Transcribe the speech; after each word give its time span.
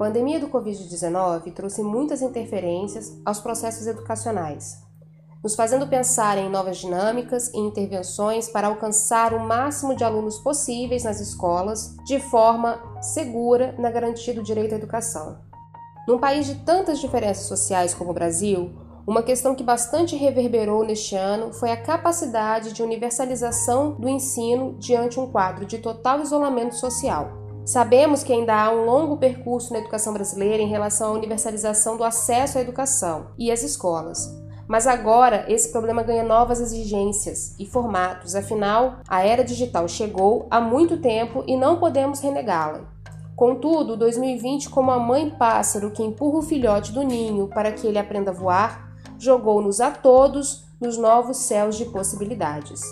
pandemia 0.00 0.40
do 0.40 0.48
Covid-19 0.48 1.52
trouxe 1.52 1.82
muitas 1.82 2.22
interferências 2.22 3.20
aos 3.22 3.38
processos 3.38 3.86
educacionais, 3.86 4.82
nos 5.44 5.54
fazendo 5.54 5.86
pensar 5.88 6.38
em 6.38 6.48
novas 6.48 6.78
dinâmicas 6.78 7.52
e 7.52 7.58
intervenções 7.58 8.48
para 8.48 8.68
alcançar 8.68 9.34
o 9.34 9.40
máximo 9.40 9.94
de 9.94 10.02
alunos 10.02 10.38
possíveis 10.38 11.04
nas 11.04 11.20
escolas 11.20 11.94
de 12.06 12.18
forma 12.18 12.80
segura 13.02 13.74
na 13.78 13.90
garantia 13.90 14.32
do 14.32 14.42
direito 14.42 14.74
à 14.74 14.78
educação. 14.78 15.36
Num 16.08 16.18
país 16.18 16.46
de 16.46 16.54
tantas 16.64 16.98
diferenças 16.98 17.44
sociais 17.44 17.92
como 17.92 18.12
o 18.12 18.14
Brasil, 18.14 18.72
uma 19.06 19.22
questão 19.22 19.54
que 19.54 19.62
bastante 19.62 20.16
reverberou 20.16 20.82
neste 20.82 21.14
ano 21.14 21.52
foi 21.52 21.72
a 21.72 21.82
capacidade 21.82 22.72
de 22.72 22.82
universalização 22.82 23.92
do 24.00 24.08
ensino 24.08 24.78
diante 24.78 25.20
um 25.20 25.30
quadro 25.30 25.66
de 25.66 25.76
total 25.76 26.22
isolamento 26.22 26.74
social. 26.74 27.39
Sabemos 27.70 28.24
que 28.24 28.32
ainda 28.32 28.52
há 28.52 28.72
um 28.72 28.84
longo 28.84 29.16
percurso 29.16 29.72
na 29.72 29.78
educação 29.78 30.12
brasileira 30.12 30.60
em 30.60 30.66
relação 30.66 31.10
à 31.10 31.12
universalização 31.12 31.96
do 31.96 32.02
acesso 32.02 32.58
à 32.58 32.60
educação 32.60 33.28
e 33.38 33.48
às 33.48 33.62
escolas. 33.62 34.28
Mas 34.66 34.88
agora 34.88 35.44
esse 35.46 35.70
problema 35.70 36.02
ganha 36.02 36.24
novas 36.24 36.60
exigências 36.60 37.54
e 37.60 37.64
formatos, 37.64 38.34
afinal, 38.34 38.96
a 39.06 39.24
era 39.24 39.44
digital 39.44 39.86
chegou 39.86 40.48
há 40.50 40.60
muito 40.60 40.96
tempo 40.96 41.44
e 41.46 41.56
não 41.56 41.78
podemos 41.78 42.18
renegá-la. 42.18 42.88
Contudo, 43.36 43.96
2020, 43.96 44.68
como 44.68 44.90
a 44.90 44.98
mãe 44.98 45.30
pássaro 45.30 45.92
que 45.92 46.02
empurra 46.02 46.38
o 46.38 46.42
filhote 46.42 46.90
do 46.90 47.04
ninho 47.04 47.46
para 47.46 47.70
que 47.70 47.86
ele 47.86 48.00
aprenda 48.00 48.32
a 48.32 48.34
voar, 48.34 48.90
jogou-nos 49.16 49.80
a 49.80 49.92
todos 49.92 50.64
nos 50.80 50.98
novos 50.98 51.36
céus 51.36 51.76
de 51.76 51.84
possibilidades. 51.84 52.82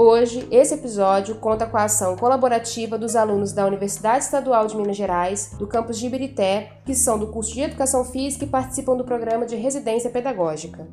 Hoje, 0.00 0.46
esse 0.52 0.74
episódio 0.74 1.34
conta 1.40 1.66
com 1.66 1.76
a 1.76 1.82
ação 1.82 2.16
colaborativa 2.16 2.96
dos 2.96 3.16
alunos 3.16 3.52
da 3.52 3.66
Universidade 3.66 4.22
Estadual 4.22 4.64
de 4.68 4.76
Minas 4.76 4.96
Gerais, 4.96 5.56
do 5.58 5.66
campus 5.66 5.98
de 5.98 6.06
Ibirité, 6.06 6.70
que 6.84 6.94
são 6.94 7.18
do 7.18 7.26
curso 7.26 7.52
de 7.52 7.62
Educação 7.62 8.04
Física 8.04 8.44
e 8.44 8.48
participam 8.48 8.96
do 8.96 9.02
programa 9.02 9.44
de 9.44 9.56
residência 9.56 10.08
pedagógica. 10.08 10.86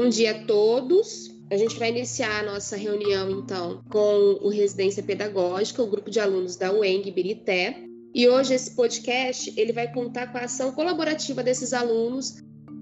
Bom 0.00 0.08
dia 0.08 0.30
a 0.30 0.44
todos. 0.44 1.28
A 1.50 1.56
gente 1.56 1.76
vai 1.76 1.88
iniciar 1.88 2.38
a 2.38 2.52
nossa 2.52 2.76
reunião, 2.76 3.28
então, 3.32 3.82
com 3.90 4.38
o 4.40 4.48
Residência 4.48 5.02
Pedagógica, 5.02 5.82
o 5.82 5.88
grupo 5.88 6.08
de 6.08 6.20
alunos 6.20 6.54
da 6.54 6.72
UENG 6.72 7.10
Birité. 7.10 7.82
E 8.14 8.28
hoje 8.28 8.54
esse 8.54 8.76
podcast 8.76 9.52
ele 9.56 9.72
vai 9.72 9.92
contar 9.92 10.28
com 10.28 10.38
a 10.38 10.42
ação 10.42 10.70
colaborativa 10.70 11.42
desses 11.42 11.72
alunos 11.72 12.36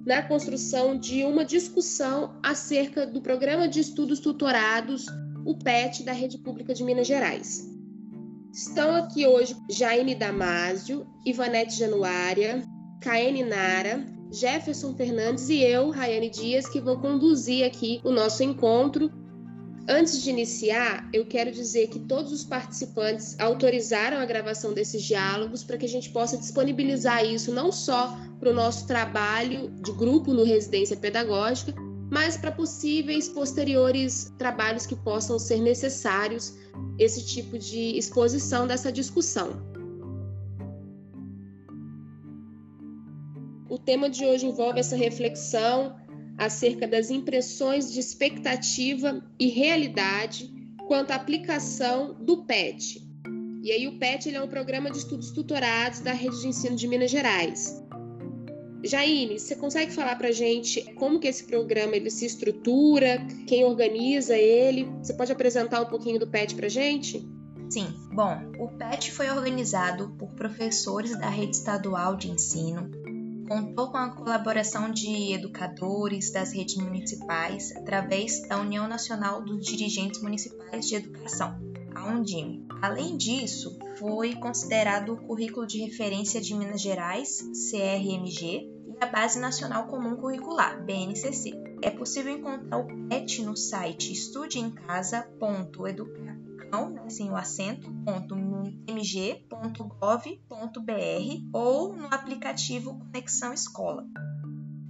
na 0.04 0.20
construção 0.24 0.94
de 0.98 1.24
uma 1.24 1.42
discussão 1.42 2.38
acerca 2.42 3.06
do 3.06 3.22
Programa 3.22 3.66
de 3.66 3.80
Estudos 3.80 4.20
Tutorados, 4.20 5.06
o 5.46 5.56
PET, 5.56 6.02
da 6.02 6.12
Rede 6.12 6.36
Pública 6.36 6.74
de 6.74 6.84
Minas 6.84 7.06
Gerais. 7.06 7.66
Estão 8.52 8.94
aqui 8.94 9.26
hoje 9.26 9.56
Jaine 9.70 10.14
Damásio, 10.14 11.06
Ivanete 11.24 11.78
Januária, 11.78 12.62
Caene 13.00 13.42
Nara, 13.42 14.15
Jefferson 14.30 14.94
Fernandes 14.94 15.48
e 15.48 15.62
eu, 15.62 15.90
Rayane 15.90 16.28
Dias, 16.28 16.68
que 16.68 16.80
vou 16.80 16.98
conduzir 16.98 17.64
aqui 17.64 18.00
o 18.04 18.10
nosso 18.10 18.42
encontro. 18.42 19.10
Antes 19.88 20.20
de 20.20 20.30
iniciar, 20.30 21.08
eu 21.12 21.24
quero 21.24 21.52
dizer 21.52 21.88
que 21.88 22.00
todos 22.00 22.32
os 22.32 22.44
participantes 22.44 23.38
autorizaram 23.38 24.18
a 24.18 24.24
gravação 24.24 24.72
desses 24.74 25.02
diálogos 25.02 25.62
para 25.62 25.78
que 25.78 25.86
a 25.86 25.88
gente 25.88 26.10
possa 26.10 26.36
disponibilizar 26.36 27.24
isso 27.24 27.52
não 27.52 27.70
só 27.70 28.18
para 28.40 28.50
o 28.50 28.54
nosso 28.54 28.86
trabalho 28.86 29.70
de 29.82 29.92
grupo 29.92 30.32
no 30.32 30.42
Residência 30.42 30.96
Pedagógica, 30.96 31.72
mas 32.10 32.36
para 32.36 32.50
possíveis 32.50 33.28
posteriores 33.28 34.32
trabalhos 34.38 34.86
que 34.86 34.96
possam 34.96 35.38
ser 35.38 35.60
necessários 35.60 36.54
esse 36.98 37.24
tipo 37.24 37.58
de 37.58 37.96
exposição 37.96 38.66
dessa 38.66 38.90
discussão. 38.90 39.75
Tema 43.86 44.10
de 44.10 44.26
hoje 44.26 44.44
envolve 44.44 44.80
essa 44.80 44.96
reflexão 44.96 45.96
acerca 46.36 46.88
das 46.88 47.08
impressões 47.08 47.90
de 47.90 48.00
expectativa 48.00 49.22
e 49.38 49.48
realidade 49.48 50.52
quanto 50.88 51.12
à 51.12 51.14
aplicação 51.14 52.12
do 52.14 52.44
PET. 52.44 53.00
E 53.62 53.70
aí 53.70 53.86
o 53.86 53.98
PET 53.98 54.34
é 54.34 54.42
um 54.42 54.48
programa 54.48 54.90
de 54.90 54.98
estudos 54.98 55.30
tutorados 55.30 56.00
da 56.00 56.12
Rede 56.12 56.40
de 56.40 56.48
Ensino 56.48 56.76
de 56.76 56.86
Minas 56.86 57.10
Gerais. 57.10 57.82
Jaine, 58.84 59.38
você 59.38 59.56
consegue 59.56 59.92
falar 59.92 60.16
para 60.16 60.30
gente 60.30 60.82
como 60.94 61.18
que 61.18 61.26
esse 61.26 61.44
programa 61.44 61.96
ele 61.96 62.10
se 62.10 62.26
estrutura, 62.26 63.24
quem 63.46 63.64
organiza 63.64 64.36
ele? 64.36 64.84
Você 65.02 65.14
pode 65.14 65.32
apresentar 65.32 65.80
um 65.80 65.86
pouquinho 65.86 66.18
do 66.18 66.26
PET 66.26 66.54
para 66.54 66.68
gente? 66.68 67.26
Sim. 67.70 67.86
Bom, 68.12 68.36
o 68.60 68.68
PET 68.68 69.10
foi 69.10 69.28
organizado 69.30 70.14
por 70.18 70.28
professores 70.34 71.18
da 71.18 71.28
rede 71.28 71.56
estadual 71.56 72.16
de 72.16 72.30
ensino 72.30 73.05
contou 73.46 73.90
com 73.90 73.96
a 73.96 74.10
colaboração 74.10 74.90
de 74.90 75.32
educadores 75.32 76.30
das 76.32 76.52
redes 76.52 76.76
municipais 76.76 77.74
através 77.76 78.46
da 78.48 78.60
União 78.60 78.88
Nacional 78.88 79.42
dos 79.42 79.64
Dirigentes 79.64 80.20
Municipais 80.20 80.86
de 80.86 80.96
Educação, 80.96 81.56
a 81.94 82.08
Undime. 82.08 82.66
Além 82.82 83.16
disso, 83.16 83.78
foi 83.98 84.34
considerado 84.34 85.14
o 85.14 85.16
currículo 85.16 85.66
de 85.66 85.78
referência 85.78 86.40
de 86.40 86.54
Minas 86.54 86.80
Gerais, 86.80 87.40
CRMG, 87.70 88.68
e 88.86 88.96
a 89.00 89.06
Base 89.06 89.38
Nacional 89.38 89.86
Comum 89.86 90.16
Curricular, 90.16 90.84
BNCC. 90.84 91.52
É 91.82 91.90
possível 91.90 92.32
encontrar 92.32 92.78
o 92.78 92.86
PET 93.08 93.42
no 93.42 93.56
site 93.56 94.12
estudeemcasa.educar 94.12 96.45
não, 96.70 96.90
né, 96.90 97.08
sem 97.08 97.30
o 97.30 97.36
acento, 97.36 97.88
.mg.gov.br 98.86 99.48
ou 101.52 101.96
no 101.96 102.06
aplicativo 102.06 102.98
Conexão 102.98 103.52
Escola. 103.52 104.06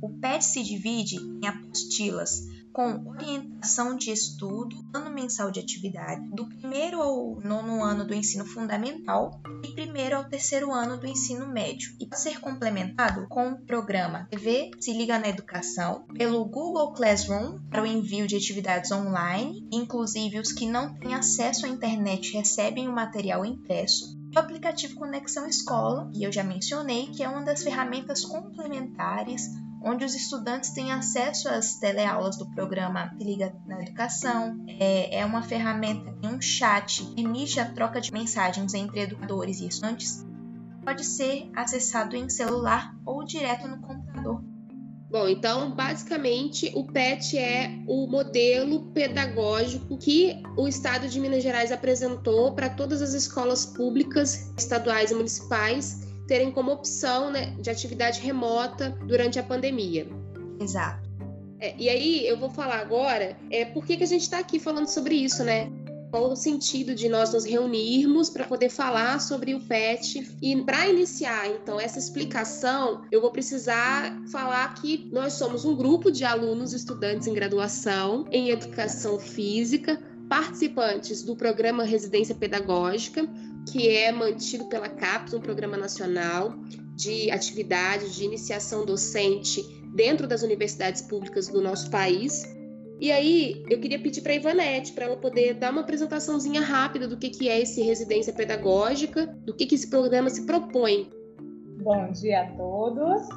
O 0.00 0.10
PET 0.10 0.44
se 0.44 0.62
divide 0.62 1.16
em 1.16 1.46
apostilas 1.46 2.46
com 2.76 3.08
orientação 3.08 3.96
de 3.96 4.10
estudo, 4.10 4.76
ano 4.92 5.08
mensal 5.08 5.50
de 5.50 5.58
atividade, 5.58 6.28
do 6.28 6.46
primeiro 6.46 7.00
ao 7.00 7.40
nono 7.40 7.82
ano 7.82 8.04
do 8.04 8.12
ensino 8.12 8.44
fundamental 8.44 9.40
e 9.64 9.72
primeiro 9.72 10.14
ao 10.14 10.28
terceiro 10.28 10.70
ano 10.70 10.98
do 10.98 11.06
ensino 11.06 11.48
médio, 11.48 11.96
e 11.98 12.06
pode 12.06 12.20
ser 12.20 12.38
complementado 12.38 13.26
com 13.30 13.48
o 13.48 13.64
programa 13.64 14.26
TV 14.30 14.72
Se 14.78 14.92
Liga 14.92 15.18
na 15.18 15.28
Educação, 15.28 16.04
pelo 16.18 16.44
Google 16.44 16.92
Classroom 16.92 17.58
para 17.70 17.82
o 17.82 17.86
envio 17.86 18.26
de 18.26 18.36
atividades 18.36 18.92
online, 18.92 19.66
inclusive 19.72 20.38
os 20.38 20.52
que 20.52 20.68
não 20.68 20.92
têm 20.96 21.14
acesso 21.14 21.64
à 21.64 21.70
internet 21.70 22.34
recebem 22.34 22.90
o 22.90 22.92
material 22.92 23.46
impresso, 23.46 24.18
o 24.36 24.38
aplicativo 24.38 24.96
Conexão 24.96 25.46
Escola, 25.46 26.10
que 26.12 26.22
eu 26.22 26.30
já 26.30 26.44
mencionei, 26.44 27.06
que 27.06 27.22
é 27.22 27.28
uma 27.28 27.40
das 27.40 27.62
ferramentas 27.62 28.22
complementares 28.22 29.48
onde 29.86 30.04
os 30.04 30.16
estudantes 30.16 30.70
têm 30.70 30.90
acesso 30.90 31.48
às 31.48 31.76
teleaulas 31.76 32.36
do 32.36 32.50
programa 32.50 33.08
Se 33.16 33.24
Liga 33.24 33.54
na 33.66 33.80
Educação. 33.80 34.64
É, 34.66 35.20
é 35.20 35.24
uma 35.24 35.42
ferramenta, 35.42 36.12
um 36.24 36.40
chat, 36.40 37.04
que 37.04 37.14
permite 37.14 37.60
a 37.60 37.72
troca 37.72 38.00
de 38.00 38.12
mensagens 38.12 38.74
entre 38.74 39.02
educadores 39.02 39.60
e 39.60 39.68
estudantes. 39.68 40.26
Pode 40.84 41.04
ser 41.04 41.48
acessado 41.54 42.16
em 42.16 42.28
celular 42.28 42.96
ou 43.06 43.24
direto 43.24 43.68
no 43.68 43.80
computador. 43.80 44.42
Bom, 45.08 45.28
então, 45.28 45.70
basicamente, 45.70 46.72
o 46.74 46.84
PET 46.84 47.38
é 47.38 47.78
o 47.86 48.08
modelo 48.08 48.86
pedagógico 48.86 49.96
que 49.96 50.42
o 50.56 50.66
Estado 50.66 51.08
de 51.08 51.20
Minas 51.20 51.44
Gerais 51.44 51.70
apresentou 51.70 52.52
para 52.52 52.68
todas 52.68 53.00
as 53.00 53.14
escolas 53.14 53.64
públicas, 53.64 54.52
estaduais 54.58 55.12
e 55.12 55.14
municipais 55.14 56.05
terem 56.26 56.50
como 56.50 56.72
opção 56.72 57.30
né, 57.30 57.54
de 57.60 57.70
atividade 57.70 58.20
remota 58.20 58.90
durante 59.06 59.38
a 59.38 59.42
pandemia. 59.42 60.06
Exato. 60.60 61.06
É, 61.58 61.74
e 61.78 61.88
aí 61.88 62.26
eu 62.26 62.38
vou 62.38 62.50
falar 62.50 62.80
agora 62.80 63.36
é, 63.50 63.64
por 63.64 63.84
que, 63.84 63.96
que 63.96 64.04
a 64.04 64.06
gente 64.06 64.22
está 64.22 64.38
aqui 64.38 64.58
falando 64.58 64.88
sobre 64.88 65.14
isso, 65.14 65.42
né? 65.42 65.70
Qual 66.10 66.30
o 66.30 66.36
sentido 66.36 66.94
de 66.94 67.08
nós 67.08 67.32
nos 67.32 67.44
reunirmos 67.44 68.30
para 68.30 68.44
poder 68.44 68.68
falar 68.68 69.20
sobre 69.20 69.54
o 69.54 69.60
PET? 69.60 70.36
E 70.40 70.62
para 70.62 70.88
iniciar, 70.88 71.48
então, 71.48 71.80
essa 71.80 71.98
explicação, 71.98 73.02
eu 73.10 73.20
vou 73.20 73.30
precisar 73.30 74.16
falar 74.30 74.72
que 74.74 75.08
nós 75.12 75.32
somos 75.32 75.64
um 75.64 75.74
grupo 75.74 76.10
de 76.10 76.24
alunos 76.24 76.72
estudantes 76.72 77.26
em 77.26 77.34
graduação 77.34 78.24
em 78.30 78.50
educação 78.50 79.18
física, 79.18 80.00
participantes 80.28 81.22
do 81.22 81.34
programa 81.34 81.84
Residência 81.84 82.34
Pedagógica, 82.34 83.28
que 83.70 83.88
é 83.88 84.12
mantido 84.12 84.68
pela 84.68 84.88
CAPES, 84.88 85.34
um 85.34 85.40
programa 85.40 85.76
nacional 85.76 86.54
de 86.94 87.30
atividades 87.30 88.14
de 88.14 88.24
iniciação 88.24 88.84
docente 88.84 89.62
dentro 89.94 90.26
das 90.26 90.42
universidades 90.42 91.02
públicas 91.02 91.48
do 91.48 91.60
nosso 91.60 91.90
país. 91.90 92.44
E 92.98 93.12
aí, 93.12 93.62
eu 93.68 93.78
queria 93.78 93.98
pedir 93.98 94.22
para 94.22 94.32
a 94.32 94.36
Ivanete, 94.36 94.92
para 94.92 95.04
ela 95.04 95.16
poder 95.16 95.54
dar 95.54 95.70
uma 95.70 95.82
apresentaçãozinha 95.82 96.62
rápida 96.62 97.06
do 97.06 97.16
que, 97.16 97.28
que 97.28 97.48
é 97.48 97.60
esse 97.60 97.82
residência 97.82 98.32
pedagógica, 98.32 99.26
do 99.26 99.54
que, 99.54 99.66
que 99.66 99.74
esse 99.74 99.90
programa 99.90 100.30
se 100.30 100.46
propõe. 100.46 101.10
Bom 101.82 102.10
dia 102.12 102.42
a 102.42 102.46
todos. 102.52 103.28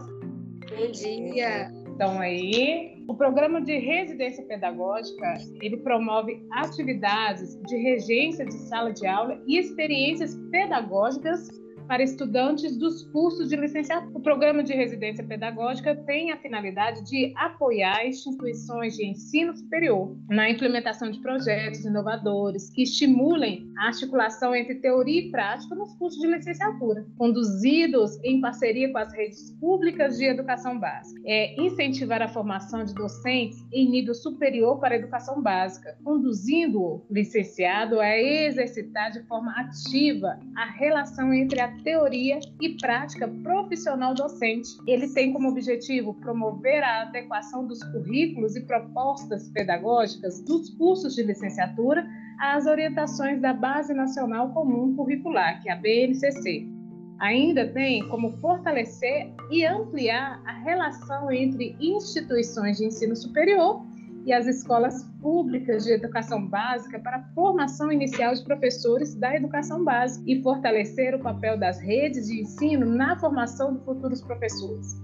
Bom 0.70 0.92
dia. 0.92 1.79
Então 2.00 2.18
aí, 2.22 3.04
o 3.10 3.14
programa 3.14 3.60
de 3.60 3.78
residência 3.78 4.42
pedagógica, 4.46 5.34
ele 5.62 5.76
promove 5.76 6.42
atividades 6.50 7.62
de 7.64 7.76
regência 7.76 8.46
de 8.46 8.54
sala 8.54 8.94
de 8.94 9.06
aula 9.06 9.38
e 9.46 9.60
experiências 9.60 10.34
pedagógicas 10.50 11.50
para 11.90 12.04
estudantes 12.04 12.78
dos 12.78 13.02
cursos 13.06 13.50
de 13.50 13.56
licenciatura. 13.56 14.12
O 14.16 14.22
programa 14.22 14.64
de 14.64 14.74
residência 14.74 15.24
pedagógica 15.24 15.96
tem 15.96 16.32
a 16.32 16.38
finalidade 16.38 17.04
de 17.04 17.34
apoiar 17.36 18.06
instituições 18.06 18.96
de 18.96 19.08
ensino 19.08 19.58
superior 19.58 20.16
na 20.30 20.48
implementação 20.48 21.10
de 21.10 21.20
projetos 21.20 21.84
inovadores 21.84 22.70
que 22.70 22.84
estimulem 22.84 23.74
a 23.76 23.88
articulação 23.88 24.56
entre 24.56 24.76
teoria 24.76 25.20
e 25.20 25.32
prática 25.32 25.74
nos 25.74 25.96
cursos 25.96 26.22
de 26.22 26.28
licenciatura, 26.28 27.08
conduzidos 27.18 28.24
em 28.24 28.40
parceria 28.40 28.92
com 28.92 29.00
as 29.00 29.12
redes 29.12 29.50
públicas 29.60 30.16
de 30.20 30.26
educação 30.26 30.80
básica. 30.80 31.20
É 31.26 31.60
incentivar 31.60 32.22
a 32.22 32.28
formação 32.28 32.86
de 32.86 32.94
docentes 32.94 33.66
em 33.74 33.90
nível 33.90 34.14
superior 34.14 34.80
para 34.80 34.94
a 34.94 34.98
educação 35.00 35.42
básica, 35.42 35.98
conduzindo 36.04 36.80
o 36.80 37.06
licenciado 37.10 38.00
a 38.00 38.16
exercitar 38.16 39.12
de 39.12 39.24
forma 39.24 39.52
ativa 39.54 40.40
a 40.56 40.66
relação 40.66 41.34
entre 41.34 41.60
a 41.60 41.79
teoria 41.84 42.40
e 42.62 42.70
prática 42.78 43.28
profissional 43.44 44.14
docente. 44.14 44.70
Ele 44.88 45.08
tem 45.14 45.34
como 45.34 45.50
objetivo 45.50 46.14
promover 46.16 46.84
a 46.84 47.04
adequação 47.04 47.66
dos 47.66 47.84
currículos 47.84 48.56
e 48.56 48.62
propostas 48.62 49.50
pedagógicas 49.50 50.42
dos 50.42 50.70
cursos 50.72 51.16
de 51.16 51.24
licenciatura 51.24 52.08
às 52.40 52.66
orientações 52.66 53.42
da 53.42 53.54
Base 53.54 53.94
Nacional 53.94 54.54
Comum 54.54 54.96
Curricular, 54.96 55.62
que 55.62 55.70
é 55.70 55.74
a 55.74 55.76
BNCC. 55.76 56.68
Ainda 57.20 57.68
tem 57.68 58.08
como 58.08 58.32
fortalecer 58.38 59.34
e 59.52 59.66
ampliar 59.66 60.42
a 60.46 60.54
relação 60.54 61.30
entre 61.32 61.76
instituições 61.80 62.78
de 62.78 62.86
ensino 62.86 63.16
superior 63.16 63.89
e 64.30 64.34
as 64.34 64.46
escolas 64.46 65.04
públicas 65.20 65.86
de 65.86 65.92
educação 65.92 66.46
básica 66.46 67.00
para 67.00 67.18
a 67.18 67.24
formação 67.34 67.92
inicial 67.92 68.32
de 68.32 68.44
professores 68.44 69.16
da 69.16 69.36
educação 69.36 69.84
básica 69.84 70.24
e 70.28 70.40
fortalecer 70.44 71.16
o 71.16 71.20
papel 71.20 71.58
das 71.58 71.80
redes 71.80 72.28
de 72.28 72.42
ensino 72.42 72.86
na 72.86 73.18
formação 73.20 73.74
de 73.74 73.84
futuros 73.84 74.22
professores. 74.22 75.02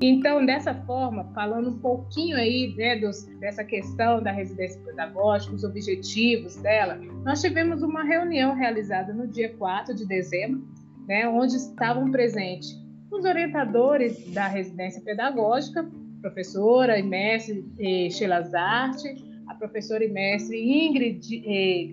Então, 0.00 0.46
dessa 0.46 0.74
forma, 0.86 1.24
falando 1.34 1.70
um 1.70 1.78
pouquinho 1.78 2.36
aí 2.36 2.72
né, 2.76 2.96
dos, 3.00 3.24
dessa 3.40 3.64
questão 3.64 4.22
da 4.22 4.30
residência 4.30 4.80
pedagógica, 4.82 5.54
os 5.54 5.64
objetivos 5.64 6.54
dela, 6.56 7.00
nós 7.24 7.40
tivemos 7.40 7.82
uma 7.82 8.04
reunião 8.04 8.54
realizada 8.54 9.12
no 9.12 9.26
dia 9.26 9.52
4 9.56 9.92
de 9.92 10.06
dezembro, 10.06 10.64
né, 11.08 11.28
onde 11.28 11.56
estavam 11.56 12.12
presentes 12.12 12.80
os 13.10 13.24
orientadores 13.24 14.32
da 14.32 14.46
residência 14.46 15.02
pedagógica, 15.02 15.84
professora 16.22 16.98
e 16.98 17.02
mestre 17.02 17.66
eh, 17.78 18.08
Sheila 18.10 18.40
Zarte, 18.42 19.14
a 19.48 19.54
professora 19.54 20.04
e 20.04 20.08
mestre 20.08 20.56
Ingrid 20.56 21.42
eh, 21.44 21.92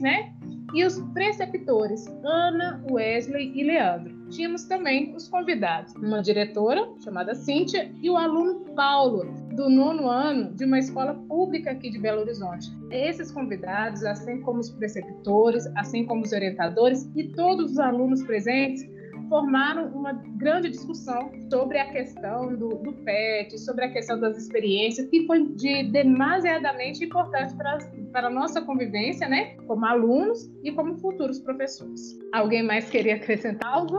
né? 0.00 0.32
E 0.74 0.84
os 0.84 1.00
preceptores 1.14 2.06
Ana, 2.22 2.84
Wesley 2.90 3.52
e 3.54 3.64
Leandro. 3.64 4.14
Tínhamos 4.28 4.64
também 4.64 5.14
os 5.14 5.28
convidados, 5.28 5.94
uma 5.94 6.20
diretora 6.20 6.86
chamada 7.02 7.34
Cíntia 7.34 7.90
e 8.02 8.10
o 8.10 8.16
aluno 8.16 8.64
Paulo, 8.74 9.24
do 9.54 9.70
nono 9.70 10.08
ano 10.08 10.52
de 10.52 10.64
uma 10.64 10.78
escola 10.78 11.14
pública 11.14 11.70
aqui 11.70 11.90
de 11.90 11.98
Belo 11.98 12.22
Horizonte. 12.22 12.68
Esses 12.90 13.30
convidados, 13.30 14.04
assim 14.04 14.42
como 14.42 14.58
os 14.58 14.70
preceptores, 14.70 15.66
assim 15.76 16.04
como 16.04 16.22
os 16.22 16.32
orientadores 16.32 17.08
e 17.14 17.28
todos 17.28 17.72
os 17.72 17.78
alunos 17.78 18.22
presentes, 18.24 18.84
formaram 19.28 19.86
uma 19.88 20.12
grande 20.12 20.70
discussão 20.70 21.30
sobre 21.50 21.78
a 21.78 21.90
questão 21.90 22.54
do, 22.54 22.68
do 22.68 22.92
PET, 23.04 23.58
sobre 23.58 23.84
a 23.84 23.90
questão 23.90 24.18
das 24.18 24.36
experiências, 24.36 25.08
que 25.08 25.26
foi 25.26 25.46
de 25.48 25.84
demasiadamente 25.90 27.04
importante 27.04 27.54
para, 27.54 27.78
para 28.12 28.26
a 28.28 28.30
nossa 28.30 28.60
convivência, 28.62 29.28
né, 29.28 29.56
como 29.66 29.84
alunos 29.84 30.50
e 30.62 30.72
como 30.72 30.96
futuros 30.96 31.38
professores. 31.38 32.18
Alguém 32.32 32.62
mais 32.62 32.88
queria 32.88 33.16
acrescentar 33.16 33.72
algo? 33.72 33.98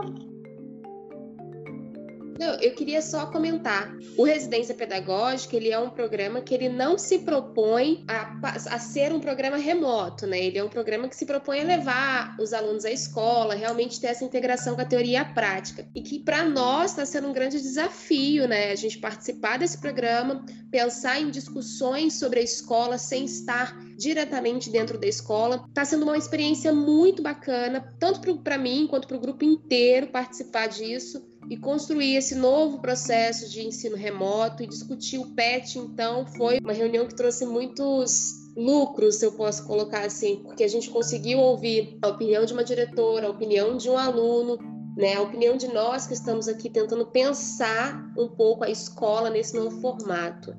Não, 2.38 2.54
eu 2.60 2.72
queria 2.72 3.02
só 3.02 3.26
comentar. 3.26 3.92
O 4.16 4.22
Residência 4.22 4.72
Pedagógica, 4.72 5.56
ele 5.56 5.70
é 5.70 5.78
um 5.78 5.90
programa 5.90 6.40
que 6.40 6.54
ele 6.54 6.68
não 6.68 6.96
se 6.96 7.18
propõe 7.18 8.04
a, 8.06 8.38
a 8.70 8.78
ser 8.78 9.12
um 9.12 9.18
programa 9.18 9.56
remoto, 9.56 10.24
né? 10.24 10.44
Ele 10.44 10.56
é 10.56 10.62
um 10.62 10.68
programa 10.68 11.08
que 11.08 11.16
se 11.16 11.26
propõe 11.26 11.60
a 11.60 11.64
levar 11.64 12.36
os 12.38 12.52
alunos 12.52 12.84
à 12.84 12.92
escola, 12.92 13.56
realmente 13.56 14.00
ter 14.00 14.06
essa 14.06 14.24
integração 14.24 14.76
com 14.76 14.80
a 14.80 14.84
teoria 14.84 15.08
e 15.08 15.16
a 15.16 15.24
prática. 15.24 15.88
E 15.94 16.00
que 16.00 16.20
para 16.20 16.44
nós 16.44 16.92
está 16.92 17.04
sendo 17.04 17.26
um 17.26 17.32
grande 17.32 17.60
desafio, 17.60 18.46
né? 18.46 18.70
A 18.70 18.76
gente 18.76 18.98
participar 18.98 19.58
desse 19.58 19.78
programa, 19.78 20.44
pensar 20.70 21.20
em 21.20 21.30
discussões 21.30 22.20
sobre 22.20 22.38
a 22.38 22.42
escola 22.42 22.98
sem 22.98 23.24
estar 23.24 23.76
diretamente 23.96 24.70
dentro 24.70 24.96
da 24.96 25.08
escola. 25.08 25.64
Está 25.68 25.84
sendo 25.84 26.04
uma 26.04 26.16
experiência 26.16 26.72
muito 26.72 27.20
bacana, 27.20 27.92
tanto 27.98 28.38
para 28.38 28.56
mim 28.56 28.86
quanto 28.88 29.08
para 29.08 29.16
o 29.16 29.20
grupo 29.20 29.44
inteiro 29.44 30.06
participar 30.06 30.68
disso 30.68 31.26
e 31.50 31.56
construir 31.56 32.16
esse 32.16 32.34
novo 32.34 32.78
processo 32.80 33.48
de 33.48 33.66
ensino 33.66 33.96
remoto 33.96 34.62
e 34.62 34.66
discutir 34.66 35.18
o 35.18 35.30
PET, 35.34 35.78
então, 35.78 36.26
foi 36.26 36.58
uma 36.58 36.72
reunião 36.72 37.06
que 37.06 37.14
trouxe 37.14 37.46
muitos 37.46 38.48
lucros, 38.56 39.16
se 39.16 39.26
eu 39.26 39.32
posso 39.32 39.64
colocar 39.66 40.04
assim, 40.04 40.42
porque 40.42 40.64
a 40.64 40.68
gente 40.68 40.90
conseguiu 40.90 41.38
ouvir 41.38 41.98
a 42.02 42.08
opinião 42.08 42.44
de 42.44 42.52
uma 42.52 42.64
diretora, 42.64 43.28
a 43.28 43.30
opinião 43.30 43.76
de 43.76 43.88
um 43.88 43.96
aluno, 43.96 44.58
né, 44.96 45.14
a 45.14 45.22
opinião 45.22 45.56
de 45.56 45.68
nós 45.68 46.06
que 46.06 46.14
estamos 46.14 46.48
aqui 46.48 46.68
tentando 46.68 47.06
pensar 47.06 48.12
um 48.18 48.28
pouco 48.28 48.64
a 48.64 48.70
escola 48.70 49.30
nesse 49.30 49.56
novo 49.56 49.80
formato. 49.80 50.54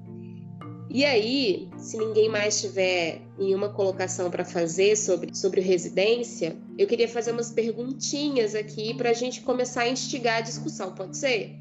E 0.91 1.05
aí, 1.05 1.69
se 1.77 1.97
ninguém 1.97 2.29
mais 2.29 2.59
tiver 2.59 3.21
nenhuma 3.37 3.69
colocação 3.69 4.31
para 4.31 4.43
fazer 4.43 4.95
sobre, 4.95 5.35
sobre 5.35 5.61
residência, 5.61 6.55
eu 6.79 6.87
queria 6.87 7.07
fazer 7.07 7.31
umas 7.31 7.51
perguntinhas 7.51 8.55
aqui 8.55 8.95
para 8.95 9.11
a 9.11 9.13
gente 9.13 9.41
começar 9.41 9.83
a 9.83 9.89
instigar 9.89 10.37
a 10.37 10.41
discussão, 10.41 10.95
pode 10.95 11.15
ser? 11.15 11.59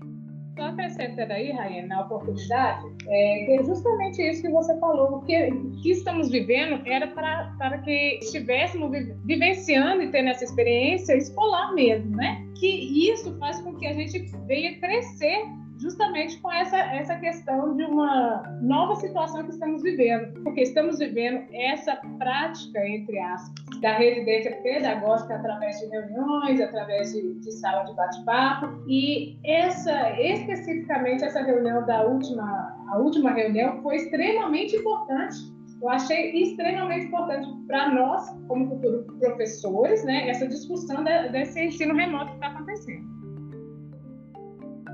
Só 0.56 0.64
acrescentando 0.64 1.32
aí, 1.32 1.52
Rainha, 1.52 1.87
na 1.87 2.00
oportunidade, 2.06 2.85
é, 3.06 3.44
que 3.44 3.52
é 3.52 3.64
justamente 3.64 4.23
isso 4.23 4.42
que 4.42 4.49
você 4.49 4.76
falou. 4.80 5.20
Que, 5.20 5.50
que 5.82 5.90
estamos 5.90 6.30
vivendo 6.30 6.82
era 6.85 7.06
para 7.06 7.78
que 7.85 8.18
estivéssemos 8.23 8.90
vivenciando 9.25 10.02
e 10.02 10.11
tendo 10.11 10.30
essa 10.30 10.42
experiência 10.42 11.14
escolar 11.14 11.75
mesmo, 11.75 12.16
né? 12.16 12.44
Que 12.58 13.11
isso 13.11 13.38
faz 13.38 13.61
com 13.61 13.76
que 13.76 13.87
a 13.87 13.92
gente 13.92 14.18
venha 14.47 14.80
crescer 14.80 15.44
justamente 15.78 16.38
com 16.40 16.52
essa, 16.52 16.76
essa 16.76 17.14
questão 17.16 17.76
de 17.76 17.85
uma 17.85 18.42
nova 18.61 18.97
situação 18.97 19.44
que 19.44 19.50
estamos 19.50 19.82
vivendo, 19.82 20.42
porque 20.42 20.62
estamos 20.62 20.99
vivendo 20.99 21.47
essa 21.52 21.97
prática, 22.18 22.87
entre 22.87 23.18
aspas, 23.18 23.80
da 23.80 23.92
residência 23.97 24.56
pedagógica 24.62 25.37
através 25.37 25.78
de 25.78 25.87
reuniões, 25.87 26.61
através 26.61 27.12
de, 27.12 27.35
de 27.35 27.52
sala 27.52 27.85
de 27.85 27.94
bate-papo, 27.94 28.82
e 28.88 29.38
essa, 29.44 30.20
especificamente 30.20 31.25
essa 31.25 31.42
reunião 31.42 31.87
da 31.87 32.02
última, 32.02 32.76
a 32.88 32.99
última 32.99 33.30
reunião 33.30 33.80
foi 33.82 33.97
extremamente 33.97 34.76
importante. 34.76 35.37
Eu 35.80 35.88
achei 35.90 36.32
extremamente 36.32 37.06
importante 37.06 37.49
para 37.68 37.94
nós, 37.94 38.28
como 38.49 38.68
futuros 38.68 39.06
professores, 39.20 40.04
né, 40.04 40.28
essa 40.28 40.49
discussão 40.49 41.04
de, 41.04 41.28
desse 41.28 41.64
ensino 41.64 41.94
remoto 41.94 42.30
que 42.30 42.35
está 42.35 42.49
acontecendo. 42.49 43.17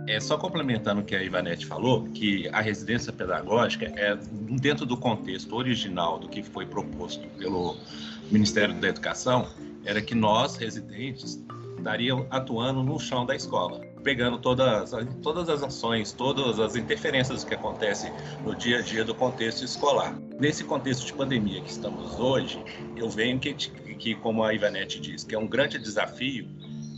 É 0.06 0.20
só 0.20 0.36
complementando 0.36 1.00
o 1.00 1.04
que 1.04 1.16
a 1.16 1.22
Ivanete 1.22 1.64
falou, 1.64 2.04
que 2.10 2.48
a 2.48 2.60
residência 2.60 3.12
pedagógica 3.12 3.86
é 3.96 4.16
dentro 4.60 4.84
do 4.84 4.96
contexto 4.96 5.56
original 5.56 6.18
do 6.18 6.28
que 6.28 6.42
foi 6.42 6.66
proposto 6.66 7.26
pelo 7.38 7.76
Ministério 8.30 8.74
da 8.74 8.88
Educação, 8.88 9.48
era 9.84 10.02
que 10.02 10.14
nós 10.14 10.56
residentes 10.56 11.42
estariam 11.76 12.26
atuando 12.30 12.82
no 12.82 12.98
chão 12.98 13.24
da 13.24 13.34
escola, 13.34 13.80
pegando 14.02 14.38
todas, 14.38 14.92
todas 15.22 15.48
as 15.48 15.62
ações, 15.62 16.12
todas 16.12 16.58
as 16.60 16.76
interferências 16.76 17.42
que 17.42 17.54
acontecem 17.54 18.12
no 18.42 18.54
dia 18.54 18.78
a 18.78 18.82
dia 18.82 19.04
do 19.04 19.14
contexto 19.14 19.64
escolar. 19.64 20.14
Nesse 20.38 20.64
contexto 20.64 21.06
de 21.06 21.14
pandemia 21.14 21.60
que 21.62 21.70
estamos 21.70 22.18
hoje, 22.18 22.62
eu 22.94 23.08
venho 23.08 23.38
que, 23.38 23.54
que 23.54 24.14
como 24.16 24.44
a 24.44 24.52
Ivanete 24.52 25.00
diz, 25.00 25.24
que 25.24 25.34
é 25.34 25.38
um 25.38 25.46
grande 25.46 25.78
desafio 25.78 26.46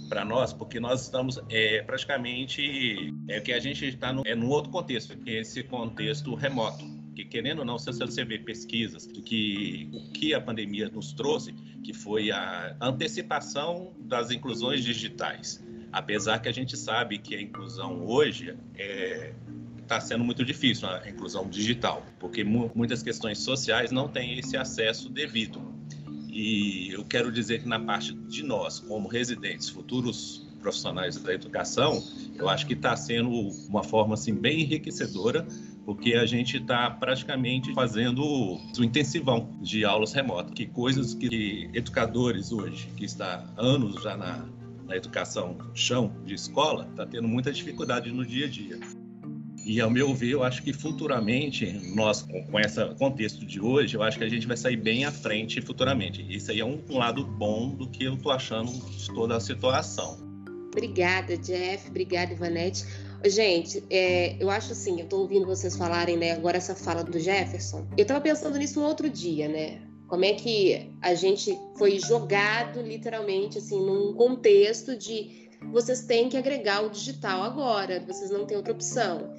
para 0.08 0.24
nós, 0.24 0.52
porque 0.52 0.80
nós 0.80 1.02
estamos 1.02 1.38
é, 1.48 1.82
praticamente 1.82 3.12
é 3.28 3.40
que 3.40 3.52
a 3.52 3.60
gente 3.60 3.86
está 3.86 4.12
no, 4.12 4.22
é 4.24 4.34
num 4.34 4.48
outro 4.48 4.70
contexto, 4.70 5.16
que 5.18 5.30
é 5.30 5.40
esse 5.40 5.62
contexto 5.62 6.34
remoto. 6.34 6.84
Que 7.14 7.24
querendo 7.24 7.60
ou 7.60 7.64
não, 7.64 7.78
se 7.78 7.90
você 7.90 8.24
vê 8.24 8.38
pesquisas 8.38 9.06
que 9.06 9.88
o 9.92 10.12
que 10.12 10.34
a 10.34 10.40
pandemia 10.40 10.88
nos 10.90 11.12
trouxe, 11.12 11.52
que 11.82 11.94
foi 11.94 12.30
a 12.30 12.76
antecipação 12.80 13.94
das 13.98 14.30
inclusões 14.30 14.84
digitais. 14.84 15.64
Apesar 15.92 16.40
que 16.40 16.48
a 16.48 16.52
gente 16.52 16.76
sabe 16.76 17.18
que 17.18 17.34
a 17.34 17.40
inclusão 17.40 18.04
hoje 18.04 18.54
é, 18.76 19.32
está 19.86 20.00
sendo 20.00 20.24
muito 20.24 20.44
difícil 20.44 20.88
a 20.88 21.08
inclusão 21.08 21.48
digital, 21.48 22.04
porque 22.18 22.44
mu 22.44 22.70
muitas 22.74 23.02
questões 23.02 23.38
sociais 23.38 23.90
não 23.90 24.08
têm 24.08 24.38
esse 24.38 24.56
acesso 24.56 25.08
devido. 25.08 25.75
E 26.38 26.90
eu 26.92 27.02
quero 27.02 27.32
dizer 27.32 27.62
que 27.62 27.66
na 27.66 27.80
parte 27.80 28.12
de 28.12 28.42
nós, 28.42 28.78
como 28.78 29.08
residentes, 29.08 29.70
futuros 29.70 30.46
profissionais 30.60 31.16
da 31.16 31.32
educação, 31.32 32.04
eu 32.34 32.46
acho 32.46 32.66
que 32.66 32.74
está 32.74 32.94
sendo 32.94 33.30
uma 33.70 33.82
forma 33.82 34.12
assim 34.12 34.34
bem 34.34 34.60
enriquecedora, 34.60 35.48
porque 35.86 36.12
a 36.12 36.26
gente 36.26 36.58
está 36.58 36.90
praticamente 36.90 37.72
fazendo 37.72 38.22
o 38.22 38.84
intensivão 38.84 39.56
de 39.62 39.82
aulas 39.86 40.12
remotas, 40.12 40.52
que 40.52 40.66
coisas 40.66 41.14
que 41.14 41.70
educadores 41.72 42.52
hoje, 42.52 42.86
que 42.94 43.06
está 43.06 43.50
anos 43.56 44.02
já 44.02 44.14
na, 44.14 44.46
na 44.86 44.94
educação 44.94 45.56
chão 45.72 46.12
de 46.26 46.34
escola, 46.34 46.86
está 46.90 47.06
tendo 47.06 47.26
muita 47.26 47.50
dificuldade 47.50 48.12
no 48.12 48.26
dia 48.26 48.44
a 48.44 48.50
dia. 48.50 48.78
E, 49.66 49.80
ao 49.80 49.90
meu 49.90 50.14
ver, 50.14 50.30
eu 50.30 50.44
acho 50.44 50.62
que 50.62 50.72
futuramente, 50.72 51.66
nós, 51.92 52.22
com 52.22 52.60
esse 52.60 52.84
contexto 52.94 53.44
de 53.44 53.60
hoje, 53.60 53.96
eu 53.96 54.02
acho 54.02 54.16
que 54.16 54.22
a 54.22 54.28
gente 54.28 54.46
vai 54.46 54.56
sair 54.56 54.76
bem 54.76 55.04
à 55.04 55.10
frente 55.10 55.60
futuramente. 55.60 56.24
Isso 56.30 56.52
aí 56.52 56.60
é 56.60 56.64
um, 56.64 56.80
lado 56.88 57.24
bom 57.24 57.70
do 57.70 57.88
que 57.90 58.04
eu 58.04 58.14
estou 58.14 58.30
achando 58.30 58.70
de 58.70 59.12
toda 59.12 59.36
a 59.36 59.40
situação. 59.40 60.18
Obrigada, 60.68 61.36
Jeff. 61.36 61.88
Obrigada, 61.88 62.32
Ivanete. 62.32 62.84
Gente, 63.24 63.82
é, 63.90 64.36
eu 64.40 64.50
acho 64.50 64.70
assim, 64.70 65.00
eu 65.00 65.08
tô 65.08 65.22
ouvindo 65.22 65.44
vocês 65.44 65.76
falarem, 65.76 66.16
né, 66.16 66.30
agora 66.30 66.58
essa 66.58 66.76
fala 66.76 67.02
do 67.02 67.18
Jefferson. 67.18 67.88
Eu 67.98 68.04
tava 68.04 68.20
pensando 68.20 68.56
nisso 68.56 68.80
um 68.80 68.84
outro 68.84 69.10
dia, 69.10 69.48
né? 69.48 69.82
Como 70.06 70.24
é 70.24 70.34
que 70.34 70.92
a 71.02 71.12
gente 71.14 71.58
foi 71.76 71.98
jogado 71.98 72.80
literalmente 72.80 73.58
assim 73.58 73.84
num 73.84 74.14
contexto 74.14 74.96
de 74.96 75.48
vocês 75.72 76.02
têm 76.02 76.28
que 76.28 76.36
agregar 76.36 76.82
o 76.82 76.90
digital 76.90 77.42
agora, 77.42 78.04
vocês 78.06 78.30
não 78.30 78.46
têm 78.46 78.56
outra 78.56 78.72
opção. 78.72 79.34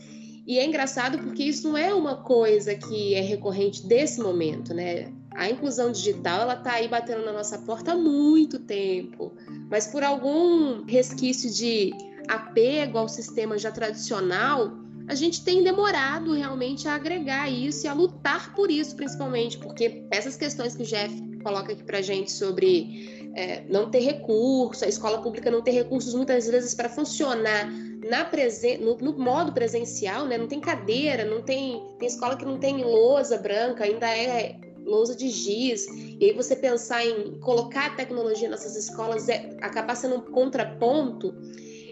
E 0.47 0.57
é 0.57 0.65
engraçado 0.65 1.19
porque 1.19 1.43
isso 1.43 1.67
não 1.67 1.77
é 1.77 1.93
uma 1.93 2.15
coisa 2.15 2.73
que 2.73 3.13
é 3.13 3.19
recorrente 3.19 3.85
desse 3.85 4.21
momento, 4.21 4.73
né? 4.73 5.11
A 5.31 5.49
inclusão 5.49 5.91
digital, 5.91 6.41
ela 6.43 6.55
tá 6.55 6.71
aí 6.71 6.87
batendo 6.87 7.25
na 7.25 7.33
nossa 7.33 7.57
porta 7.59 7.91
há 7.91 7.95
muito 7.97 8.57
tempo, 8.57 9.33
mas 9.69 9.87
por 9.87 10.05
algum 10.05 10.85
resquício 10.85 11.51
de 11.51 11.91
apego 12.29 12.97
ao 12.97 13.09
sistema 13.09 13.57
já 13.57 13.71
tradicional, 13.71 14.71
a 15.05 15.15
gente 15.15 15.43
tem 15.43 15.63
demorado 15.63 16.31
realmente 16.33 16.87
a 16.87 16.95
agregar 16.95 17.49
isso 17.49 17.85
e 17.85 17.89
a 17.89 17.93
lutar 17.93 18.55
por 18.55 18.71
isso, 18.71 18.95
principalmente, 18.95 19.57
porque 19.57 20.05
essas 20.09 20.37
questões 20.37 20.75
que 20.75 20.83
o 20.83 20.85
Jeff 20.85 21.13
coloca 21.43 21.73
aqui 21.73 21.83
para 21.83 22.01
gente 22.01 22.31
sobre 22.31 23.16
é, 23.35 23.63
não 23.69 23.89
ter 23.89 23.99
recurso, 23.99 24.83
a 24.85 24.87
escola 24.87 25.21
pública 25.21 25.51
não 25.51 25.61
ter 25.61 25.71
recursos 25.71 26.13
muitas 26.13 26.47
vezes 26.47 26.73
para 26.73 26.89
funcionar 26.89 27.69
na 28.07 28.25
presen 28.25 28.79
no, 28.79 28.97
no, 28.97 29.17
modo 29.17 29.51
presencial, 29.51 30.25
né? 30.25 30.37
Não 30.37 30.47
tem 30.47 30.59
cadeira, 30.59 31.25
não 31.25 31.41
tem 31.41 31.81
tem 31.99 32.07
escola 32.07 32.37
que 32.37 32.45
não 32.45 32.57
tem 32.57 32.83
lousa 32.83 33.37
branca, 33.37 33.83
ainda 33.83 34.07
é 34.07 34.55
lousa 34.85 35.15
de 35.15 35.29
giz, 35.29 35.85
e 36.19 36.25
aí 36.25 36.33
você 36.33 36.55
pensar 36.55 37.05
em 37.05 37.39
colocar 37.39 37.87
a 37.87 37.95
tecnologia 37.95 38.49
nessas 38.49 38.75
escolas 38.75 39.27
é 39.27 39.57
acabar 39.61 39.95
sendo 39.95 40.15
um 40.15 40.21
contraponto. 40.21 41.35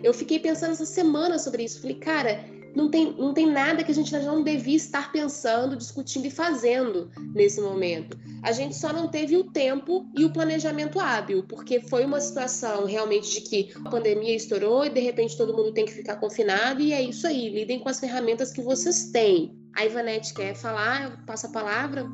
Eu 0.02 0.14
fiquei 0.14 0.40
pensando 0.40 0.72
essa 0.72 0.86
semana 0.86 1.38
sobre 1.38 1.64
isso. 1.64 1.82
Falei, 1.82 1.98
cara, 1.98 2.46
não 2.76 2.90
tem, 2.90 3.14
não 3.14 3.34
tem 3.34 3.50
nada 3.50 3.84
que 3.84 3.92
a 3.92 3.96
gente 3.96 4.12
não 4.20 4.44
devia 4.44 4.76
estar 4.76 5.12
pensando, 5.12 5.76
discutindo 5.76 6.26
e 6.26 6.32
fazendo 6.32 7.10
nesse 7.34 7.62
momento. 7.62 8.18
A 8.44 8.52
gente 8.52 8.76
só 8.76 8.92
não 8.92 9.08
teve 9.08 9.38
o 9.38 9.46
tempo 9.46 10.06
e 10.16 10.26
o 10.26 10.32
planejamento 10.32 11.00
hábil, 11.00 11.44
porque 11.48 11.80
foi 11.80 12.06
uma 12.06 12.20
situação 12.20 12.86
realmente 12.86 13.32
de 13.32 13.42
que 13.42 13.72
a 13.84 13.90
pandemia 13.90 14.36
estourou 14.36 14.86
e 14.86 14.90
de 14.90 15.00
repente 15.00 15.38
todo 15.38 15.56
mundo 15.56 15.72
tem 15.72 15.86
que 15.86 15.94
ficar 15.94 16.18
confinado, 16.18 16.82
e 16.82 16.94
é 16.94 17.02
isso 17.02 17.26
aí, 17.26 17.50
lidem 17.50 17.80
com 17.80 17.90
as 17.90 18.00
ferramentas 18.00 18.52
que 18.52 18.62
vocês 18.62 19.12
têm. 19.12 19.58
A 19.76 19.86
Ivanete 19.86 20.34
quer 20.34 20.56
falar, 20.56 21.04
eu 21.04 21.26
passo 21.26 21.48
a 21.48 21.52
palavra. 21.52 22.06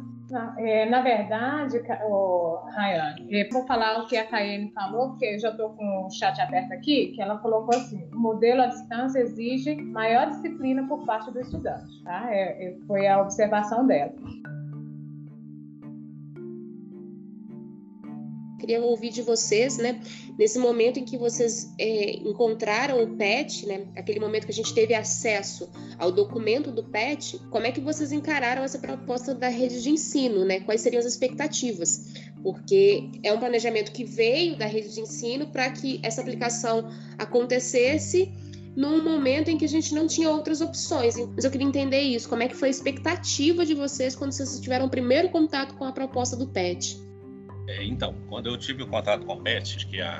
É, 0.57 0.85
na 0.85 1.01
verdade, 1.01 1.81
oh, 2.05 2.59
Rayane, 2.73 3.50
vou 3.51 3.65
falar 3.65 4.00
o 4.00 4.07
que 4.07 4.17
a 4.17 4.25
Caiane 4.25 4.71
falou, 4.71 5.09
porque 5.09 5.25
eu 5.25 5.39
já 5.39 5.50
estou 5.50 5.71
com 5.71 6.05
o 6.05 6.09
chat 6.09 6.39
aberto 6.39 6.71
aqui, 6.71 7.07
que 7.07 7.21
ela 7.21 7.38
colocou 7.38 7.75
assim, 7.75 8.07
o 8.13 8.19
modelo 8.19 8.61
à 8.61 8.67
distância 8.67 9.19
exige 9.19 9.75
maior 9.75 10.29
disciplina 10.29 10.88
por 10.88 11.05
parte 11.05 11.31
do 11.31 11.39
estudante, 11.39 12.03
tá? 12.03 12.27
É, 12.33 12.67
é 12.67 12.75
foi 12.88 13.07
a 13.07 13.21
observação 13.21 13.85
dela. 13.85 14.13
Queria 18.62 18.82
ouvir 18.82 19.10
de 19.10 19.22
vocês, 19.22 19.77
né? 19.77 20.00
Nesse 20.38 20.58
momento 20.58 21.00
em 21.00 21.03
que 21.03 21.18
vocês 21.18 21.74
é, 21.77 22.18
encontraram 22.18 23.03
o 23.03 23.18
PET, 23.18 23.65
né? 23.65 23.88
Aquele 23.96 24.20
momento 24.20 24.46
que 24.46 24.51
a 24.51 24.56
gente 24.56 24.74
teve 24.74 24.94
acesso 24.94 25.70
ao 25.98 26.12
documento 26.12 26.72
do 26.72 26.84
PET, 26.84 27.39
como 27.50 27.65
é 27.65 27.72
que 27.72 27.82
vocês 27.82 28.12
encararam 28.12 28.63
essa 28.63 28.80
proposta 28.80 29.34
da 29.34 29.50
rede 29.50 29.82
de 29.82 29.89
ensino, 29.89 30.46
né? 30.46 30.62
Quais 30.62 30.82
seriam 30.82 31.00
as 31.00 31.06
expectativas? 31.06 32.13
Porque 32.41 33.10
é 33.24 33.34
um 33.34 33.39
planejamento 33.39 33.91
que 33.91 34.03
veio 34.03 34.56
da 34.56 34.65
rede 34.65 34.94
de 34.94 35.01
ensino 35.01 35.48
para 35.48 35.70
que 35.72 36.00
essa 36.03 36.22
aplicação 36.22 36.89
acontecesse 37.18 38.32
num 38.75 39.03
momento 39.03 39.50
em 39.50 39.58
que 39.58 39.65
a 39.65 39.68
gente 39.68 39.94
não 39.94 40.08
tinha 40.08 40.30
outras 40.30 40.62
opções. 40.62 41.15
Mas 41.36 41.44
eu 41.44 41.51
queria 41.51 41.68
entender 41.68 42.01
isso. 42.01 42.30
Como 42.30 42.41
é 42.41 42.48
que 42.48 42.56
foi 42.56 42.70
a 42.70 42.72
expectativa 42.72 43.65
de 43.65 43.74
vocês 43.74 44.15
quando 44.15 44.32
vocês 44.32 44.60
tiveram 44.60 44.86
o 44.86 44.89
primeiro 44.89 45.30
contato 45.30 45.75
com 45.75 45.84
a 45.84 45.91
proposta 45.91 46.36
do 46.36 46.48
PET? 46.48 47.11
É, 47.72 47.86
então, 47.86 48.13
quando 48.28 48.48
eu 48.48 48.58
tive 48.58 48.84
o 48.84 48.88
contato 48.88 49.25
com 49.25 49.34
o 49.34 49.42
PET, 49.42 49.86
que 49.88 50.01
a, 50.01 50.20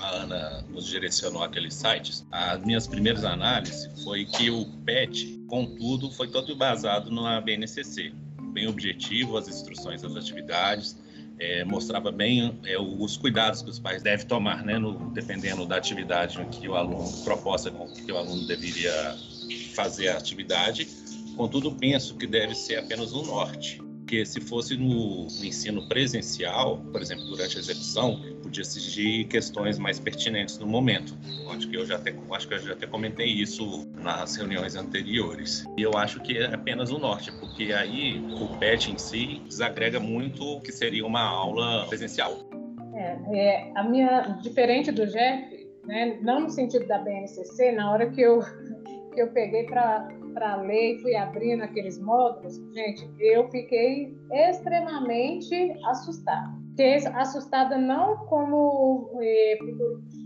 a 0.00 0.10
Ana 0.10 0.64
nos 0.68 0.86
direcionou 0.86 1.42
aqueles 1.42 1.74
sites, 1.74 2.24
as 2.30 2.64
minhas 2.64 2.86
primeiras 2.86 3.24
análises 3.24 4.02
foi 4.04 4.24
que 4.24 4.48
o 4.48 4.64
PET, 4.84 5.40
contudo, 5.48 6.10
foi 6.12 6.28
todo 6.28 6.52
embasado 6.52 7.10
na 7.10 7.40
BNCC. 7.40 8.12
Bem 8.52 8.68
objetivo, 8.68 9.36
as 9.36 9.48
instruções 9.48 10.02
das 10.02 10.14
atividades, 10.14 10.96
é, 11.40 11.64
mostrava 11.64 12.12
bem 12.12 12.60
é, 12.64 12.78
os 12.78 13.16
cuidados 13.16 13.60
que 13.60 13.70
os 13.70 13.80
pais 13.80 14.00
devem 14.00 14.26
tomar, 14.26 14.64
né, 14.64 14.78
no, 14.78 15.10
dependendo 15.10 15.66
da 15.66 15.76
atividade 15.76 16.38
que 16.52 16.68
o 16.68 16.76
aluno, 16.76 17.10
proposta 17.24 17.72
que 18.04 18.12
o 18.12 18.16
aluno 18.16 18.46
deveria 18.46 19.16
fazer 19.74 20.10
a 20.10 20.16
atividade. 20.16 20.86
Contudo, 21.36 21.72
penso 21.72 22.16
que 22.16 22.26
deve 22.26 22.54
ser 22.54 22.76
apenas 22.76 23.12
um 23.12 23.24
norte 23.24 23.80
porque 24.08 24.24
se 24.24 24.40
fosse 24.40 24.74
no, 24.74 25.26
ensino 25.44 25.86
presencial, 25.86 26.78
por 26.90 27.02
exemplo, 27.02 27.26
durante 27.26 27.58
a 27.58 27.60
execução, 27.60 28.18
podia 28.42 28.62
exigir 28.62 29.28
questões 29.28 29.78
mais 29.78 30.00
pertinentes 30.00 30.58
no 30.58 30.66
momento. 30.66 31.14
Acho 31.54 31.68
que 31.68 31.76
eu 31.76 31.84
já 31.84 31.96
até, 31.96 32.14
acho 32.32 32.48
que 32.48 32.54
eu 32.54 32.58
já 32.58 32.72
até 32.72 32.86
comentei 32.86 33.26
isso 33.26 33.86
nas 33.94 34.34
reuniões 34.34 34.76
anteriores. 34.76 35.66
E 35.76 35.82
eu 35.82 35.94
acho 35.94 36.20
que 36.20 36.38
é 36.38 36.46
apenas 36.46 36.90
o 36.90 36.98
norte, 36.98 37.30
porque 37.32 37.70
aí 37.74 38.24
o 38.40 38.56
PET 38.56 38.92
em 38.92 38.96
si 38.96 39.42
desagrega 39.46 40.00
muito 40.00 40.42
o 40.42 40.60
que 40.62 40.72
seria 40.72 41.04
uma 41.04 41.20
aula 41.20 41.86
presencial. 41.86 42.48
É, 42.94 43.18
é, 43.34 43.72
a 43.76 43.84
minha, 43.84 44.38
diferente 44.40 44.90
do 44.90 45.06
Jeff, 45.06 45.68
né, 45.84 46.18
não 46.22 46.40
no 46.40 46.48
sentido 46.48 46.86
da 46.86 46.98
BNCC, 46.98 47.72
na 47.72 47.92
hora 47.92 48.08
que 48.08 48.22
eu, 48.22 48.40
que 49.12 49.20
eu 49.20 49.28
peguei 49.32 49.64
para 49.64 50.08
para 50.38 50.54
ler 50.54 50.94
e 50.94 51.02
fui 51.02 51.16
abrindo 51.16 51.64
aqueles 51.64 52.00
módulos, 52.00 52.56
gente, 52.72 53.10
eu 53.18 53.48
fiquei 53.50 54.16
extremamente 54.30 55.76
assustada. 55.84 56.56
Fiquei 56.70 56.94
assustada 57.08 57.76
não 57.76 58.18
como 58.26 59.18
eh, 59.20 59.58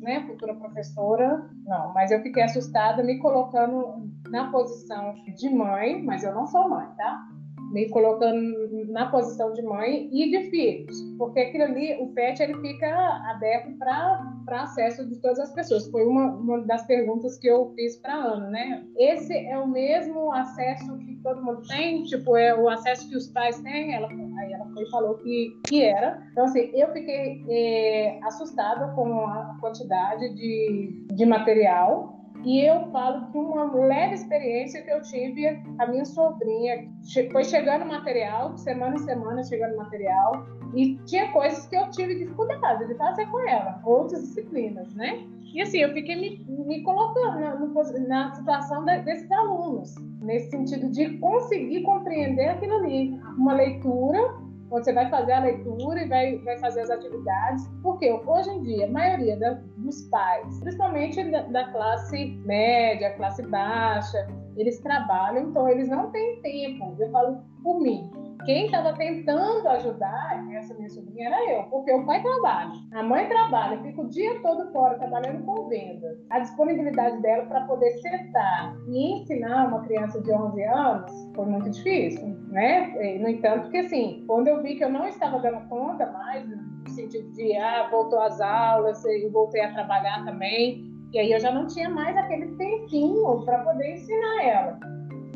né, 0.02 0.23
futura 0.26 0.54
professora, 0.54 1.49
não, 1.64 1.95
mas 1.95 2.11
eu 2.11 2.21
fiquei 2.21 2.42
assustada 2.42 3.02
me 3.02 3.19
colocando 3.21 4.12
na 4.28 4.50
posição 4.50 5.14
de 5.35 5.49
mãe, 5.49 6.02
mas 6.02 6.23
eu 6.23 6.35
não 6.35 6.47
sou 6.47 6.69
mãe, 6.69 6.87
tá? 6.99 7.26
Me 7.73 7.88
colocando 7.88 8.87
na 8.88 9.07
posição 9.07 9.52
de 9.52 9.62
mãe 9.62 10.09
e 10.12 10.31
de 10.31 10.50
filhos, 10.50 11.00
porque 11.17 11.41
aquilo 11.41 11.64
ali, 11.64 11.97
o 12.00 12.09
PET, 12.09 12.43
ele 12.43 12.61
fica 12.61 12.88
aberto 13.31 13.76
para 13.79 14.62
acesso 14.62 15.09
de 15.09 15.17
todas 15.17 15.38
as 15.38 15.52
pessoas. 15.52 15.88
Foi 15.88 16.05
uma, 16.05 16.26
uma 16.26 16.61
das 16.61 16.87
perguntas 16.87 17.38
que 17.38 17.47
eu 17.47 17.73
fiz 17.75 17.97
para 17.97 18.14
a 18.14 18.25
Ana, 18.25 18.50
né? 18.50 18.85
Esse 18.97 19.35
é 19.35 19.59
o 19.59 19.67
mesmo 19.67 20.33
acesso 20.33 20.99
que 20.99 21.17
todo 21.23 21.43
mundo 21.43 21.62
tem? 21.67 22.02
Tipo, 22.05 22.37
é 22.37 22.55
o 22.55 22.69
acesso 22.69 23.09
que 23.09 23.17
os 23.17 23.29
pais 23.29 23.59
têm? 23.61 23.95
Ela, 23.95 24.09
aí 24.09 24.52
ela 24.52 24.67
foi 24.75 24.87
falou 24.91 25.14
que, 25.14 25.59
que 25.67 25.83
era. 25.83 26.23
Então, 26.33 26.45
assim, 26.45 26.71
eu 26.75 26.93
fiquei 26.93 27.43
é, 27.49 28.19
assustada 28.23 28.93
com 28.95 29.26
a 29.26 29.57
quantidade 29.61 30.35
de, 30.35 31.07
de 31.11 31.25
material 31.25 32.22
e 32.45 32.61
eu 32.61 32.91
falo 32.91 33.31
que 33.31 33.39
uma 33.39 33.73
leve 33.73 34.15
experiência 34.15 34.83
que 34.83 34.91
eu 34.91 35.01
tive, 35.03 35.47
a 35.79 35.87
minha 35.87 36.05
sobrinha 36.05 36.89
foi 37.31 37.45
chegando 37.45 37.87
material, 37.87 38.57
semana 38.59 38.97
em 38.97 38.99
semana 38.99 39.43
chegando 39.45 39.77
material, 39.77 40.45
e 40.75 40.97
tinha 41.07 41.31
coisas 41.33 41.67
que 41.67 41.77
eu 41.77 41.91
tive 41.91 42.17
dificuldade 42.17 42.87
de 42.87 42.95
fazer 42.95 43.27
com 43.27 43.49
ela, 43.49 43.81
outras 43.85 44.23
disciplinas, 44.23 44.93
né? 44.95 45.25
E 45.55 45.61
assim, 45.61 45.79
eu 45.79 45.93
fiquei 45.93 46.17
me, 46.17 46.45
me 46.65 46.83
colocando 46.83 47.39
na, 47.39 47.55
na 48.09 48.35
situação 48.35 48.85
de, 48.87 49.01
desses 49.03 49.31
alunos, 49.31 49.95
nesse 50.23 50.51
sentido 50.51 50.91
de 50.91 51.19
conseguir 51.19 51.83
compreender 51.83 52.49
aquilo 52.49 52.77
ali. 52.77 53.21
Uma 53.37 53.53
leitura 53.53 54.42
onde 54.73 54.87
você 54.87 54.93
vai 54.93 55.09
fazer 55.11 55.33
a 55.33 55.41
leitura 55.41 56.02
e 56.02 56.09
vai, 56.09 56.38
vai 56.38 56.59
fazer 56.59 56.81
as 56.81 56.91
atividades, 56.91 57.69
porque 57.83 58.11
hoje 58.11 58.50
em 58.50 58.62
dia, 58.62 58.87
a 58.87 58.91
maioria 58.91 59.37
da, 59.38 59.61
dos 59.76 60.02
pais, 60.09 60.59
principalmente 60.61 61.23
da, 61.31 61.43
da 61.43 61.71
classe 61.73 62.41
média, 62.47 63.14
classe 63.17 63.43
baixa, 63.47 64.26
eles 64.57 64.81
trabalham, 64.81 65.50
então 65.50 65.69
eles 65.69 65.88
não 65.88 66.11
têm 66.11 66.41
tempo. 66.41 66.97
Eu 66.99 67.11
falo 67.11 67.43
por 67.62 67.81
mim. 67.81 68.11
Quem 68.45 68.67
estava 68.67 68.93
tentando 68.95 69.69
ajudar 69.69 70.45
essa 70.53 70.75
minha 70.75 70.89
sobrinha 70.89 71.29
era 71.29 71.53
eu, 71.53 71.63
porque 71.65 71.93
o 71.93 72.05
pai 72.05 72.21
trabalha, 72.23 72.73
a 72.93 73.03
mãe 73.03 73.29
trabalha, 73.29 73.81
fica 73.83 74.01
o 74.01 74.09
dia 74.09 74.41
todo 74.43 74.73
fora 74.73 74.99
trabalhando 74.99 75.45
com 75.45 75.69
venda. 75.69 76.19
A 76.31 76.41
disponibilidade 76.41 77.21
dela 77.23 77.47
para 77.47 77.63
poder 77.63 77.91
sentar 77.99 78.77
e 78.89 79.21
ensinar 79.21 79.69
uma 79.69 79.83
criança 79.83 80.21
de 80.21 80.33
11 80.33 80.63
anos 80.65 81.31
foi 81.35 81.47
muito 81.47 81.71
difícil, 81.71 82.29
né? 82.49 83.19
No 83.21 83.29
entanto, 83.29 83.71
que 83.71 83.79
assim, 83.79 84.25
quando 84.27 84.49
eu 84.49 84.63
vi 84.63 84.77
que 84.77 84.85
eu 84.85 84.91
não 84.91 85.07
estava 85.07 85.39
dando 85.39 85.69
conta 85.69 86.11
mais, 86.11 86.45
no 86.49 86.91
sentido 86.91 87.31
de, 87.33 87.57
ah, 87.57 87.89
voltou 87.91 88.21
às 88.21 88.41
aulas, 88.41 89.05
eu 89.05 89.31
voltei 89.31 89.63
a 89.63 89.73
trabalhar 89.73 90.25
também, 90.25 90.91
e 91.13 91.19
aí 91.19 91.33
eu 91.33 91.39
já 91.41 91.53
não 91.53 91.67
tinha 91.67 91.89
mais 91.89 92.17
aquele 92.17 92.49
tempinho 92.57 93.45
para 93.45 93.59
poder 93.59 93.93
ensinar 93.93 94.45
ela. 94.45 94.81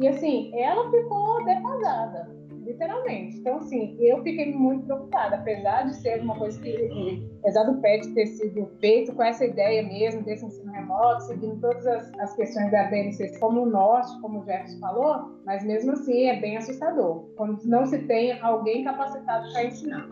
E 0.01 0.09
assim, 0.09 0.51
ela 0.59 0.91
ficou 0.91 1.45
defasada, 1.45 2.36
literalmente. 2.67 3.39
Então, 3.39 3.59
assim, 3.59 3.97
eu 4.01 4.23
fiquei 4.23 4.53
muito 4.53 4.85
preocupada, 4.85 5.37
apesar 5.37 5.85
de 5.85 5.97
ser 5.97 6.21
uma 6.21 6.37
coisa 6.37 6.61
que, 6.61 7.31
apesar 7.41 7.65
do 7.65 7.81
PET 7.81 8.13
ter 8.13 8.27
sido 8.27 8.69
feito 8.81 9.15
com 9.15 9.23
essa 9.23 9.45
ideia 9.45 9.83
mesmo, 9.85 10.23
desse 10.23 10.45
ensino 10.45 10.73
remoto, 10.73 11.23
seguindo 11.23 11.61
todas 11.61 11.87
as, 11.87 12.13
as 12.19 12.35
questões 12.35 12.71
da 12.71 12.85
BNCC 12.85 13.39
como 13.39 13.63
o 13.63 13.71
norte, 13.71 14.21
como 14.21 14.41
o 14.41 14.45
Jefferson 14.45 14.81
falou, 14.81 15.41
mas 15.45 15.65
mesmo 15.65 15.93
assim 15.93 16.25
é 16.29 16.41
bem 16.41 16.57
assustador, 16.57 17.29
quando 17.37 17.63
não 17.65 17.87
se 17.87 17.99
tem 18.01 18.39
alguém 18.41 18.85
capacitado 18.85 19.51
para 19.53 19.65
ensinar. 19.65 20.09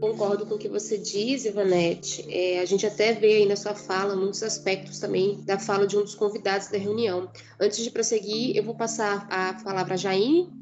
Concordo 0.00 0.46
com 0.46 0.54
o 0.54 0.58
que 0.58 0.68
você 0.68 0.96
diz, 0.96 1.44
Ivanete. 1.44 2.24
É, 2.26 2.60
a 2.60 2.64
gente 2.64 2.86
até 2.86 3.12
vê 3.12 3.34
aí 3.34 3.46
na 3.46 3.54
sua 3.54 3.74
fala 3.74 4.16
muitos 4.16 4.42
aspectos 4.42 4.98
também 4.98 5.42
da 5.44 5.58
fala 5.58 5.86
de 5.86 5.98
um 5.98 6.00
dos 6.00 6.14
convidados 6.14 6.68
da 6.68 6.78
reunião. 6.78 7.28
Antes 7.60 7.84
de 7.84 7.90
prosseguir, 7.90 8.56
eu 8.56 8.64
vou 8.64 8.74
passar 8.74 9.26
a 9.30 9.52
palavra 9.62 9.92
a 9.92 9.96
Jaine 9.98 10.59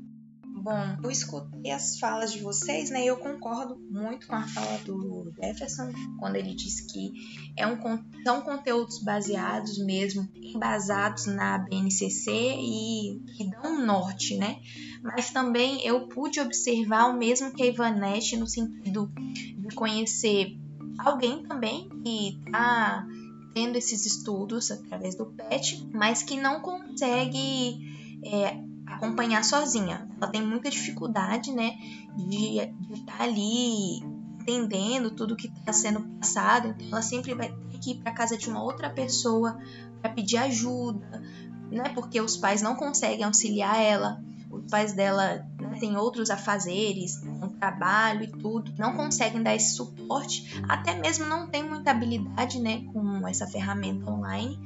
Bom, 0.68 0.98
eu 1.02 1.10
escutei 1.10 1.70
as 1.70 1.98
falas 1.98 2.30
de 2.30 2.40
vocês, 2.40 2.90
né? 2.90 3.02
E 3.02 3.06
eu 3.06 3.16
concordo 3.16 3.78
muito 3.90 4.26
com 4.26 4.34
a 4.34 4.46
fala 4.46 4.76
do 4.84 5.32
Jefferson, 5.40 5.90
quando 6.20 6.37
ele 6.37 6.54
disse 6.54 6.87
que 6.92 7.10
é 7.56 7.66
um, 7.66 7.78
são 8.22 8.42
conteúdos 8.42 9.02
baseados 9.02 9.78
mesmo, 9.78 10.28
embasados 10.34 11.25
na 11.25 11.56
BNCC 11.56 12.30
e 12.30 13.18
que 13.34 13.48
dão 13.48 13.78
um 13.78 13.87
norte, 13.87 14.37
né? 14.37 14.60
Mas 15.02 15.30
também 15.30 15.82
eu 15.87 16.06
pude 16.06 16.38
observar 16.38 17.06
o 17.06 17.16
mesmo 17.16 17.50
que 17.50 17.62
a 17.62 17.66
Ivanete 17.66 18.37
no 18.37 18.46
sentido 18.46 19.10
de 19.16 19.75
conhecer 19.75 20.54
alguém 20.98 21.44
também 21.44 21.88
que 22.04 22.40
está 22.44 23.06
tendo 23.54 23.76
esses 23.76 24.04
estudos 24.04 24.70
através 24.70 25.16
do 25.16 25.25
PET, 25.25 25.88
mas 25.94 26.22
que 26.22 26.38
não 26.38 26.60
consegue 26.60 27.88
é, 28.22 28.67
acompanhar 28.98 29.42
sozinha. 29.44 30.06
Ela 30.20 30.30
tem 30.30 30.44
muita 30.44 30.68
dificuldade, 30.68 31.52
né, 31.52 31.76
de 32.16 32.58
estar 32.92 33.18
tá 33.18 33.24
ali 33.24 34.02
entendendo 34.40 35.10
tudo 35.10 35.36
que 35.36 35.46
está 35.48 35.72
sendo 35.72 36.00
passado. 36.18 36.68
Então, 36.68 36.88
ela 36.92 37.02
sempre 37.02 37.34
vai 37.34 37.48
ter 37.70 37.78
que 37.78 37.90
ir 37.92 37.94
para 37.96 38.12
casa 38.12 38.36
de 38.36 38.48
uma 38.48 38.62
outra 38.62 38.90
pessoa 38.90 39.58
para 40.00 40.10
pedir 40.10 40.36
ajuda, 40.38 41.22
né, 41.70 41.88
porque 41.94 42.20
os 42.20 42.36
pais 42.36 42.60
não 42.60 42.74
conseguem 42.74 43.24
auxiliar 43.24 43.80
ela. 43.80 44.22
Os 44.50 44.64
pais 44.70 44.94
dela 44.94 45.46
né, 45.61 45.76
têm 45.78 45.96
outros 45.96 46.30
afazeres, 46.30 47.22
um 47.22 47.50
trabalho 47.50 48.24
e 48.24 48.28
tudo, 48.28 48.72
não 48.78 48.96
conseguem 48.96 49.42
dar 49.42 49.54
esse 49.54 49.76
suporte, 49.76 50.62
até 50.66 50.98
mesmo 50.98 51.26
não 51.26 51.46
tem 51.48 51.62
muita 51.62 51.90
habilidade 51.90 52.58
né, 52.58 52.82
com 52.92 53.28
essa 53.28 53.46
ferramenta 53.46 54.11
online 54.11 54.58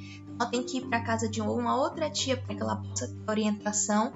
ela 0.42 0.50
tem 0.50 0.62
que 0.62 0.78
ir 0.78 0.82
para 0.82 1.00
casa 1.00 1.28
de 1.28 1.40
uma 1.40 1.76
outra 1.76 2.10
tia 2.10 2.36
para 2.36 2.54
que 2.54 2.62
ela 2.62 2.76
possa 2.76 3.06
ter 3.06 3.30
orientação. 3.30 4.12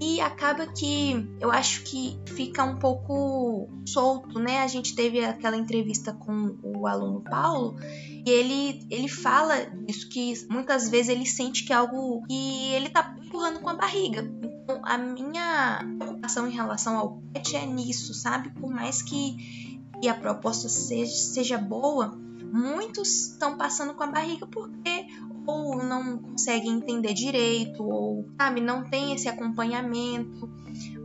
E 0.00 0.20
acaba 0.20 0.64
que 0.68 1.28
eu 1.40 1.50
acho 1.50 1.82
que 1.82 2.16
fica 2.26 2.62
um 2.62 2.76
pouco 2.76 3.68
solto, 3.84 4.38
né? 4.38 4.60
A 4.60 4.68
gente 4.68 4.94
teve 4.94 5.24
aquela 5.24 5.56
entrevista 5.56 6.12
com 6.12 6.56
o 6.62 6.86
aluno 6.86 7.20
Paulo 7.20 7.74
e 7.82 8.30
ele, 8.30 8.86
ele 8.90 9.08
fala 9.08 9.64
disso 9.64 10.08
que 10.08 10.34
muitas 10.48 10.88
vezes 10.88 11.08
ele 11.08 11.26
sente 11.26 11.64
que 11.64 11.72
é 11.72 11.76
algo 11.76 12.22
que 12.28 12.72
ele 12.74 12.90
tá 12.90 13.12
empurrando 13.20 13.58
com 13.58 13.70
a 13.70 13.74
barriga. 13.74 14.22
Então, 14.62 14.80
a 14.84 14.96
minha 14.96 15.84
preocupação 15.98 16.46
em 16.46 16.52
relação 16.52 16.96
ao 16.96 17.20
pet 17.32 17.56
é 17.56 17.66
nisso, 17.66 18.14
sabe? 18.14 18.50
Por 18.50 18.70
mais 18.70 19.02
que, 19.02 19.80
que 20.00 20.06
a 20.06 20.14
proposta 20.14 20.68
seja, 20.68 21.12
seja 21.12 21.58
boa, 21.58 22.16
muitos 22.52 23.30
estão 23.30 23.56
passando 23.56 23.94
com 23.94 24.02
a 24.02 24.06
barriga 24.06 24.46
porque 24.46 25.06
ou 25.48 25.82
não 25.82 26.18
conseguem 26.18 26.74
entender 26.74 27.14
direito, 27.14 27.82
ou 27.82 28.28
sabe, 28.38 28.60
não 28.60 28.84
tem 28.84 29.14
esse 29.14 29.28
acompanhamento, 29.28 30.48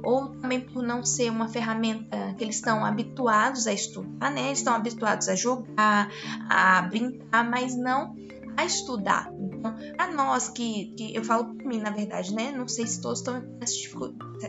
ou 0.04 0.28
também 0.36 0.60
por 0.60 0.84
não 0.84 1.04
ser 1.06 1.32
uma 1.32 1.48
ferramenta 1.48 2.36
que 2.38 2.44
eles 2.44 2.58
estão 2.58 2.84
habituados 2.84 3.66
a 3.68 3.74
estudar, 3.74 4.30
né? 4.32 4.48
Eles 4.48 4.60
estão 4.60 4.74
habituados 4.74 5.30
a 5.30 5.36
jogar, 5.36 6.10
a 6.50 6.82
brincar, 6.82 7.50
mas 7.50 7.74
não 7.76 8.14
a 8.58 8.66
estudar. 8.66 9.32
Então, 9.34 9.76
para 9.96 10.12
nós 10.12 10.50
que, 10.50 10.94
que 10.98 11.16
eu 11.16 11.24
falo 11.24 11.56
por 11.56 11.66
mim, 11.66 11.80
na 11.80 11.90
verdade, 11.90 12.34
né? 12.34 12.52
Não 12.52 12.68
sei 12.68 12.86
se 12.86 13.02
todos 13.02 13.20
estão 13.20 13.42
com 13.42 13.60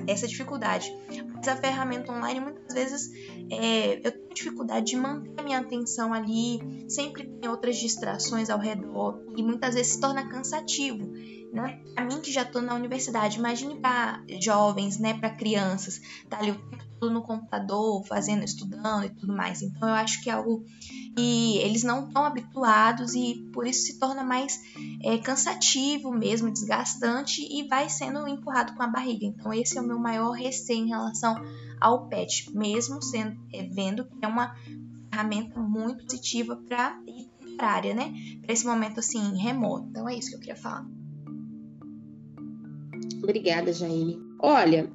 essa 0.07 0.27
dificuldade, 0.27 0.90
mas 1.35 1.47
a 1.47 1.57
ferramenta 1.57 2.12
online 2.12 2.40
muitas 2.40 2.75
vezes 2.75 3.11
é, 3.51 4.07
eu 4.07 4.12
tenho 4.12 4.35
dificuldade 4.35 4.87
de 4.87 4.97
manter 4.97 5.40
a 5.40 5.43
minha 5.43 5.59
atenção 5.59 6.12
ali, 6.12 6.85
sempre 6.88 7.27
tem 7.27 7.49
outras 7.49 7.77
distrações 7.77 8.51
ao 8.51 8.59
redor 8.59 9.23
e 9.37 9.43
muitas 9.43 9.75
vezes 9.75 9.93
se 9.93 10.01
torna 10.01 10.29
cansativo. 10.29 11.12
Né? 11.55 11.81
A 11.95 12.05
mim 12.05 12.21
que 12.21 12.33
já 12.33 12.43
estou 12.43 12.61
na 12.61 12.75
universidade, 12.75 13.38
imagine 13.38 13.77
para 13.77 14.21
jovens, 14.40 14.99
né, 14.99 15.14
para 15.14 15.31
crianças, 15.31 16.01
tá 16.29 16.40
ali 16.40 16.51
o 16.51 16.59
tempo 16.69 16.85
todo 16.99 17.12
no 17.12 17.23
computador, 17.23 18.05
fazendo, 18.09 18.43
estudando 18.43 19.05
e 19.05 19.11
tudo 19.11 19.33
mais. 19.33 19.62
Então 19.62 19.88
eu 19.88 19.95
acho 19.95 20.21
que 20.21 20.29
é 20.29 20.33
algo 20.33 20.64
que 21.17 21.59
eles 21.59 21.85
não 21.85 22.09
estão 22.09 22.25
habituados 22.25 23.14
e 23.14 23.49
por 23.53 23.69
isso 23.69 23.87
se 23.87 24.01
torna 24.01 24.25
mais 24.25 24.59
é, 25.01 25.17
cansativo 25.17 26.11
mesmo, 26.11 26.51
desgastante 26.51 27.40
e 27.43 27.69
vai 27.69 27.88
sendo 27.88 28.27
empurrado 28.27 28.75
com 28.75 28.83
a 28.83 28.88
barriga. 28.88 29.25
Então 29.25 29.55
esse 29.55 29.79
é 29.79 29.81
o 29.81 29.87
meu 29.87 29.99
maior 30.01 30.33
receio 30.33 30.85
em 30.85 30.88
relação 30.88 31.37
ao 31.81 32.09
PET, 32.09 32.51
mesmo 32.53 33.01
sendo 33.01 33.40
é, 33.53 33.62
vendo 33.62 34.07
que 34.07 34.25
é 34.25 34.27
uma 34.27 34.57
ferramenta 35.09 35.61
muito 35.61 36.03
positiva 36.05 36.57
para 36.57 36.99
área, 37.61 37.95
né? 37.95 38.12
Para 38.43 38.53
esse 38.53 38.67
momento 38.67 38.99
assim 38.99 39.37
remoto. 39.37 39.87
Então 39.88 40.09
é 40.09 40.17
isso 40.17 40.31
que 40.31 40.35
eu 40.35 40.40
queria 40.40 40.57
falar. 40.57 40.85
Obrigada, 43.24 43.72
Jaine. 43.72 44.20
Olha, 44.38 44.92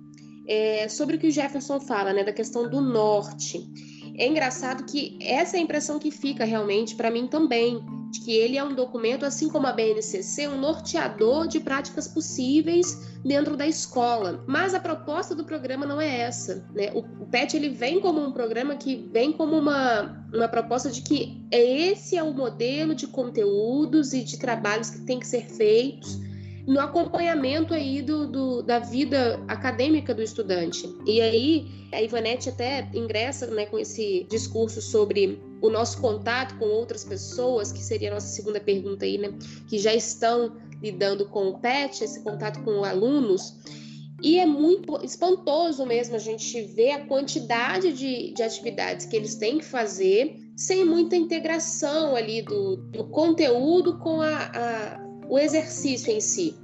é, 0.48 0.88
sobre 0.88 1.16
o 1.16 1.20
que 1.20 1.28
o 1.28 1.32
Jefferson 1.32 1.80
fala, 1.80 2.14
né, 2.14 2.24
da 2.24 2.32
questão 2.32 2.70
do 2.70 2.80
norte. 2.80 3.68
É 4.16 4.28
engraçado 4.28 4.84
que 4.86 5.18
essa 5.20 5.58
é 5.58 5.60
a 5.60 5.64
impressão 5.64 5.98
que 5.98 6.12
fica 6.12 6.46
realmente 6.46 6.96
para 6.96 7.10
mim 7.10 7.28
também, 7.28 7.84
de 8.12 8.20
que 8.22 8.32
ele 8.32 8.56
é 8.56 8.64
um 8.64 8.76
documento, 8.76 9.26
assim 9.26 9.50
como 9.50 9.66
a 9.66 9.72
BNCC, 9.72 10.48
um 10.48 10.60
norteador 10.60 11.48
de 11.48 11.60
práticas 11.60 12.08
possíveis 12.08 13.18
dentro 13.26 13.58
da 13.58 13.66
escola. 13.66 14.44
Mas 14.48 14.76
a 14.76 14.80
proposta 14.80 15.34
do 15.34 15.44
programa 15.44 15.88
não 15.88 16.00
é 16.00 16.22
essa. 16.22 16.68
Né? 16.76 16.92
O, 16.94 17.00
o 17.00 17.26
PET 17.26 17.56
ele 17.56 17.70
vem 17.70 18.00
como 18.00 18.22
um 18.22 18.32
programa 18.32 18.76
que 18.76 19.10
vem 19.12 19.32
como 19.32 19.58
uma, 19.58 20.24
uma 20.32 20.48
proposta 20.48 20.92
de 20.92 21.02
que 21.02 21.44
esse 21.50 22.16
é 22.16 22.22
o 22.22 22.34
modelo 22.34 22.94
de 22.94 23.08
conteúdos 23.08 24.14
e 24.14 24.24
de 24.24 24.38
trabalhos 24.38 24.92
que 24.92 25.02
tem 25.02 25.20
que 25.20 25.28
ser 25.28 25.48
feitos 25.48 26.29
no 26.70 26.80
acompanhamento 26.80 27.74
aí 27.74 28.00
do, 28.00 28.28
do, 28.28 28.62
da 28.62 28.78
vida 28.78 29.44
acadêmica 29.48 30.14
do 30.14 30.22
estudante. 30.22 30.88
E 31.04 31.20
aí 31.20 31.68
a 31.92 32.00
Ivanete 32.00 32.48
até 32.48 32.88
ingressa 32.94 33.48
né, 33.48 33.66
com 33.66 33.80
esse 33.80 34.28
discurso 34.30 34.80
sobre 34.80 35.42
o 35.64 35.70
nosso 35.72 36.00
contato 36.00 36.56
com 36.60 36.66
outras 36.66 37.04
pessoas, 37.04 37.72
que 37.72 37.80
seria 37.80 38.12
a 38.12 38.14
nossa 38.14 38.28
segunda 38.28 38.60
pergunta 38.60 39.04
aí, 39.04 39.18
né? 39.18 39.34
Que 39.68 39.80
já 39.80 39.96
estão 39.96 40.58
lidando 40.80 41.26
com 41.26 41.48
o 41.48 41.60
PET, 41.60 42.04
esse 42.04 42.24
contato 42.24 42.62
com 42.64 42.84
alunos. 42.84 43.56
E 44.22 44.38
é 44.38 44.46
muito 44.46 45.04
espantoso 45.04 45.88
mesmo 45.88 46.18
a 46.18 46.20
gente 46.20 46.62
ver 46.62 46.92
a 46.92 47.06
quantidade 47.08 47.92
de, 47.94 48.32
de 48.32 48.44
atividades 48.44 49.08
que 49.08 49.16
eles 49.16 49.34
têm 49.34 49.58
que 49.58 49.66
fazer 49.66 50.36
sem 50.56 50.86
muita 50.86 51.16
integração 51.16 52.16
ali 52.16 52.44
do, 52.44 52.76
do 52.76 53.06
conteúdo 53.06 53.98
com 53.98 54.22
a, 54.22 54.52
a 54.54 55.09
o 55.30 55.38
exercício 55.38 56.12
em 56.12 56.20
si. 56.20 56.56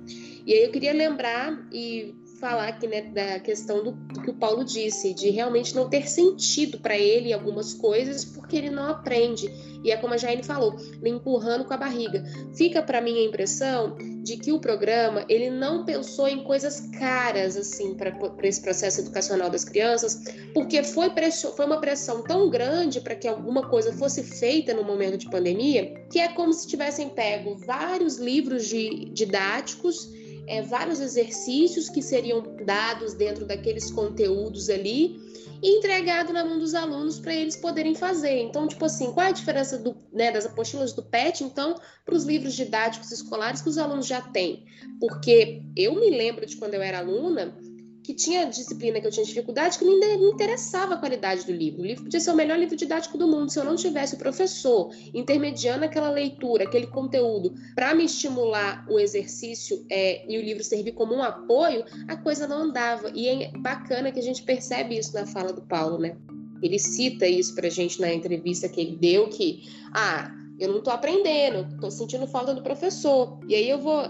E 0.46 0.54
aí 0.54 0.64
eu 0.64 0.72
queria 0.72 0.94
lembrar 0.94 1.68
e 1.72 2.16
falar 2.40 2.68
aqui 2.68 2.88
né, 2.88 3.02
da 3.02 3.40
questão 3.40 3.84
do, 3.84 3.92
do, 3.92 4.22
que 4.22 4.30
o 4.30 4.34
Paulo 4.34 4.64
disse, 4.64 5.14
de 5.14 5.30
realmente 5.30 5.76
não 5.76 5.90
ter 5.90 6.08
sentido 6.08 6.80
para 6.80 6.98
ele 6.98 7.34
algumas 7.34 7.74
coisas 7.74 8.26
porque 8.26 8.56
ele 8.58 8.70
não 8.70 8.90
aprende. 8.90 9.50
E 9.84 9.92
é 9.92 9.98
como 9.98 10.14
a 10.14 10.18
Jaine 10.18 10.44
falou, 10.44 10.76
empurrando 11.04 11.64
com 11.64 11.74
a 11.74 11.78
barriga. 11.78 12.24
Fica 12.56 12.82
para 12.82 13.02
mim 13.02 13.20
a 13.20 13.26
impressão 13.26 13.96
de 14.24 14.38
que 14.38 14.52
o 14.52 14.60
programa 14.60 15.24
ele 15.30 15.50
não 15.50 15.86
pensou 15.86 16.28
em 16.28 16.44
coisas 16.44 16.90
caras 16.98 17.56
assim 17.56 17.94
para 17.94 18.12
esse 18.42 18.62
processo 18.62 19.02
educacional 19.02 19.50
das 19.50 19.64
crianças, 19.64 20.24
porque 20.54 20.84
foi, 20.84 21.12
pressão, 21.12 21.52
foi 21.56 21.66
uma 21.66 21.80
pressão 21.80 22.24
tão 22.24 22.50
grande 22.50 23.00
para 23.00 23.16
que 23.16 23.28
alguma 23.28 23.70
coisa 23.70 23.94
fosse 23.94 24.24
feita 24.24 24.74
no 24.74 24.84
momento 24.84 25.18
de 25.18 25.30
pandemia, 25.30 25.94
que 26.12 26.20
é 26.20 26.30
como 26.30 26.52
se 26.52 26.68
tivessem 26.68 27.10
pego 27.10 27.56
vários 27.56 28.18
livros 28.18 28.66
de, 28.66 29.06
didáticos 29.12 30.15
é, 30.48 30.62
vários 30.62 31.00
exercícios 31.00 31.90
que 31.90 32.02
seriam 32.02 32.42
dados 32.64 33.14
dentro 33.14 33.46
daqueles 33.46 33.92
conteúdos 33.92 34.70
ali 34.70 35.20
e 35.62 35.78
entregado 35.78 36.34
na 36.34 36.44
mão 36.44 36.60
dos 36.60 36.74
alunos 36.74 37.20
para 37.20 37.34
eles 37.34 37.56
poderem 37.56 37.96
fazer. 37.96 38.40
Então, 38.42 38.68
tipo 38.68 38.86
assim, 38.86 39.12
qual 39.12 39.26
é 39.26 39.30
a 39.30 39.34
diferença 39.34 39.78
do, 39.78 39.96
né, 40.12 40.32
das 40.32 40.46
apostilas 40.46 40.94
do 40.94 41.04
PET, 41.04 41.44
então, 41.44 41.76
para 42.06 42.16
os 42.16 42.24
livros 42.24 42.54
didáticos 42.54 43.12
escolares 43.12 43.62
que 43.62 43.70
os 43.70 43.78
alunos 43.78 44.06
já 44.06 44.22
têm? 44.22 44.66
Porque 45.00 45.62
eu 45.76 45.96
me 45.96 46.10
lembro 46.10 46.46
de 46.46 46.56
quando 46.58 46.74
eu 46.74 46.82
era 46.82 47.00
aluna, 47.00 47.58
que 48.06 48.14
tinha 48.14 48.46
disciplina 48.46 49.02
que 49.02 49.08
eu 49.08 49.12
tinha 49.12 49.26
dificuldade, 49.26 49.80
que 49.80 49.84
me 49.84 49.96
interessava 50.30 50.94
a 50.94 50.98
qualidade 50.98 51.44
do 51.44 51.52
livro. 51.52 51.82
O 51.82 51.86
livro 51.86 52.04
podia 52.04 52.20
ser 52.20 52.30
o 52.30 52.36
melhor 52.36 52.60
livro 52.60 52.76
didático 52.76 53.18
do 53.18 53.28
mundo. 53.28 53.50
Se 53.52 53.60
eu 53.60 53.64
não 53.64 53.76
tivesse 53.76 54.14
o 54.14 54.18
professor 54.20 54.94
intermediando 55.12 55.86
aquela 55.86 56.12
leitura, 56.12 56.66
aquele 56.66 56.86
conteúdo, 56.86 57.56
para 57.74 57.96
me 57.96 58.06
estimular 58.06 58.86
o 58.88 59.00
exercício 59.00 59.84
é, 59.90 60.24
e 60.32 60.38
o 60.38 60.42
livro 60.42 60.64
servir 60.64 60.92
como 60.92 61.16
um 61.16 61.24
apoio, 61.24 61.84
a 62.08 62.16
coisa 62.16 62.48
não 62.48 62.64
andava. 62.66 63.12
E 63.16 63.28
é 63.28 63.52
bacana 63.58 64.12
que 64.12 64.20
a 64.20 64.24
gente 64.24 64.44
percebe 64.44 64.96
isso 64.96 65.12
na 65.12 65.26
fala 65.26 65.52
do 65.52 65.64
Paulo, 65.64 65.98
né? 65.98 66.16
Ele 66.62 66.78
cita 66.78 67.28
isso 67.28 67.56
para 67.56 67.68
a 67.68 67.72
gente 67.72 68.00
na 68.00 68.14
entrevista 68.14 68.70
que 68.70 68.80
ele 68.80 68.98
deu, 68.98 69.30
que, 69.30 69.64
ah, 69.94 70.32
eu 70.60 70.70
não 70.70 70.78
estou 70.78 70.94
aprendendo, 70.94 71.68
estou 71.74 71.90
sentindo 71.90 72.28
falta 72.28 72.54
do 72.54 72.62
professor. 72.62 73.40
E 73.48 73.56
aí 73.56 73.68
eu 73.68 73.80
vou 73.80 74.04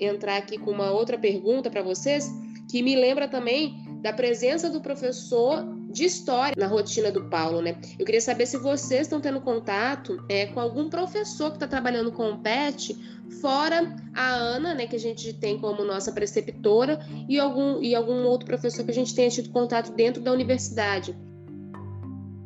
entrar 0.00 0.38
aqui 0.38 0.56
com 0.56 0.70
uma 0.70 0.90
outra 0.90 1.18
pergunta 1.18 1.70
para 1.70 1.82
vocês, 1.82 2.30
que 2.72 2.82
me 2.82 2.96
lembra 2.96 3.28
também 3.28 3.84
da 4.00 4.14
presença 4.14 4.70
do 4.70 4.80
professor 4.80 5.62
de 5.90 6.04
história 6.04 6.54
na 6.56 6.66
rotina 6.66 7.12
do 7.12 7.28
Paulo, 7.28 7.60
né? 7.60 7.78
Eu 7.98 8.06
queria 8.06 8.20
saber 8.22 8.46
se 8.46 8.56
vocês 8.56 9.02
estão 9.02 9.20
tendo 9.20 9.42
contato 9.42 10.24
é, 10.26 10.46
com 10.46 10.58
algum 10.58 10.88
professor 10.88 11.50
que 11.50 11.56
está 11.56 11.68
trabalhando 11.68 12.10
com 12.12 12.30
o 12.30 12.38
PET, 12.38 12.96
fora 13.42 13.94
a 14.14 14.30
Ana, 14.30 14.72
né, 14.72 14.86
que 14.86 14.96
a 14.96 14.98
gente 14.98 15.34
tem 15.34 15.58
como 15.58 15.84
nossa 15.84 16.12
preceptora, 16.12 16.98
e 17.28 17.38
algum, 17.38 17.82
e 17.82 17.94
algum 17.94 18.24
outro 18.24 18.46
professor 18.46 18.82
que 18.86 18.90
a 18.90 18.94
gente 18.94 19.14
tenha 19.14 19.28
tido 19.28 19.50
contato 19.50 19.92
dentro 19.92 20.22
da 20.22 20.32
universidade. 20.32 21.14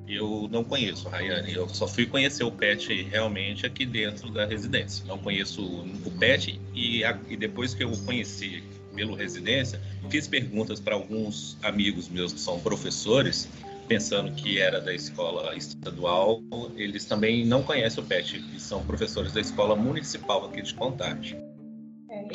Eu 0.09 0.49
não 0.51 0.65
conheço, 0.65 1.09
Rayane. 1.09 1.55
Eu 1.55 1.69
só 1.69 1.87
fui 1.87 2.05
conhecer 2.05 2.43
o 2.43 2.51
PET 2.51 3.05
realmente 3.05 3.65
aqui 3.65 3.87
dentro 3.87 4.29
da 4.33 4.45
residência. 4.45 5.05
Não 5.07 5.19
conheço 5.19 5.63
o 5.63 6.11
PET 6.19 6.61
e, 6.75 7.05
a, 7.05 7.17
e 7.29 7.37
depois 7.37 7.75
que 7.75 7.85
eu 7.85 7.93
conheci 8.05 8.65
pelo 8.97 9.15
residência, 9.15 9.81
fiz 10.11 10.27
perguntas 10.27 10.81
para 10.81 10.95
alguns 10.95 11.57
amigos 11.63 12.09
meus 12.09 12.33
que 12.33 12.41
são 12.41 12.59
professores, 12.59 13.49
pensando 13.87 14.33
que 14.33 14.59
era 14.59 14.81
da 14.81 14.93
escola 14.93 15.55
estadual, 15.55 16.43
eles 16.77 17.05
também 17.05 17.47
não 17.47 17.63
conhecem 17.63 18.03
o 18.03 18.07
PET, 18.07 18.41
que 18.41 18.61
são 18.61 18.85
professores 18.85 19.33
da 19.33 19.41
escola 19.41 19.77
municipal 19.77 20.47
aqui 20.47 20.63
de 20.63 20.75
Contagem. 20.75 21.46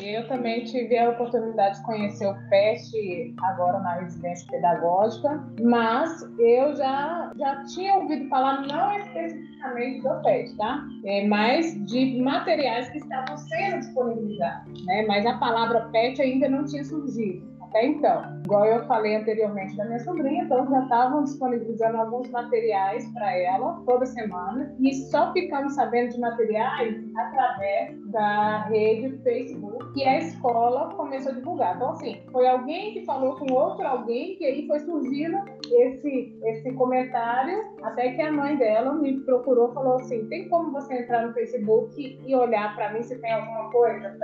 Eu 0.00 0.26
também 0.28 0.64
tive 0.64 0.96
a 0.98 1.10
oportunidade 1.10 1.78
de 1.78 1.84
conhecer 1.84 2.26
o 2.26 2.34
PET 2.48 3.34
agora 3.42 3.78
na 3.80 3.94
residência 4.00 4.46
pedagógica, 4.50 5.44
mas 5.60 6.22
eu 6.38 6.74
já, 6.76 7.32
já 7.36 7.64
tinha 7.64 7.96
ouvido 7.96 8.28
falar, 8.28 8.66
não 8.66 8.98
especificamente 8.98 10.02
do 10.02 10.22
PET, 10.22 10.56
tá? 10.56 10.84
É, 11.04 11.26
mas 11.26 11.74
de 11.86 12.20
materiais 12.20 12.88
que 12.90 12.98
estavam 12.98 13.36
sendo 13.36 13.78
disponibilizados, 13.80 14.86
né? 14.86 15.04
Mas 15.06 15.26
a 15.26 15.36
palavra 15.38 15.88
PET 15.92 16.20
ainda 16.20 16.48
não 16.48 16.64
tinha 16.64 16.84
surgido 16.84 17.51
até 17.72 17.86
então. 17.86 18.22
Igual 18.44 18.66
eu 18.66 18.84
falei 18.84 19.16
anteriormente 19.16 19.74
da 19.76 19.86
minha 19.86 19.98
sobrinha, 20.00 20.44
então 20.44 20.68
já 20.68 20.82
estavam 20.82 21.24
disponibilizando 21.24 21.96
alguns 21.96 22.28
materiais 22.30 23.10
para 23.12 23.34
ela 23.34 23.82
toda 23.86 24.04
semana 24.04 24.74
e 24.78 24.92
só 25.10 25.32
ficamos 25.32 25.74
sabendo 25.74 26.12
de 26.12 26.20
materiais 26.20 27.02
através 27.16 27.96
da 28.10 28.64
rede 28.64 29.16
Facebook 29.22 29.92
que 29.94 30.04
a 30.04 30.18
escola 30.18 30.94
começou 30.94 31.32
a 31.32 31.34
divulgar. 31.34 31.76
Então, 31.76 31.90
assim, 31.90 32.20
foi 32.30 32.46
alguém 32.46 32.92
que 32.92 33.06
falou 33.06 33.36
com 33.36 33.52
outro 33.54 33.86
alguém 33.86 34.36
que 34.36 34.44
aí 34.44 34.66
foi 34.66 34.80
surgindo 34.80 35.38
esse, 35.70 36.38
esse 36.44 36.72
comentário 36.74 37.58
até 37.82 38.12
que 38.12 38.20
a 38.20 38.30
mãe 38.30 38.56
dela 38.56 38.92
me 38.92 39.20
procurou 39.20 39.72
falou 39.72 39.94
assim, 39.94 40.26
tem 40.28 40.48
como 40.48 40.72
você 40.72 40.94
entrar 40.94 41.26
no 41.26 41.32
Facebook 41.32 42.20
e 42.26 42.34
olhar 42.34 42.74
para 42.74 42.92
mim 42.92 43.02
se 43.02 43.18
tem 43.18 43.32
alguma 43.32 43.70
coisa 43.70 44.18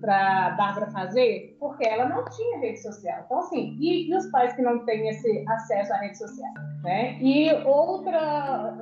para 0.00 0.50
Bárbara 0.56 0.90
fazer? 0.92 1.56
Porque 1.58 1.84
ela 1.84 2.08
não 2.08 2.24
tinha 2.26 2.58
rede 2.58 2.80
social 2.80 2.91
social. 2.92 3.22
Então, 3.24 3.38
assim, 3.38 3.76
e, 3.80 4.10
e 4.10 4.16
os 4.16 4.26
pais 4.30 4.52
que 4.54 4.62
não 4.62 4.84
têm 4.84 5.08
esse 5.08 5.44
acesso 5.48 5.92
à 5.92 5.96
rede 5.98 6.18
social? 6.18 6.52
Né? 6.82 7.16
E 7.20 7.52
outra, 7.64 8.74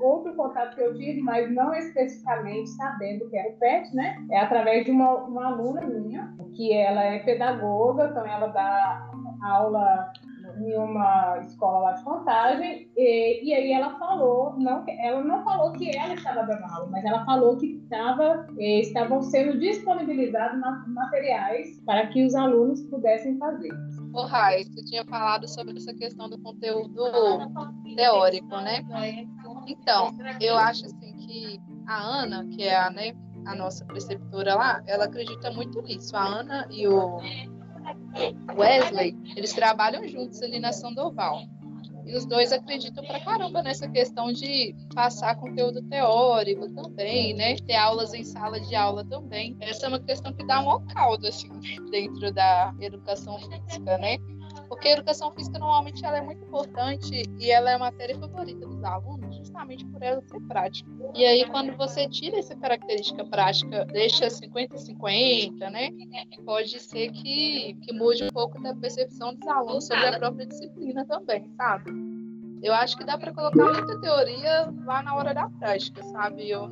outro 0.00 0.34
contato 0.34 0.74
que 0.74 0.82
eu 0.82 0.94
tive, 0.94 1.20
mas 1.20 1.52
não 1.52 1.72
especificamente 1.74 2.68
sabendo 2.70 3.28
que 3.30 3.36
era 3.36 3.48
o 3.48 3.58
PET, 3.58 3.94
né? 3.94 4.16
É 4.30 4.40
através 4.40 4.84
de 4.84 4.90
uma, 4.90 5.14
uma 5.24 5.46
aluna 5.46 5.82
minha, 5.82 6.34
que 6.54 6.72
ela 6.72 7.02
é 7.02 7.18
pedagoga, 7.20 8.08
então 8.10 8.26
ela 8.26 8.48
dá 8.48 9.10
aula 9.42 10.12
em 10.58 10.76
uma 10.76 11.38
escola 11.40 11.78
lá 11.78 11.92
de 11.92 12.04
contagem, 12.04 12.88
e, 12.96 13.44
e 13.44 13.54
aí 13.54 13.72
ela 13.72 13.98
falou, 13.98 14.54
não, 14.58 14.84
ela 14.88 15.22
não 15.22 15.42
falou 15.44 15.72
que 15.72 15.96
ela 15.96 16.14
estava 16.14 16.42
dando 16.42 16.64
aula, 16.64 16.88
mas 16.90 17.04
ela 17.04 17.24
falou 17.24 17.56
que 17.56 17.66
estava, 17.66 18.46
eh, 18.58 18.80
estavam 18.80 19.22
sendo 19.22 19.58
disponibilizados 19.58 20.60
materiais 20.86 21.80
para 21.84 22.06
que 22.08 22.24
os 22.24 22.34
alunos 22.34 22.82
pudessem 22.82 23.38
fazer. 23.38 23.72
O 24.12 24.22
Rai, 24.22 24.64
você 24.64 24.84
tinha 24.84 25.04
falado 25.04 25.48
sobre 25.48 25.76
essa 25.76 25.92
questão 25.94 26.28
do 26.28 26.38
conteúdo 26.40 27.02
teórico, 27.96 28.56
né? 28.60 28.84
Então, 29.66 30.10
eu 30.40 30.56
acho 30.56 30.86
assim 30.86 31.16
que 31.16 31.60
a 31.86 32.00
Ana, 32.22 32.46
que 32.46 32.62
é 32.62 32.76
a, 32.76 32.90
né, 32.90 33.12
a 33.46 33.54
nossa 33.54 33.84
preceptora 33.84 34.54
lá, 34.54 34.82
ela 34.86 35.04
acredita 35.04 35.50
muito 35.50 35.80
nisso. 35.82 36.16
A 36.16 36.24
Ana 36.24 36.66
e 36.70 36.86
o 36.86 37.18
Wesley, 38.56 39.16
eles 39.36 39.52
trabalham 39.52 40.06
juntos 40.06 40.42
ali 40.42 40.58
na 40.58 40.72
Sandoval. 40.72 41.42
E 42.06 42.14
os 42.14 42.26
dois 42.26 42.52
acreditam 42.52 43.02
pra 43.04 43.18
caramba 43.20 43.62
nessa 43.62 43.88
questão 43.88 44.30
de 44.30 44.74
passar 44.94 45.36
conteúdo 45.36 45.82
teórico 45.82 46.68
também, 46.74 47.34
né? 47.34 47.56
Ter 47.56 47.76
aulas 47.76 48.12
em 48.12 48.22
sala 48.22 48.60
de 48.60 48.74
aula 48.74 49.04
também. 49.06 49.56
Essa 49.58 49.86
é 49.86 49.88
uma 49.88 50.00
questão 50.00 50.32
que 50.32 50.46
dá 50.46 50.60
um 50.60 50.84
caldo, 50.86 51.26
assim, 51.26 51.48
dentro 51.90 52.30
da 52.32 52.74
educação 52.78 53.38
física, 53.38 53.96
né? 53.96 54.18
Porque 54.68 54.88
a 54.88 54.92
educação 54.92 55.30
física 55.32 55.58
normalmente 55.58 56.04
ela 56.04 56.18
é 56.18 56.20
muito 56.20 56.44
importante 56.44 57.22
e 57.38 57.50
ela 57.50 57.70
é 57.70 57.74
a 57.74 57.78
matéria 57.78 58.18
favorita 58.18 58.66
dos 58.66 58.82
alunos, 58.82 59.36
justamente 59.36 59.84
por 59.86 60.02
ela 60.02 60.20
ser 60.22 60.40
prática. 60.42 60.90
E 61.14 61.24
aí, 61.24 61.44
quando 61.46 61.76
você 61.76 62.08
tira 62.08 62.38
essa 62.38 62.56
característica 62.56 63.24
prática, 63.24 63.84
deixa 63.86 64.26
50-50, 64.28 65.70
né? 65.70 65.90
Pode 66.44 66.80
ser 66.80 67.10
que, 67.12 67.74
que 67.82 67.92
mude 67.92 68.24
um 68.24 68.30
pouco 68.30 68.60
da 68.62 68.74
percepção 68.74 69.34
dos 69.34 69.46
alunos 69.46 69.86
sobre 69.86 70.06
a 70.06 70.18
própria 70.18 70.46
disciplina 70.46 71.04
também, 71.04 71.50
sabe? 71.56 72.13
Eu 72.64 72.72
acho 72.72 72.96
que 72.96 73.04
dá 73.04 73.18
para 73.18 73.30
colocar 73.34 73.62
muita 73.62 74.00
teoria 74.00 74.72
lá 74.86 75.02
na 75.02 75.14
hora 75.14 75.34
da 75.34 75.50
prática, 75.50 76.02
sabe? 76.04 76.48
Eu, 76.48 76.70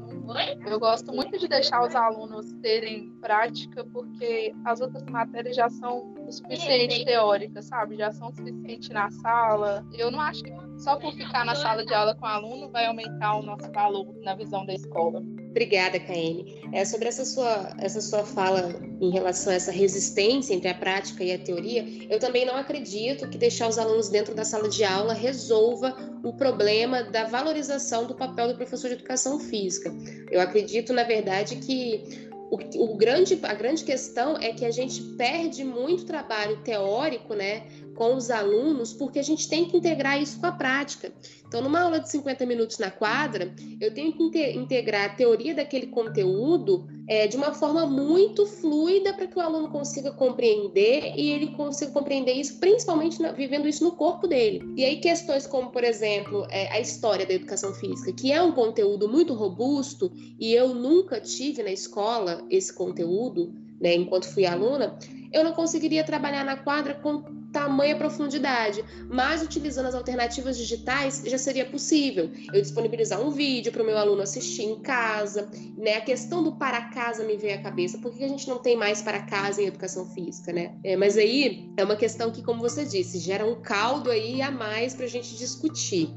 eu 0.67 0.81
gosto 0.81 1.13
muito 1.13 1.39
de 1.39 1.47
deixar 1.47 1.87
os 1.87 1.95
alunos 1.95 2.51
terem 2.63 3.11
prática, 3.21 3.85
porque 3.93 4.55
as 4.65 4.81
outras 4.81 5.05
matérias 5.05 5.55
já 5.55 5.69
são 5.69 6.15
o 6.27 6.33
suficiente 6.33 7.05
teóricas, 7.05 7.67
sabe? 7.67 7.99
Já 7.99 8.11
são 8.11 8.29
o 8.29 8.33
suficiente 8.35 8.91
na 8.91 9.11
sala. 9.11 9.87
Eu 9.93 10.11
não 10.11 10.19
acho 10.19 10.43
que 10.43 10.51
só 10.79 10.97
por 10.97 11.13
ficar 11.13 11.45
na 11.45 11.55
sala 11.55 11.85
de 11.85 11.93
aula 11.93 12.15
com 12.15 12.25
o 12.25 12.29
aluno 12.29 12.71
vai 12.71 12.87
aumentar 12.87 13.35
o 13.37 13.43
nosso 13.43 13.71
valor 13.71 14.15
na 14.23 14.35
visão 14.35 14.65
da 14.65 14.73
escola. 14.73 15.23
Obrigada, 15.53 16.01
Kaene. 16.01 16.63
É, 16.73 16.83
sobre 16.83 17.09
essa 17.09 17.27
sua, 17.27 17.77
essa 17.79 18.01
sua 18.01 18.25
fala 18.25 18.75
em 18.99 19.11
relação 19.11 19.53
a 19.53 19.57
essa 19.57 19.71
resistência 19.71 20.55
entre 20.55 20.67
a 20.67 20.75
prática 20.75 21.23
e 21.23 21.31
a 21.31 21.39
teoria, 21.39 21.85
eu 22.09 22.19
também 22.19 22.47
não 22.47 22.57
acredito 22.57 23.29
que 23.29 23.37
deixar 23.37 23.69
os 23.69 23.77
alunos 23.77 24.09
dentro 24.09 24.35
da 24.35 24.47
sala 24.47 24.67
de 24.67 24.83
aula 24.83 25.13
resolva 25.13 25.95
o 26.25 26.33
problema 26.33 27.03
da 27.03 27.25
valorização 27.25 28.07
do 28.07 28.15
papel 28.15 28.49
do 28.49 28.57
professor 28.57 28.89
de 28.89 28.95
educação 28.95 29.39
física. 29.39 29.93
Eu 30.31 30.41
acredito, 30.41 30.91
na 30.95 31.03
verdade, 31.03 31.57
que 31.57 32.32
o, 32.53 32.85
o, 32.85 32.97
grande, 32.99 33.39
a 33.43 33.55
grande 33.55 33.83
questão 33.83 34.37
é 34.37 34.53
que 34.53 34.67
a 34.67 34.71
gente 34.71 35.01
perde 35.17 35.65
muito 35.65 36.05
trabalho 36.05 36.59
teórico, 36.59 37.33
né, 37.33 37.67
com 37.95 38.15
os 38.15 38.31
alunos, 38.31 38.93
porque 38.93 39.19
a 39.19 39.23
gente 39.23 39.49
tem 39.49 39.65
que 39.65 39.79
integrar 39.79 40.21
isso 40.21 40.39
com 40.39 40.45
a 40.45 40.53
prática. 40.53 41.11
Então, 41.49 41.63
numa 41.63 41.81
aula 41.81 41.99
de 41.99 42.11
50 42.11 42.45
minutos 42.45 42.77
na 42.77 42.91
quadra, 42.91 43.55
eu 43.81 43.95
tenho 43.95 44.13
que 44.13 44.51
integrar 44.51 45.07
a 45.07 45.15
teoria 45.15 45.55
daquele 45.55 45.87
conteúdo 45.87 46.87
é, 47.09 47.27
de 47.27 47.37
uma 47.37 47.53
forma 47.53 47.87
muito 47.87 48.47
fluida 48.47 49.13
para 49.13 49.27
que 49.27 49.39
o 49.39 49.41
aluno 49.43 49.69
consiga 49.69 50.13
compreender 50.13 51.15
e 51.17 51.31
ele 51.31 51.49
consiga 51.49 51.91
compreender 51.91 52.33
isso, 52.33 52.59
principalmente 52.59 53.21
na, 53.21 53.33
vivendo 53.33 53.69
isso 53.69 53.85
no 53.85 53.93
corpo 53.93 54.27
dele. 54.27 54.63
E 54.77 54.85
aí, 54.85 54.99
questões 54.99 55.47
como, 55.47 55.71
por 55.71 55.85
exemplo, 55.85 56.47
é, 56.51 56.73
a 56.73 56.81
história 56.81 57.27
da 57.27 57.35
educação 57.35 57.75
física, 57.75 58.13
que 58.13 58.33
é 58.33 58.43
um 58.43 58.53
conteúdo 58.53 59.09
muito 59.09 59.35
robusto 59.35 60.13
e 60.39 60.53
eu 60.53 60.75
nunca 60.75 61.21
tive 61.21 61.63
na 61.63 61.71
escola 61.71 62.45
esse 62.51 62.73
conteúdo, 62.73 63.53
né, 63.81 63.95
enquanto 63.95 64.29
fui 64.29 64.47
aluna, 64.47 64.97
eu 65.33 65.43
não 65.43 65.53
conseguiria 65.53 66.05
trabalhar 66.05 66.45
na 66.45 66.57
quadra 66.57 66.95
com 66.95 67.42
tamanha 67.53 67.97
profundidade, 67.97 68.85
mas 69.09 69.43
utilizando 69.43 69.87
as 69.87 69.95
alternativas 69.95 70.57
digitais 70.57 71.23
já 71.25 71.39
seria 71.39 71.67
possível. 71.67 72.31
Eu 72.53 72.61
disponibilizar 72.61 73.21
um 73.21 73.31
vídeo 73.31 73.71
para 73.71 73.83
o 73.83 73.87
meu 73.87 73.99
aluno 73.99 74.23
assistir 74.23 74.63
em 74.63 74.81
casa, 74.81 75.51
né? 75.77 75.97
A 75.97 76.01
questão 76.01 76.43
do 76.43 76.57
para 76.57 76.89
casa 76.91 77.25
me 77.25 77.37
veio 77.37 77.59
à 77.59 77.63
cabeça. 77.63 77.99
Por 77.99 78.13
que 78.13 78.25
a 78.25 78.29
gente 78.29 78.49
não 78.49 78.59
tem 78.59 78.77
mais 78.77 79.03
para 79.03 79.23
casa 79.23 79.63
em 79.63 79.67
educação 79.67 80.07
física, 80.07 80.53
né? 80.53 80.75
É, 80.83 80.97
mas 80.97 81.17
aí 81.17 81.71
é 81.77 81.85
uma 81.85 81.97
questão 81.97 82.31
que, 82.31 82.43
como 82.43 82.61
você 82.61 82.85
disse, 82.85 83.19
gera 83.19 83.45
um 83.47 83.61
caldo 83.61 84.11
aí 84.11 84.41
a 84.41 84.51
mais 84.51 84.95
para 84.95 85.05
a 85.05 85.09
gente 85.09 85.37
discutir. 85.37 86.11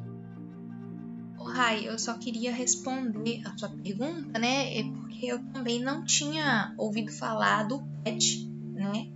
Rai, 1.56 1.88
eu 1.88 1.98
só 1.98 2.16
queria 2.16 2.52
responder 2.52 3.42
a 3.46 3.58
sua 3.58 3.70
pergunta, 3.70 4.38
né? 4.38 4.78
É 4.78 4.84
porque 4.84 5.28
eu 5.28 5.40
também 5.54 5.80
não 5.80 6.04
tinha 6.04 6.74
ouvido 6.78 7.12
falar 7.12 7.64
do 7.64 7.82
PET, 8.04 8.50
né? 8.74 9.08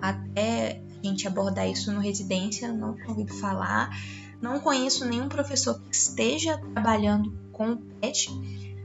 Até 0.00 0.80
gente 1.08 1.26
abordar 1.26 1.68
isso 1.68 1.92
no 1.92 2.00
residência, 2.00 2.72
não 2.72 2.96
ouvido 3.08 3.32
falar. 3.34 3.90
Não 4.40 4.60
conheço 4.60 5.04
nenhum 5.06 5.28
professor 5.28 5.80
que 5.80 5.94
esteja 5.94 6.58
trabalhando 6.74 7.32
com 7.52 7.72
o 7.72 7.76
PET, 7.76 8.30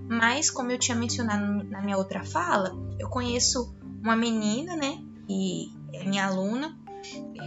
mas 0.08 0.50
como 0.50 0.72
eu 0.72 0.78
tinha 0.78 0.96
mencionado 0.96 1.64
na 1.64 1.82
minha 1.82 1.98
outra 1.98 2.24
fala, 2.24 2.76
eu 2.98 3.10
conheço 3.10 3.76
uma 4.02 4.16
menina, 4.16 4.76
né? 4.76 5.04
E 5.28 5.72
é 5.94 6.04
minha 6.06 6.28
aluna 6.28 6.78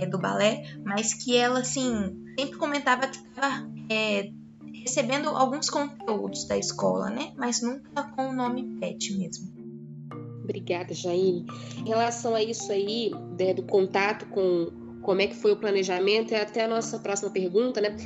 é 0.01 0.07
do 0.07 0.19
balé, 0.19 0.77
mas 0.85 1.15
que 1.15 1.37
ela 1.37 1.61
assim 1.61 2.19
sempre 2.39 2.57
comentava 2.57 3.07
que 3.07 3.19
estava 3.19 3.69
é, 3.91 4.31
recebendo 4.73 5.29
alguns 5.29 5.69
conteúdos 5.69 6.45
da 6.45 6.57
escola, 6.57 7.11
né? 7.11 7.33
Mas 7.37 7.63
nunca 7.63 8.03
com 8.03 8.31
o 8.31 8.33
nome 8.33 8.79
PET 8.79 9.17
mesmo. 9.17 9.62
Obrigada, 10.43 10.93
Jaine. 10.93 11.47
Em 11.79 11.89
relação 11.89 12.35
a 12.35 12.43
isso 12.43 12.71
aí, 12.71 13.11
né, 13.39 13.55
do 13.55 13.63
contato 13.63 14.27
com 14.27 14.71
como 15.03 15.21
é 15.21 15.27
que 15.27 15.35
foi 15.35 15.53
o 15.53 15.57
planejamento, 15.57 16.33
é 16.33 16.41
até 16.41 16.65
a 16.65 16.69
nossa 16.69 16.99
próxima 16.99 17.31
pergunta, 17.31 17.81
né? 17.81 17.97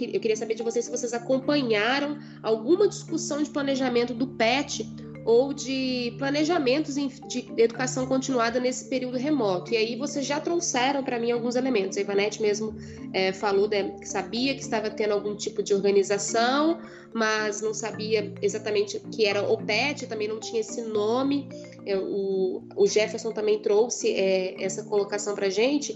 Eu 0.00 0.20
queria 0.20 0.36
saber 0.36 0.54
de 0.54 0.62
vocês 0.62 0.84
se 0.84 0.90
vocês 0.90 1.12
acompanharam 1.12 2.18
alguma 2.42 2.88
discussão 2.88 3.42
de 3.42 3.50
planejamento 3.50 4.12
do 4.14 4.26
PET 4.26 4.84
ou 5.24 5.52
de 5.52 6.14
planejamentos 6.18 6.94
de 6.94 7.48
educação 7.56 8.06
continuada 8.06 8.58
nesse 8.58 8.88
período 8.88 9.16
remoto. 9.16 9.72
E 9.72 9.76
aí 9.76 9.96
vocês 9.96 10.26
já 10.26 10.40
trouxeram 10.40 11.02
para 11.04 11.18
mim 11.18 11.30
alguns 11.30 11.54
elementos. 11.54 11.96
A 11.96 12.00
Ivanete 12.00 12.42
mesmo 12.42 12.74
é, 13.12 13.32
falou 13.32 13.68
né, 13.68 13.90
que 14.00 14.08
sabia 14.08 14.54
que 14.54 14.60
estava 14.60 14.90
tendo 14.90 15.12
algum 15.12 15.36
tipo 15.36 15.62
de 15.62 15.74
organização, 15.74 16.80
mas 17.14 17.60
não 17.60 17.72
sabia 17.72 18.34
exatamente 18.42 18.96
o 18.96 19.00
que 19.10 19.24
era 19.24 19.48
o 19.48 19.56
PET, 19.58 20.06
também 20.06 20.26
não 20.26 20.40
tinha 20.40 20.60
esse 20.60 20.80
nome. 20.82 21.48
O, 21.86 22.62
o, 22.76 22.86
Jefferson 22.86 23.32
também 23.32 23.60
trouxe 23.60 24.12
é, 24.12 24.62
essa 24.62 24.84
colocação 24.84 25.34
para 25.34 25.50
gente. 25.50 25.92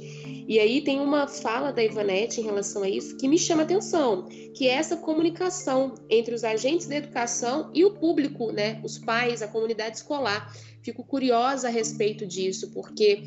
E 0.49 0.59
aí 0.59 0.81
tem 0.81 1.01
uma 1.01 1.29
fala 1.29 1.73
da 1.73 1.83
Ivanete 1.83 2.41
em 2.41 2.45
relação 2.45 2.83
a 2.83 2.89
isso 2.89 3.17
que 3.17 3.29
me 3.29 3.39
chama 3.39 3.63
atenção, 3.63 4.29
que 4.55 4.67
é 4.67 4.73
essa 4.73 4.97
comunicação 4.97 5.95
entre 6.11 6.35
os 6.35 6.45
agentes 6.45 6.87
da 6.87 6.97
educação 6.97 7.71
e 7.75 7.85
o 7.85 7.93
público, 7.93 8.51
né, 8.53 8.81
os 8.85 8.99
pais, 8.99 9.43
a 9.43 9.49
comunidade 9.49 9.99
escolar. 9.99 10.53
Fico 10.83 11.05
curiosa 11.05 11.69
a 11.69 11.71
respeito 11.71 12.27
disso, 12.27 12.71
porque 12.73 13.23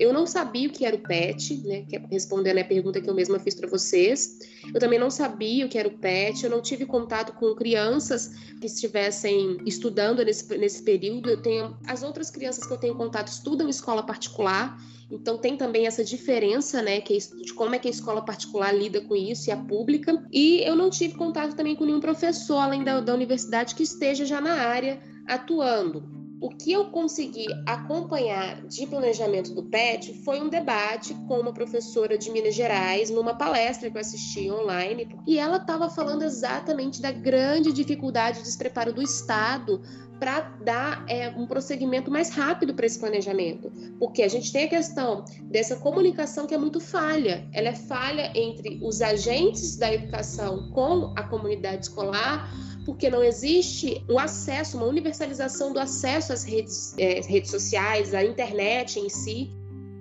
eu 0.00 0.14
não 0.14 0.26
sabia 0.26 0.66
o 0.66 0.72
que 0.72 0.86
era 0.86 0.96
o 0.96 0.98
PET, 0.98 1.58
né? 1.58 1.84
É 1.92 1.98
respondendo 2.10 2.56
a 2.56 2.64
pergunta 2.64 3.02
que 3.02 3.10
eu 3.10 3.14
mesma 3.14 3.38
fiz 3.38 3.54
para 3.54 3.68
vocês. 3.68 4.38
Eu 4.72 4.80
também 4.80 4.98
não 4.98 5.10
sabia 5.10 5.66
o 5.66 5.68
que 5.68 5.78
era 5.78 5.86
o 5.86 5.98
PET, 5.98 6.42
eu 6.42 6.50
não 6.50 6.62
tive 6.62 6.86
contato 6.86 7.34
com 7.34 7.54
crianças 7.54 8.28
que 8.58 8.66
estivessem 8.66 9.58
estudando 9.66 10.24
nesse, 10.24 10.56
nesse 10.56 10.82
período. 10.82 11.28
Eu 11.28 11.42
tenho 11.42 11.76
as 11.86 12.02
outras 12.02 12.30
crianças 12.30 12.66
que 12.66 12.72
eu 12.72 12.78
tenho 12.78 12.94
contato 12.94 13.28
estudam 13.28 13.66
em 13.66 13.70
escola 13.70 14.02
particular, 14.02 14.78
então 15.10 15.36
tem 15.36 15.58
também 15.58 15.86
essa 15.86 16.02
diferença, 16.02 16.80
né, 16.80 17.02
que 17.02 17.14
é 17.14 17.18
de 17.18 17.52
como 17.52 17.74
é 17.74 17.78
que 17.78 17.88
a 17.88 17.90
escola 17.90 18.22
particular 18.22 18.72
lida 18.72 19.02
com 19.02 19.14
isso 19.14 19.50
e 19.50 19.52
a 19.52 19.56
pública. 19.56 20.24
E 20.32 20.62
eu 20.66 20.74
não 20.74 20.88
tive 20.88 21.14
contato 21.14 21.54
também 21.54 21.76
com 21.76 21.84
nenhum 21.84 22.00
professor 22.00 22.56
além 22.58 22.82
da, 22.82 23.00
da 23.00 23.12
universidade 23.12 23.74
que 23.74 23.82
esteja 23.82 24.24
já 24.24 24.40
na 24.40 24.54
área 24.54 24.98
atuando. 25.26 26.20
O 26.40 26.48
que 26.48 26.72
eu 26.72 26.86
consegui 26.86 27.46
acompanhar 27.66 28.62
de 28.66 28.86
planejamento 28.86 29.54
do 29.54 29.62
PET 29.64 30.22
foi 30.24 30.40
um 30.40 30.48
debate 30.48 31.12
com 31.28 31.38
uma 31.38 31.52
professora 31.52 32.16
de 32.16 32.30
Minas 32.30 32.54
Gerais, 32.54 33.10
numa 33.10 33.34
palestra 33.34 33.90
que 33.90 33.96
eu 33.96 34.00
assisti 34.00 34.50
online, 34.50 35.06
e 35.26 35.38
ela 35.38 35.58
estava 35.58 35.90
falando 35.90 36.22
exatamente 36.22 37.02
da 37.02 37.12
grande 37.12 37.72
dificuldade 37.72 38.38
de 38.38 38.44
despreparo 38.44 38.90
do 38.90 39.02
Estado 39.02 39.82
para 40.20 40.40
dar 40.62 41.04
é, 41.08 41.30
um 41.30 41.46
prosseguimento 41.46 42.10
mais 42.10 42.30
rápido 42.30 42.74
para 42.74 42.84
esse 42.84 42.98
planejamento. 42.98 43.72
Porque 43.98 44.22
a 44.22 44.28
gente 44.28 44.52
tem 44.52 44.64
a 44.64 44.68
questão 44.68 45.24
dessa 45.44 45.76
comunicação 45.76 46.46
que 46.46 46.54
é 46.54 46.58
muito 46.58 46.78
falha. 46.78 47.48
Ela 47.52 47.68
é 47.68 47.74
falha 47.74 48.30
entre 48.34 48.78
os 48.82 49.00
agentes 49.00 49.76
da 49.76 49.92
educação 49.92 50.70
com 50.72 51.14
a 51.16 51.22
comunidade 51.22 51.86
escolar, 51.86 52.50
porque 52.84 53.10
não 53.10 53.22
existe 53.22 54.04
o 54.08 54.18
acesso, 54.18 54.76
uma 54.76 54.86
universalização 54.86 55.72
do 55.72 55.78
acesso 55.78 56.32
às 56.32 56.44
redes, 56.44 56.94
é, 56.98 57.20
redes 57.20 57.50
sociais, 57.50 58.14
à 58.14 58.24
internet 58.24 58.98
em 58.98 59.08
si. 59.08 59.50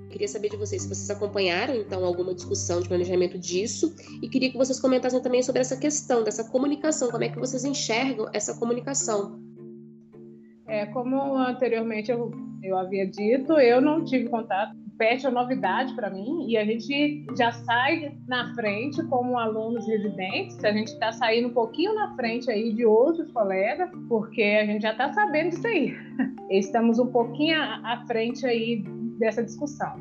Queria 0.10 0.28
saber 0.28 0.50
de 0.50 0.58
vocês 0.58 0.82
se 0.82 0.88
vocês 0.88 1.10
acompanharam, 1.10 1.76
então, 1.76 2.04
alguma 2.04 2.34
discussão 2.34 2.82
de 2.82 2.88
planejamento 2.88 3.38
disso 3.38 3.94
e 4.22 4.28
queria 4.28 4.52
que 4.52 4.58
vocês 4.58 4.80
comentassem 4.80 5.22
também 5.22 5.44
sobre 5.44 5.62
essa 5.62 5.78
questão 5.78 6.24
dessa 6.24 6.44
comunicação, 6.44 7.12
como 7.12 7.24
é 7.24 7.30
que 7.30 7.38
vocês 7.38 7.64
enxergam 7.64 8.28
essa 8.34 8.56
comunicação. 8.56 9.40
É, 10.68 10.86
como 10.88 11.36
anteriormente 11.38 12.12
eu, 12.12 12.32
eu 12.64 12.78
havia 12.78 13.06
dito, 13.06 13.54
eu 13.54 13.82
não 13.82 14.04
tive 14.04 14.30
contato 14.30 14.76
PET 15.00 15.26
é 15.26 15.32
novidade 15.32 15.94
para 15.96 16.10
mim 16.10 16.46
e 16.46 16.58
a 16.58 16.66
gente 16.66 17.26
já 17.38 17.54
sai 17.54 18.14
na 18.28 18.54
frente 18.54 19.02
como 19.08 19.40
alunos 19.40 19.88
residentes, 19.88 20.62
a 20.62 20.74
gente 20.74 20.90
está 20.90 21.14
saindo 21.14 21.48
um 21.48 21.54
pouquinho 21.54 21.96
na 21.96 22.14
frente 22.16 22.52
aí 22.52 22.74
de 22.74 22.86
outros 22.86 23.32
colegas, 23.32 23.90
porque 24.10 24.44
a 24.44 24.66
gente 24.66 24.82
já 24.82 24.92
está 24.92 25.12
sabendo 25.14 25.52
disso 25.52 25.66
aí. 25.66 25.96
Estamos 26.52 27.00
um 27.00 27.08
pouquinho 27.08 27.58
à 27.62 28.04
frente 28.08 28.46
aí 28.46 28.84
dessa 29.18 29.42
discussão. 29.42 29.96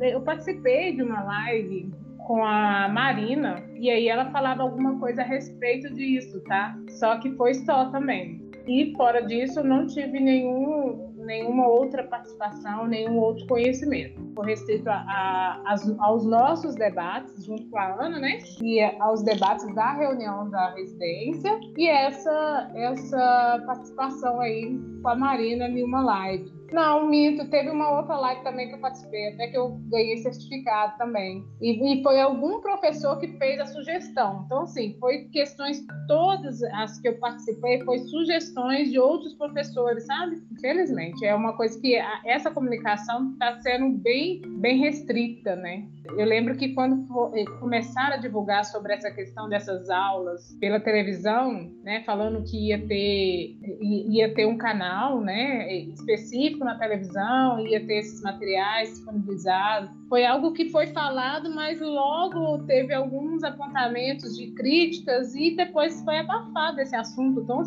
Eu 0.00 0.20
participei 0.20 0.96
de 0.96 1.04
uma 1.04 1.22
live 1.22 1.94
com 2.26 2.44
a 2.44 2.88
Marina 2.88 3.62
e 3.76 3.88
aí 3.88 4.08
ela 4.08 4.30
falava 4.32 4.64
alguma 4.64 4.98
coisa 4.98 5.22
a 5.22 5.24
respeito 5.24 5.94
disso, 5.94 6.42
tá? 6.44 6.76
Só 6.88 7.20
que 7.20 7.30
foi 7.36 7.54
só 7.54 7.84
também. 7.90 8.42
E 8.66 8.92
fora 8.96 9.20
disso, 9.20 9.62
não 9.62 9.86
tive 9.86 10.18
nenhum 10.18 11.13
nenhuma 11.24 11.66
outra 11.66 12.04
participação, 12.04 12.86
nenhum 12.86 13.18
outro 13.18 13.46
conhecimento. 13.46 14.20
Por 14.34 14.46
restrito 14.46 14.88
a, 14.88 14.94
a, 14.94 15.76
aos 15.98 16.24
nossos 16.24 16.74
debates, 16.74 17.44
junto 17.44 17.68
com 17.68 17.78
a 17.78 17.94
Ana, 18.04 18.18
né? 18.18 18.38
E 18.62 18.80
aos 19.00 19.22
debates 19.22 19.72
da 19.74 19.92
reunião 19.92 20.48
da 20.50 20.70
residência, 20.74 21.58
e 21.76 21.88
essa, 21.88 22.70
essa 22.74 23.62
participação 23.66 24.40
aí 24.40 24.78
com 25.02 25.08
a 25.08 25.14
Marina 25.14 25.68
em 25.68 25.82
uma 25.82 26.02
live. 26.02 26.53
Não, 26.74 27.06
minto. 27.06 27.48
Teve 27.50 27.70
uma 27.70 27.88
outra 27.96 28.16
live 28.16 28.42
também 28.42 28.66
que 28.66 28.74
eu 28.74 28.80
participei, 28.80 29.28
até 29.28 29.46
que 29.46 29.56
eu 29.56 29.78
ganhei 29.88 30.16
certificado 30.16 30.98
também. 30.98 31.44
E, 31.60 32.00
e, 32.00 32.02
foi 32.02 32.20
algum 32.20 32.60
professor 32.60 33.16
que 33.20 33.28
fez 33.38 33.60
a 33.60 33.66
sugestão. 33.66 34.42
Então, 34.44 34.62
assim, 34.62 34.96
foi 34.98 35.26
questões, 35.26 35.86
todas 36.08 36.64
as 36.64 36.98
que 36.98 37.06
eu 37.06 37.18
participei, 37.20 37.80
foi 37.84 38.00
sugestões 38.00 38.90
de 38.90 38.98
outros 38.98 39.34
professores, 39.34 40.04
sabe? 40.04 40.42
Infelizmente, 40.50 41.24
é 41.24 41.32
uma 41.32 41.56
coisa 41.56 41.80
que 41.80 41.96
a, 41.96 42.20
essa 42.26 42.50
comunicação 42.50 43.30
está 43.30 43.60
sendo 43.60 43.96
bem, 43.98 44.42
bem 44.58 44.76
restrita, 44.78 45.54
né? 45.54 45.86
Eu 46.06 46.26
lembro 46.26 46.56
que 46.56 46.74
quando 46.74 47.06
eh, 47.34 47.44
começaram 47.58 48.14
a 48.14 48.18
divulgar 48.18 48.64
sobre 48.64 48.92
essa 48.92 49.10
questão 49.10 49.48
dessas 49.48 49.88
aulas 49.88 50.54
pela 50.60 50.78
televisão, 50.78 51.72
né, 51.82 52.02
falando 52.04 52.44
que 52.44 52.68
ia 52.68 52.86
ter, 52.86 53.56
ia 53.80 54.34
ter 54.34 54.46
um 54.46 54.58
canal, 54.58 55.20
né, 55.20 55.72
específico 55.72 56.64
na 56.64 56.78
televisão, 56.78 57.58
ia 57.60 57.84
ter 57.84 57.98
esses 57.98 58.22
materiais 58.22 58.90
disponibilizados. 58.90 59.90
Foi 60.08 60.24
algo 60.24 60.52
que 60.52 60.68
foi 60.70 60.88
falado, 60.88 61.52
mas 61.54 61.80
logo 61.80 62.58
teve 62.66 62.92
alguns 62.92 63.42
apontamentos 63.42 64.36
de 64.36 64.52
críticas 64.52 65.34
e 65.34 65.56
depois 65.56 66.02
foi 66.04 66.18
abafado 66.18 66.80
esse 66.80 66.94
assunto. 66.94 67.40
Então, 67.40 67.62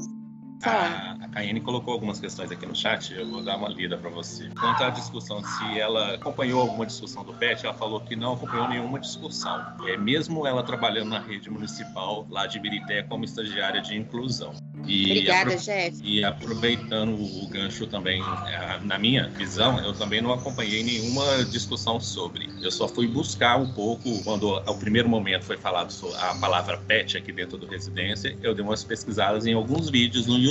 A, 0.64 1.18
a 1.22 1.28
Caiane 1.30 1.62
colocou 1.62 1.94
algumas 1.94 2.20
questões 2.20 2.52
aqui 2.52 2.66
no 2.66 2.76
chat, 2.76 3.14
eu 3.14 3.30
vou 3.30 3.44
dar 3.44 3.58
uma 3.58 3.70
lida 3.70 3.96
para 3.98 4.10
você. 4.10 4.50
Quanto 4.60 4.84
à 4.84 4.90
discussão, 4.90 5.44
se 5.44 5.80
ela 5.80 6.16
acompanhou 6.16 6.62
alguma 6.62 6.86
discussão 6.86 7.24
do 7.24 7.34
PET, 7.34 7.66
ela 7.66 7.76
falou 7.76 8.02
que 8.02 8.16
não 8.16 8.34
acompanhou 8.34 8.68
nenhuma 8.68 9.00
discussão. 9.00 9.64
É, 9.86 9.98
mesmo 9.98 10.48
ela 10.48 10.64
trabalhando 10.64 11.10
na 11.10 11.20
rede 11.20 11.50
municipal 11.50 12.26
lá 12.30 12.48
de 12.48 12.60
Birité 12.60 13.04
como 13.04 13.24
estagiária 13.24 13.82
de 13.82 13.96
inclusão. 13.96 14.54
E 14.88 15.12
Obrigada, 15.12 15.54
apro 15.54 15.64
Jeff. 15.64 16.00
E 16.02 16.24
aproveitando 16.24 17.14
o 17.14 17.48
gancho 17.50 17.86
também, 17.88 18.22
é, 18.48 18.80
na 18.84 18.98
minha 18.98 19.28
visão, 19.30 19.80
eu 19.80 19.94
também 19.94 20.22
não 20.22 20.34
acompanhei 20.34 20.82
nenhuma 20.82 21.44
discussão 21.46 22.00
sobre. 22.00 22.50
Eu 22.62 22.72
só 22.72 22.88
fui 22.88 23.08
buscar 23.08 23.58
um 23.58 23.72
pouco, 23.74 24.24
quando 24.24 24.56
ao 24.66 24.78
primeiro 24.78 25.10
momento 25.10 25.44
foi 25.44 25.58
falado 25.58 25.94
a 26.20 26.36
palavra 26.36 26.78
pet 26.78 27.18
aqui 27.18 27.32
dentro 27.32 27.58
do 27.58 27.68
residência, 27.68 28.38
eu 28.42 28.56
dei 28.56 28.64
umas 28.64 28.84
pesquisadas 28.84 29.46
em 29.46 29.54
alguns 29.54 29.90
vídeos 29.90 30.26
no 30.26 30.38
YouTube 30.38 30.47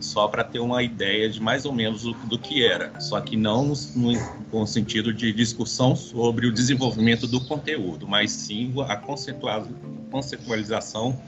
só 0.00 0.28
para 0.28 0.44
ter 0.44 0.58
uma 0.58 0.82
ideia 0.82 1.30
de 1.30 1.40
mais 1.40 1.64
ou 1.64 1.72
menos 1.72 2.02
do, 2.02 2.12
do 2.12 2.38
que 2.38 2.62
era, 2.64 3.00
só 3.00 3.20
que 3.20 3.36
não 3.36 3.64
no, 3.64 3.74
no, 3.96 4.12
com 4.50 4.66
sentido 4.66 5.12
de 5.12 5.32
discussão 5.32 5.96
sobre 5.96 6.46
o 6.46 6.52
desenvolvimento 6.52 7.26
do 7.26 7.40
conteúdo, 7.40 8.06
mas 8.06 8.30
sim 8.30 8.72
a 8.86 8.96
conceitualização 8.96 11.20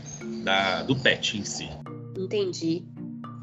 da, 0.44 0.82
do 0.82 0.94
PET 0.94 1.38
em 1.38 1.44
si. 1.44 1.68
Entendi. 2.16 2.84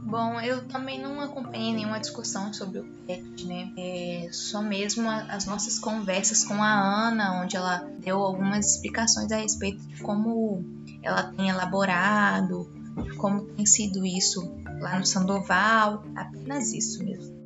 Bom, 0.05 0.39
eu 0.41 0.67
também 0.67 1.01
não 1.01 1.21
acompanhei 1.21 1.73
nenhuma 1.73 1.99
discussão 1.99 2.53
sobre 2.53 2.79
o 2.79 2.83
PET, 3.07 3.47
né? 3.47 3.71
É 3.75 4.27
só 4.31 4.61
mesmo 4.61 5.09
as 5.09 5.47
nossas 5.47 5.79
conversas 5.79 6.43
com 6.43 6.61
a 6.61 7.07
Ana, 7.07 7.41
onde 7.41 7.57
ela 7.57 7.77
deu 7.99 8.19
algumas 8.19 8.75
explicações 8.75 9.31
a 9.31 9.37
respeito 9.37 9.81
de 9.87 10.03
como 10.03 10.63
ela 11.01 11.23
tem 11.23 11.49
elaborado, 11.49 12.69
como 13.17 13.45
tem 13.53 13.65
sido 13.65 14.05
isso 14.05 14.53
lá 14.79 14.99
no 14.99 15.05
Sandoval, 15.05 16.03
apenas 16.15 16.73
isso 16.73 17.03
mesmo. 17.03 17.43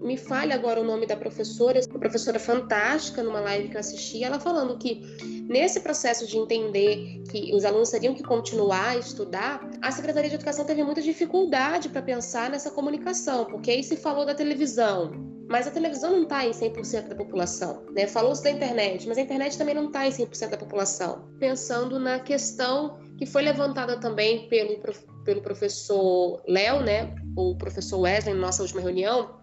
Me 0.00 0.18
fale 0.18 0.52
agora 0.52 0.80
o 0.80 0.84
nome 0.84 1.06
da 1.06 1.16
professora, 1.16 1.80
uma 1.88 1.98
professora 1.98 2.38
fantástica, 2.38 3.22
numa 3.22 3.40
live 3.40 3.70
que 3.70 3.76
eu 3.76 3.80
assisti, 3.80 4.22
ela 4.22 4.38
falando 4.38 4.76
que 4.76 5.00
nesse 5.48 5.80
processo 5.80 6.26
de 6.26 6.36
entender 6.36 7.22
que 7.30 7.54
os 7.54 7.64
alunos 7.64 7.88
teriam 7.88 8.12
que 8.12 8.22
continuar 8.22 8.90
a 8.90 8.96
estudar, 8.98 9.66
a 9.80 9.90
Secretaria 9.90 10.28
de 10.28 10.36
Educação 10.36 10.66
teve 10.66 10.84
muita 10.84 11.00
dificuldade 11.00 11.88
para 11.88 12.02
pensar 12.02 12.50
nessa 12.50 12.70
comunicação, 12.70 13.46
porque 13.46 13.70
aí 13.70 13.82
se 13.82 13.96
falou 13.96 14.26
da 14.26 14.34
televisão, 14.34 15.10
mas 15.48 15.66
a 15.66 15.70
televisão 15.70 16.10
não 16.12 16.24
está 16.24 16.44
em 16.44 16.50
100% 16.50 17.08
da 17.08 17.14
população. 17.14 17.84
Né? 17.90 18.06
Falou-se 18.06 18.42
da 18.42 18.50
internet, 18.50 19.06
mas 19.08 19.16
a 19.18 19.22
internet 19.22 19.56
também 19.56 19.74
não 19.74 19.86
está 19.86 20.06
em 20.06 20.10
100% 20.10 20.50
da 20.50 20.56
população. 20.56 21.28
Pensando 21.38 21.98
na 21.98 22.18
questão 22.18 22.98
que 23.24 23.30
foi 23.30 23.42
levantada 23.42 23.98
também 23.98 24.48
pelo, 24.48 24.78
pelo 25.24 25.40
professor 25.40 26.42
Léo, 26.46 26.82
né, 26.82 27.14
o 27.34 27.56
professor 27.56 28.00
Wesley, 28.00 28.34
na 28.34 28.40
nossa 28.40 28.62
última 28.62 28.82
reunião, 28.82 29.40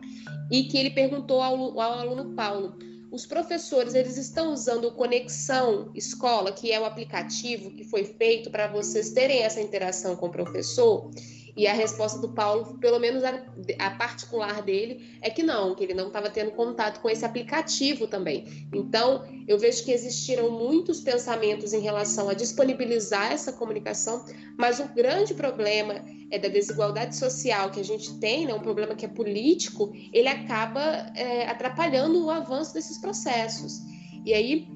e 0.52 0.64
que 0.66 0.78
ele 0.78 0.92
perguntou 0.92 1.42
ao, 1.42 1.80
ao 1.80 2.00
aluno 2.00 2.36
Paulo, 2.36 2.78
os 3.12 3.26
professores 3.26 3.94
eles 3.94 4.18
estão 4.18 4.54
usando 4.54 4.86
o 4.86 4.92
Conexão 4.92 5.92
Escola, 5.96 6.52
que 6.52 6.72
é 6.72 6.80
o 6.80 6.86
aplicativo 6.86 7.72
que 7.72 7.84
foi 7.84 8.06
feito 8.06 8.52
para 8.52 8.68
vocês 8.68 9.12
terem 9.12 9.42
essa 9.42 9.60
interação 9.60 10.16
com 10.16 10.28
o 10.28 10.32
professor? 10.32 11.10
E 11.56 11.68
a 11.68 11.74
resposta 11.74 12.20
do 12.20 12.30
Paulo, 12.30 12.78
pelo 12.80 13.00
menos 13.00 13.24
a, 13.24 13.44
a 13.80 13.92
particular 13.92 14.62
dele, 14.62 15.18
é 15.22 15.30
que 15.30 15.44
não, 15.44 15.76
que 15.76 15.84
ele 15.84 15.94
não 15.94 16.08
estava 16.08 16.30
tendo 16.30 16.52
contato 16.52 17.02
com 17.02 17.10
esse 17.10 17.26
aplicativo 17.26 18.08
também. 18.08 18.68
Então, 18.74 19.24
eu 19.48 19.58
vejo 19.58 19.84
que 19.84 19.92
existiram 19.92 20.50
muitos 20.50 21.02
pensamentos 21.02 21.74
em 21.74 21.82
relação 21.82 22.30
a 22.30 22.34
disponibilizar 22.34 23.32
essa 23.32 23.52
comunicação, 23.52 24.26
mas 24.58 24.80
o 24.80 24.88
grande 24.94 25.34
problema 25.34 26.04
é 26.32 26.40
da 26.40 26.48
desigualdade 26.48 27.16
social 27.16 27.70
que 27.72 27.80
a 27.80 27.84
gente 27.84 28.18
tem, 28.20 28.46
né, 28.46 28.54
um 28.54 28.60
problema 28.60 28.96
que 28.96 29.06
é 29.06 29.10
político, 29.10 29.92
ele 30.14 30.28
acaba 30.30 30.82
é, 31.16 31.48
atrapalhando 31.48 32.26
o 32.26 32.30
avanço 32.30 32.74
desses 32.74 32.98
processos. 32.98 33.82
E 34.26 34.34
aí, 34.34 34.68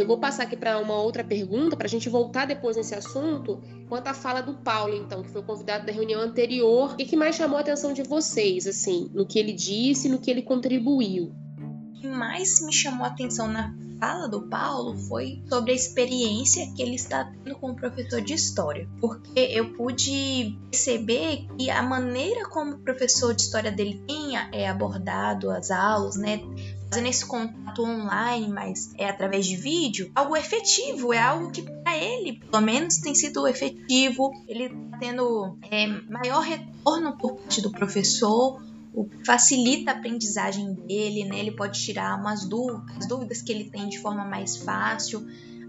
eu 0.00 0.06
vou 0.06 0.18
passar 0.18 0.44
aqui 0.44 0.56
para 0.56 0.78
uma 0.78 0.94
outra 0.94 1.22
pergunta, 1.22 1.76
para 1.76 1.86
a 1.86 1.90
gente 1.90 2.08
voltar 2.08 2.46
depois 2.46 2.76
nesse 2.76 2.94
assunto, 2.94 3.60
quanto 3.88 4.08
à 4.08 4.14
fala 4.14 4.40
do 4.40 4.54
Paulo, 4.54 4.94
então, 4.94 5.22
que 5.22 5.30
foi 5.30 5.40
o 5.40 5.44
convidado 5.44 5.86
da 5.86 5.92
reunião 5.92 6.20
anterior. 6.20 6.94
O 6.94 6.96
que 6.96 7.16
mais 7.16 7.36
chamou 7.36 7.58
a 7.58 7.60
atenção 7.60 7.92
de 7.92 8.02
vocês, 8.02 8.66
assim, 8.66 9.10
no 9.12 9.26
que 9.26 9.38
ele 9.38 9.52
disse, 9.52 10.08
no 10.08 10.18
que 10.18 10.30
ele 10.30 10.42
contribuiu? 10.42 11.32
O 11.58 11.92
que 12.00 12.06
mais 12.06 12.64
me 12.64 12.72
chamou 12.72 13.04
a 13.04 13.08
atenção 13.08 13.46
na 13.46 13.74
fala 14.00 14.26
do 14.26 14.48
Paulo 14.48 14.96
foi 14.96 15.42
sobre 15.46 15.72
a 15.72 15.74
experiência 15.74 16.72
que 16.74 16.82
ele 16.82 16.94
está 16.94 17.24
tendo 17.24 17.54
com 17.56 17.72
o 17.72 17.76
professor 17.76 18.22
de 18.22 18.32
história, 18.32 18.88
porque 18.98 19.38
eu 19.38 19.74
pude 19.74 20.58
perceber 20.70 21.46
que 21.58 21.68
a 21.68 21.82
maneira 21.82 22.48
como 22.48 22.76
o 22.76 22.78
professor 22.78 23.34
de 23.34 23.42
história 23.42 23.70
dele 23.70 24.02
tinha 24.08 24.48
é 24.52 24.66
abordado 24.66 25.50
as 25.50 25.70
aulas, 25.70 26.16
né, 26.16 26.40
fazendo 26.90 27.08
esse 27.08 27.24
contato 27.24 27.84
online, 27.84 28.48
mas 28.48 28.92
é 28.98 29.08
através 29.08 29.46
de 29.46 29.56
vídeo, 29.56 30.10
algo 30.12 30.36
efetivo, 30.36 31.14
é 31.14 31.18
algo 31.18 31.52
que 31.52 31.62
para 31.62 31.96
ele, 31.96 32.40
pelo 32.40 32.60
menos, 32.60 32.98
tem 32.98 33.14
sido 33.14 33.46
efetivo. 33.46 34.32
Ele 34.48 34.68
tá 34.68 34.98
tendo 34.98 35.56
é, 35.70 35.86
maior 35.86 36.40
retorno 36.40 37.16
por 37.16 37.36
parte 37.36 37.62
do 37.62 37.70
professor, 37.70 38.60
o 38.92 39.04
que 39.04 39.24
facilita 39.24 39.92
a 39.92 39.94
aprendizagem 39.94 40.74
dele, 40.74 41.24
né? 41.24 41.38
Ele 41.38 41.52
pode 41.52 41.80
tirar 41.80 42.18
umas 42.18 42.44
dúvidas, 42.44 42.96
as 42.98 43.06
dúvidas 43.06 43.40
que 43.40 43.52
ele 43.52 43.70
tem 43.70 43.88
de 43.88 44.00
forma 44.00 44.24
mais 44.24 44.56
fácil. 44.56 45.24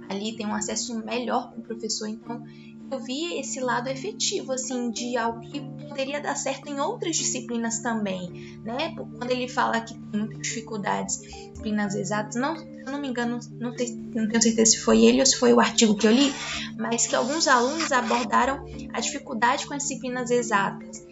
Ali 0.10 0.36
tem 0.36 0.46
um 0.46 0.56
acesso 0.56 0.98
melhor 1.06 1.52
com 1.52 1.62
o 1.62 1.64
professor, 1.64 2.08
então 2.08 2.44
eu 2.91 2.99
vi 2.99 3.39
esse 3.39 3.60
lado 3.60 3.88
efetivo, 3.88 4.51
assim, 4.51 4.91
de 4.91 5.15
algo 5.15 5.39
que 5.39 5.62
poderia 5.88 6.19
dar 6.19 6.36
certo 6.36 6.67
em 6.67 6.80
outras 6.80 7.15
disciplinas 7.15 7.80
também, 7.80 8.60
né? 8.63 8.93
Quando 8.95 9.32
ele 9.32 9.47
fala 9.47 9.80
que 9.80 9.93
tem 9.93 10.19
muitas 10.19 10.39
dificuldades 10.39 11.21
disciplinas 11.21 11.95
exatas, 11.95 12.36
não, 12.36 12.58
se 12.58 12.65
eu 12.65 12.91
não 12.91 12.99
me 12.99 13.08
engano, 13.08 13.39
não, 13.60 13.73
te, 13.73 13.91
não 13.93 14.27
tenho 14.27 14.41
certeza 14.41 14.71
se 14.71 14.80
foi 14.80 15.06
ele 15.06 15.21
ou 15.21 15.25
se 15.25 15.38
foi 15.38 15.54
o 15.54 15.60
artigo 15.60 15.95
que 15.95 16.06
eu 16.06 16.12
li, 16.12 16.34
mas 16.77 17.08
que 17.08 17.15
alguns 17.15 17.47
alunos 17.47 17.91
abordaram 17.91 18.65
a 18.93 18.99
dificuldade 18.99 19.65
com 19.65 19.73
as 19.73 19.84
disciplinas 19.84 20.30
exatas. 20.30 21.06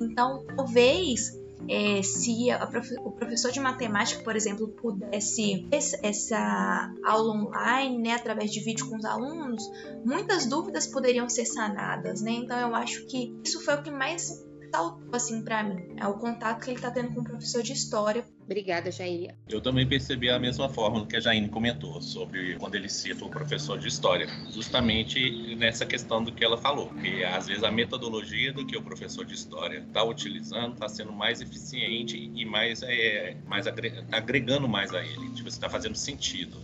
Então, 0.00 0.44
talvez 0.56 1.32
é, 1.68 2.02
se 2.02 2.46
prof, 2.70 2.94
o 3.04 3.12
professor 3.12 3.50
de 3.50 3.60
matemática, 3.60 4.22
por 4.22 4.36
exemplo, 4.36 4.68
pudesse 4.68 5.66
essa 6.02 6.92
aula 7.04 7.34
online, 7.34 7.98
né, 7.98 8.12
através 8.12 8.50
de 8.50 8.60
vídeo 8.60 8.88
com 8.88 8.96
os 8.96 9.04
alunos, 9.04 9.62
muitas 10.04 10.46
dúvidas 10.46 10.86
poderiam 10.86 11.28
ser 11.28 11.46
sanadas, 11.46 12.20
né? 12.22 12.32
Então 12.32 12.58
eu 12.58 12.74
acho 12.74 13.06
que 13.06 13.34
isso 13.44 13.64
foi 13.64 13.74
o 13.74 13.82
que 13.82 13.90
mais 13.90 14.44
saltou 14.70 15.08
assim 15.12 15.42
para 15.42 15.62
mim, 15.62 15.96
é 15.96 16.06
o 16.06 16.14
contato 16.14 16.62
que 16.62 16.70
ele 16.70 16.76
está 16.76 16.90
tendo 16.90 17.14
com 17.14 17.20
o 17.20 17.24
professor 17.24 17.62
de 17.62 17.72
história. 17.72 18.24
Obrigada, 18.44 18.90
Jaine. 18.90 19.30
Eu 19.48 19.60
também 19.60 19.86
percebi 19.86 20.30
a 20.30 20.38
mesma 20.38 20.68
forma 20.68 21.04
que 21.06 21.16
a 21.16 21.20
Jaine 21.20 21.48
comentou 21.48 22.00
sobre 22.00 22.56
quando 22.56 22.74
ele 22.74 22.88
cita 22.88 23.24
o 23.24 23.28
professor 23.28 23.78
de 23.78 23.88
história, 23.88 24.26
justamente 24.50 25.54
nessa 25.56 25.84
questão 25.84 26.22
do 26.22 26.32
que 26.32 26.44
ela 26.44 26.56
falou, 26.56 26.88
que 26.94 27.24
às 27.24 27.46
vezes 27.46 27.64
a 27.64 27.70
metodologia 27.70 28.52
do 28.52 28.64
que 28.66 28.76
o 28.76 28.82
professor 28.82 29.24
de 29.24 29.34
história 29.34 29.78
está 29.78 30.04
utilizando 30.04 30.74
está 30.74 30.88
sendo 30.88 31.12
mais 31.12 31.40
eficiente 31.40 32.30
e 32.34 32.44
mais, 32.44 32.82
é, 32.82 33.36
mais 33.46 33.66
agregando 33.66 34.68
mais 34.68 34.94
a 34.94 35.04
ele, 35.04 35.30
tipo, 35.30 35.48
está 35.48 35.68
fazendo 35.68 35.96
sentido 35.96 36.56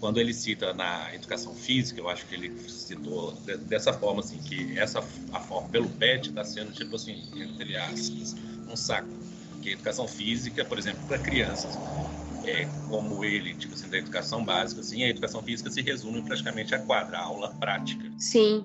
quando 0.00 0.20
ele 0.20 0.32
cita 0.32 0.72
na 0.74 1.14
educação 1.14 1.54
física, 1.54 2.00
eu 2.00 2.08
acho 2.08 2.26
que 2.26 2.34
ele 2.34 2.52
citou 2.68 3.34
dessa 3.68 3.92
forma 3.92 4.20
assim 4.20 4.38
que 4.38 4.78
essa 4.78 5.00
a 5.32 5.40
forma 5.40 5.68
pelo 5.68 5.88
PET 5.90 6.28
está 6.28 6.44
sendo 6.44 6.72
tipo 6.72 6.96
assim 6.96 7.24
entre 7.34 7.76
aspas 7.76 8.34
um 8.68 8.76
saco 8.76 9.16
que 9.60 9.70
a 9.70 9.72
educação 9.72 10.06
física, 10.06 10.64
por 10.64 10.78
exemplo, 10.78 11.04
para 11.06 11.18
crianças, 11.18 11.80
é 12.44 12.66
como 12.86 13.24
ele, 13.24 13.54
tipo 13.54 13.74
assim, 13.74 13.88
da 13.88 13.98
educação 13.98 14.44
básica, 14.44 14.80
assim, 14.80 15.02
a 15.02 15.08
educação 15.08 15.42
física 15.42 15.70
se 15.70 15.82
resume 15.82 16.22
praticamente 16.22 16.74
a 16.74 16.78
quadra, 16.78 17.18
aula 17.18 17.52
prática. 17.54 18.08
Sim, 18.16 18.64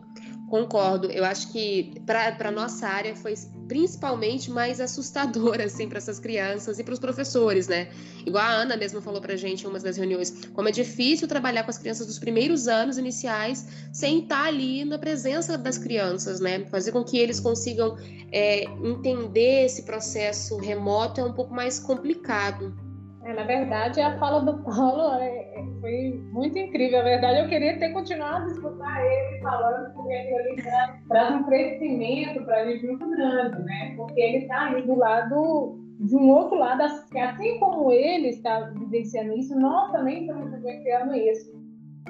concordo. 0.52 1.10
Eu 1.10 1.24
acho 1.24 1.50
que 1.54 1.94
para 2.06 2.52
nossa 2.52 2.86
área 2.86 3.16
foi 3.16 3.34
principalmente 3.70 4.52
mais 4.52 4.82
assustador 4.82 5.62
assim 5.64 5.88
para 5.88 5.98
essas 5.98 6.20
crianças 6.20 6.78
e 6.78 6.84
para 6.84 6.94
os 6.94 7.00
professores, 7.00 7.70
né? 7.70 7.90
Igual 8.26 8.44
a 8.44 8.50
Ana 8.50 8.76
mesmo 8.76 9.02
falou 9.02 9.22
para 9.22 9.38
gente 9.38 9.64
em 9.64 9.68
uma 9.68 9.80
das 9.80 9.96
reuniões, 9.96 10.46
como 10.54 10.68
é 10.68 10.72
difícil 10.72 11.26
trabalhar 11.26 11.64
com 11.64 11.70
as 11.70 11.78
crianças 11.78 12.06
dos 12.06 12.20
primeiros 12.20 12.68
anos 12.68 12.98
iniciais 12.98 13.66
sem 13.94 14.20
estar 14.20 14.46
ali 14.46 14.84
na 14.84 15.00
presença 15.00 15.58
das 15.58 15.78
crianças, 15.78 16.42
né? 16.42 16.66
Fazer 16.66 16.92
com 16.92 17.02
que 17.02 17.18
eles 17.18 17.40
consigam 17.40 17.98
é, 18.30 18.66
entender 18.84 19.66
esse 19.66 19.84
processo 19.84 20.58
remoto 20.58 21.22
é 21.22 21.24
um 21.24 21.34
pouco 21.34 21.54
mais 21.54 21.80
complicado. 21.80 22.91
É, 23.24 23.34
na 23.34 23.44
verdade, 23.44 24.02
a 24.02 24.18
fala 24.18 24.40
do 24.42 24.64
Paulo 24.64 25.22
é, 25.22 25.54
é, 25.56 25.66
foi 25.80 26.20
muito 26.32 26.58
incrível. 26.58 27.00
Na 27.00 27.04
verdade, 27.04 27.40
eu 27.40 27.48
queria 27.48 27.78
ter 27.78 27.90
continuado 27.90 28.46
a 28.46 28.48
escutar 28.48 29.06
ele 29.06 29.42
falando, 29.42 29.94
porque 29.94 30.14
ele 30.14 30.62
traz 31.08 31.36
um 31.36 31.44
crescimento 31.44 32.44
para 32.44 32.62
a 32.62 32.66
gente 32.66 32.88
muito 32.88 33.10
grande, 33.10 33.64
né? 33.64 33.94
Porque 33.96 34.20
ele 34.20 34.38
está 34.38 34.70
aí 34.70 34.82
do 34.82 34.96
lado, 34.96 35.80
de 36.00 36.16
um 36.16 36.30
outro 36.32 36.58
lado, 36.58 36.82
assim 36.82 37.60
como 37.60 37.92
ele 37.92 38.30
está 38.30 38.62
vivenciando 38.62 39.34
isso, 39.34 39.58
nós 39.60 39.92
também 39.92 40.22
estamos 40.22 40.52
vivenciando 40.52 41.14
isso. 41.14 41.62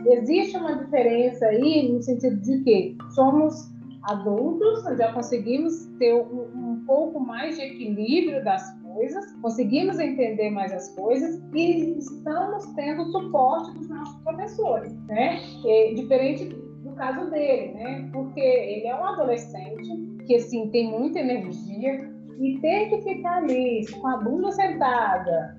Existe 0.05 0.55
uma 0.57 0.77
diferença 0.77 1.45
aí 1.45 1.91
no 1.91 2.01
sentido 2.01 2.41
de 2.41 2.63
que 2.63 2.97
somos 3.13 3.70
adultos, 4.03 4.83
nós 4.83 4.97
já 4.97 5.11
conseguimos 5.13 5.85
ter 5.99 6.13
um, 6.13 6.49
um 6.55 6.83
pouco 6.85 7.19
mais 7.19 7.57
de 7.57 7.63
equilíbrio 7.63 8.43
das 8.43 8.63
coisas, 8.81 9.31
conseguimos 9.41 9.99
entender 9.99 10.49
mais 10.49 10.71
as 10.73 10.89
coisas 10.95 11.41
e 11.53 11.97
estamos 11.97 12.65
tendo 12.73 13.05
suporte 13.11 13.73
dos 13.77 13.89
nossos 13.89 14.15
professores, 14.23 14.93
né? 15.07 15.39
É 15.65 15.93
diferente 15.93 16.45
do 16.45 16.91
caso 16.95 17.29
dele, 17.29 17.73
né? 17.73 18.09
Porque 18.11 18.39
ele 18.39 18.87
é 18.87 18.95
um 18.95 19.03
adolescente 19.03 20.25
que 20.25 20.35
assim 20.35 20.69
tem 20.69 20.89
muita 20.89 21.19
energia 21.19 22.11
e 22.39 22.57
ter 22.59 22.89
que 22.89 23.01
ficar 23.01 23.37
ali 23.37 23.85
com 23.91 24.07
a 24.07 24.17
bunda 24.17 24.51
sentada, 24.51 25.55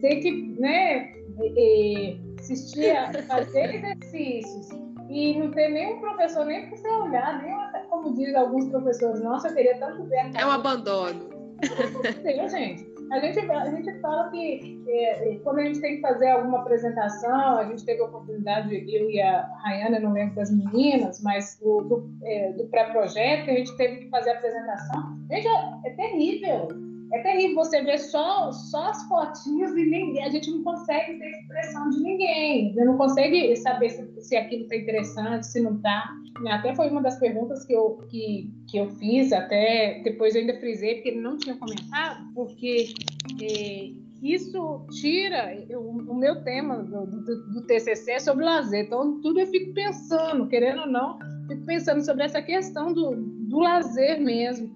ter 0.00 0.16
que, 0.20 0.56
né, 0.58 1.12
assistir, 2.38 2.94
fazer 3.26 3.74
exercícios 3.76 4.68
e 5.10 5.38
não 5.38 5.50
ter 5.50 5.68
nenhum 5.68 6.00
professor 6.00 6.46
nem 6.46 6.66
para 6.66 6.76
você 6.76 6.88
olhar, 6.88 7.42
nem 7.42 7.52
como 8.02 8.14
dizem 8.16 8.36
alguns 8.36 8.68
professores, 8.68 9.22
nossa, 9.22 9.48
eu 9.48 9.54
queria 9.54 9.78
tanto 9.78 10.04
ver. 10.04 10.30
É 10.34 10.44
um 10.44 10.50
abandono. 10.50 11.30
Entendeu, 12.18 12.48
gente? 12.48 12.92
A 13.12 13.20
gente, 13.20 13.38
a 13.38 13.70
gente 13.70 14.00
fala 14.00 14.30
que 14.30 14.82
é, 14.88 15.38
quando 15.44 15.58
a 15.58 15.64
gente 15.64 15.80
tem 15.80 15.96
que 15.96 16.00
fazer 16.00 16.30
alguma 16.30 16.60
apresentação, 16.60 17.58
a 17.58 17.64
gente 17.66 17.84
teve 17.84 18.00
a 18.00 18.06
oportunidade, 18.06 18.74
eu 18.74 19.10
e 19.10 19.20
a 19.20 19.42
Rayana, 19.62 20.00
não 20.00 20.12
lembro 20.12 20.34
das 20.34 20.50
meninas, 20.50 21.22
mas 21.22 21.58
do, 21.60 21.82
do, 21.82 22.10
é, 22.24 22.52
do 22.52 22.64
pré-projeto, 22.68 23.50
a 23.50 23.54
gente 23.54 23.76
teve 23.76 23.96
que 23.96 24.08
fazer 24.08 24.30
a 24.30 24.34
apresentação. 24.38 25.18
É, 25.30 25.40
é 25.86 25.90
terrível 25.94 26.68
é 27.12 27.18
terrível 27.20 27.56
você 27.56 27.82
ver 27.82 27.98
só, 27.98 28.50
só 28.50 28.88
as 28.88 29.02
fotinhas 29.04 29.72
e 29.72 29.84
ninguém, 29.84 30.24
a 30.24 30.30
gente 30.30 30.50
não 30.50 30.62
consegue 30.62 31.18
ter 31.18 31.30
expressão 31.30 31.90
de 31.90 32.00
ninguém. 32.00 32.72
Você 32.72 32.84
não 32.84 32.96
consegue 32.96 33.54
saber 33.56 33.90
se, 33.90 34.22
se 34.22 34.36
aquilo 34.36 34.62
está 34.62 34.76
interessante, 34.76 35.46
se 35.46 35.60
não 35.60 35.76
está. 35.76 36.10
Até 36.48 36.74
foi 36.74 36.88
uma 36.88 37.02
das 37.02 37.18
perguntas 37.18 37.66
que 37.66 37.74
eu, 37.74 37.98
que, 38.10 38.50
que 38.66 38.78
eu 38.78 38.88
fiz, 38.96 39.30
até 39.32 40.00
depois 40.02 40.34
eu 40.34 40.40
ainda 40.40 40.58
frisei, 40.58 40.94
porque 40.94 41.10
ele 41.10 41.20
não 41.20 41.36
tinha 41.36 41.54
comentado, 41.56 42.32
porque 42.34 42.94
é, 43.42 43.90
isso 44.22 44.86
tira 45.00 45.54
o, 45.70 46.12
o 46.12 46.14
meu 46.14 46.42
tema 46.42 46.78
do, 46.78 47.06
do, 47.06 47.52
do, 47.52 47.66
TCC 47.66 48.12
é 48.12 48.18
sobre 48.20 48.44
lazer. 48.44 48.86
Então, 48.86 49.20
tudo 49.20 49.38
eu 49.38 49.46
fico 49.48 49.74
pensando, 49.74 50.48
querendo 50.48 50.82
ou 50.82 50.86
não, 50.86 51.18
fico 51.46 51.66
pensando 51.66 52.02
sobre 52.02 52.24
essa 52.24 52.40
questão 52.40 52.92
do, 52.92 53.14
do 53.14 53.58
lazer 53.58 54.18
mesmo. 54.18 54.74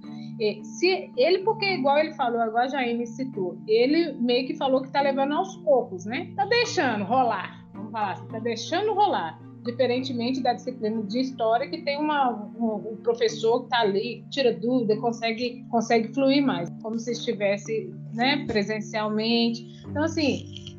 Se 0.63 1.11
ele, 1.17 1.39
porque 1.39 1.65
igual 1.65 1.99
ele 1.99 2.13
falou, 2.13 2.41
agora 2.41 2.69
já 2.69 2.81
me 2.81 3.07
citou, 3.07 3.59
ele 3.67 4.13
meio 4.21 4.47
que 4.47 4.55
falou 4.55 4.81
que 4.81 4.89
está 4.89 5.01
levando 5.01 5.33
aos 5.33 5.57
poucos, 5.59 6.05
né? 6.05 6.33
Tá 6.37 6.45
deixando 6.45 7.05
rolar, 7.05 7.67
vamos 7.73 7.91
falar 7.91 8.13
assim, 8.13 8.29
tá 8.29 8.39
deixando 8.39 8.93
rolar. 8.93 9.41
Diferentemente 9.65 10.41
da 10.41 10.53
disciplina 10.53 11.03
de 11.03 11.19
história, 11.19 11.69
que 11.69 11.83
tem 11.83 11.99
uma, 11.99 12.31
um, 12.57 12.93
um 12.93 12.97
professor 13.03 13.61
que 13.61 13.65
está 13.65 13.81
ali, 13.81 14.25
tira 14.31 14.53
dúvida, 14.53 14.97
consegue, 14.99 15.65
consegue 15.71 16.15
fluir 16.15 16.45
mais, 16.45 16.71
como 16.83 16.97
se 17.01 17.11
estivesse 17.11 17.93
né, 18.15 18.45
presencialmente. 18.47 19.67
Então, 19.89 20.05
assim, 20.05 20.77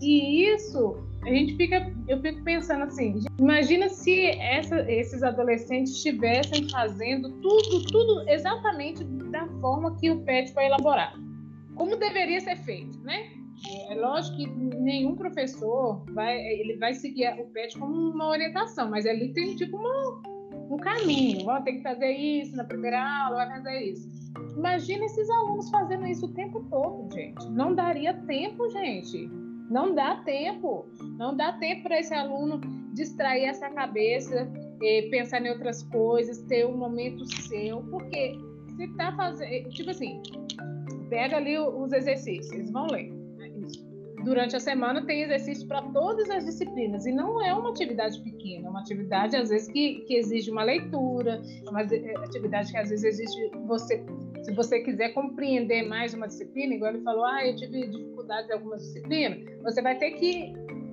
e 0.00 0.54
isso 0.54 1.03
a 1.24 1.28
gente 1.28 1.56
fica, 1.56 1.90
eu 2.06 2.20
fico 2.20 2.42
pensando 2.44 2.84
assim, 2.84 3.20
imagina 3.38 3.88
se 3.88 4.26
essa, 4.26 4.80
esses 4.90 5.22
adolescentes 5.22 5.94
estivessem 5.94 6.68
fazendo 6.68 7.30
tudo, 7.40 7.82
tudo 7.86 8.28
exatamente 8.28 9.02
da 9.04 9.46
forma 9.60 9.96
que 9.96 10.10
o 10.10 10.20
PET 10.20 10.52
foi 10.52 10.66
elaborado, 10.66 11.18
como 11.74 11.96
deveria 11.96 12.40
ser 12.40 12.56
feito, 12.56 12.98
né? 13.00 13.30
É 13.88 13.94
lógico 13.94 14.36
que 14.36 14.46
nenhum 14.46 15.14
professor 15.14 16.04
vai, 16.12 16.36
ele 16.38 16.76
vai 16.76 16.92
seguir 16.92 17.32
o 17.40 17.46
PET 17.46 17.78
como 17.78 17.94
uma 17.94 18.28
orientação, 18.28 18.90
mas 18.90 19.06
ali 19.06 19.32
tem 19.32 19.56
tipo 19.56 19.78
uma, 19.78 20.22
um 20.70 20.76
caminho, 20.76 21.48
ó, 21.48 21.60
tem 21.62 21.76
que 21.76 21.82
fazer 21.82 22.10
isso 22.10 22.54
na 22.54 22.64
primeira 22.64 23.00
aula, 23.00 23.46
vai 23.46 23.56
fazer 23.56 23.80
isso. 23.80 24.08
Imagina 24.56 25.06
esses 25.06 25.30
alunos 25.30 25.70
fazendo 25.70 26.06
isso 26.06 26.26
o 26.26 26.34
tempo 26.34 26.64
todo, 26.68 27.08
gente. 27.14 27.48
Não 27.48 27.74
daria 27.74 28.12
tempo, 28.12 28.68
gente 28.68 29.43
não 29.74 29.92
dá 29.92 30.22
tempo, 30.22 30.86
não 31.18 31.36
dá 31.36 31.52
tempo 31.54 31.82
para 31.82 31.98
esse 31.98 32.14
aluno 32.14 32.60
distrair 32.94 33.46
essa 33.46 33.68
cabeça, 33.70 34.48
eh, 34.80 35.08
pensar 35.10 35.44
em 35.44 35.50
outras 35.50 35.82
coisas, 35.82 36.40
ter 36.42 36.64
um 36.64 36.76
momento 36.76 37.26
seu, 37.42 37.82
porque 37.90 38.38
se 38.76 38.86
tá 38.96 39.12
fazendo, 39.16 39.52
eh, 39.52 39.64
tipo 39.70 39.90
assim, 39.90 40.22
pega 41.10 41.38
ali 41.38 41.58
os 41.58 41.92
exercícios, 41.92 42.70
vão 42.70 42.86
ler. 42.86 43.10
Né? 43.36 43.50
Durante 44.24 44.54
a 44.54 44.60
semana 44.60 45.04
tem 45.04 45.22
exercício 45.22 45.66
para 45.66 45.82
todas 45.82 46.30
as 46.30 46.44
disciplinas 46.44 47.04
e 47.04 47.10
não 47.10 47.44
é 47.44 47.52
uma 47.52 47.70
atividade 47.70 48.22
pequena, 48.22 48.68
é 48.68 48.70
uma 48.70 48.80
atividade 48.80 49.34
às 49.36 49.48
vezes 49.48 49.66
que, 49.66 50.04
que 50.06 50.14
exige 50.14 50.52
uma 50.52 50.62
leitura, 50.62 51.42
é 51.66 51.68
uma 51.68 51.82
eh, 51.82 52.14
atividade 52.18 52.70
que 52.70 52.78
às 52.78 52.90
vezes 52.90 53.18
exige 53.18 53.50
você 53.66 54.04
se 54.44 54.52
você 54.52 54.80
quiser 54.80 55.10
compreender 55.14 55.88
mais 55.88 56.12
uma 56.12 56.28
disciplina, 56.28 56.74
igual 56.74 56.92
ele 56.92 57.02
falou, 57.02 57.24
ah, 57.24 57.46
eu 57.46 57.56
tive 57.56 57.86
dificuldades 57.86 58.50
em 58.50 58.52
algumas 58.52 58.82
disciplinas, 58.82 59.38
você 59.62 59.80
vai 59.80 59.96
ter 59.96 60.10
que 60.12 60.52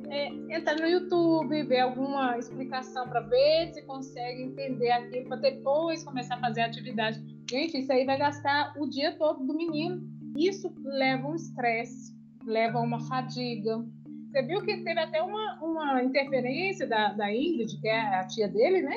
é, 0.10 0.28
entrar 0.56 0.78
no 0.80 0.88
YouTube, 0.88 1.64
ver 1.64 1.82
alguma 1.82 2.38
explicação 2.38 3.10
para 3.10 3.20
ver 3.20 3.74
se 3.74 3.82
consegue 3.84 4.43
entender 4.43 4.91
aquilo, 4.91 5.26
para 5.26 5.38
depois 5.38 6.04
começar 6.04 6.36
a 6.36 6.39
fazer 6.39 6.62
a 6.62 6.66
atividade. 6.68 7.22
Gente, 7.49 7.78
isso 7.78 7.91
aí 7.91 8.06
vai 8.06 8.18
gastar 8.18 8.74
o 8.78 8.88
dia 8.88 9.18
todo 9.18 9.45
do 9.45 9.54
menino. 9.54 10.02
Isso 10.38 10.74
leva 10.84 11.28
um 11.28 11.36
estresse, 11.36 12.16
leva 12.45 12.80
uma 12.80 13.02
fadiga. 13.02 13.84
Você 14.30 14.41
viu 14.43 14.62
que 14.62 14.78
teve 14.78 14.99
até 14.99 15.22
uma, 15.22 15.60
uma 15.62 16.04
interferência 16.04 16.88
da, 16.88 17.12
da 17.12 17.34
Ingrid, 17.34 17.82
que 17.82 17.88
é 17.88 17.99
a 17.99 18.26
tia 18.26 18.47
dele, 18.47 18.82
né? 18.82 18.95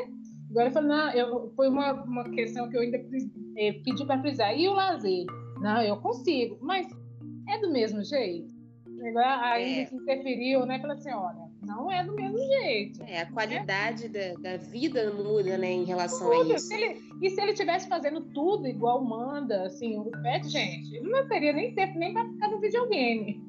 Agora 0.48 0.66
ele 0.66 0.74
falou, 0.74 0.88
não, 0.88 1.10
eu, 1.10 1.52
foi 1.56 1.68
uma, 1.68 2.04
uma 2.04 2.30
questão 2.30 2.68
que 2.70 2.76
eu 2.76 2.82
ainda 2.82 3.00
é, 3.56 3.72
pedi 3.72 4.04
para 4.04 4.20
frisar. 4.20 4.56
E 4.58 4.68
o 4.68 4.74
lazer? 4.74 5.26
Não, 5.60 5.82
eu 5.82 5.96
consigo, 5.96 6.58
mas 6.60 6.86
é 7.48 7.58
do 7.58 7.70
mesmo 7.70 8.02
jeito. 8.02 8.52
Aí 9.40 9.80
é. 9.80 9.94
interferiu, 9.94 10.64
né? 10.64 10.78
Falou 10.78 10.96
assim, 10.96 11.10
olha, 11.10 11.44
não 11.62 11.90
é 11.90 12.04
do 12.04 12.14
mesmo 12.14 12.38
jeito. 12.38 13.02
É, 13.02 13.22
a 13.22 13.26
qualidade 13.30 14.08
né? 14.08 14.34
da, 14.34 14.50
da, 14.50 14.56
vida 14.56 15.12
muda, 15.12 15.58
né, 15.58 15.70
em 15.70 15.84
relação 15.84 16.30
Tudo. 16.30 16.52
a 16.52 16.56
isso. 16.56 16.68
Se 16.68 16.74
ele, 16.74 17.00
e 17.20 17.30
se 17.30 17.40
ele 17.40 17.52
estivesse 17.52 17.88
fazendo 17.88 18.20
tudo 18.32 18.66
igual 18.66 19.02
manda, 19.04 19.64
assim, 19.64 19.98
o 19.98 20.10
pet, 20.22 20.48
gente, 20.48 20.94
ele 20.94 21.10
não 21.10 21.26
teria 21.28 21.52
nem 21.52 21.74
tempo 21.74 21.98
nem 21.98 22.12
para 22.12 22.26
ficar 22.26 22.48
no 22.48 22.60
videogame. 22.60 23.43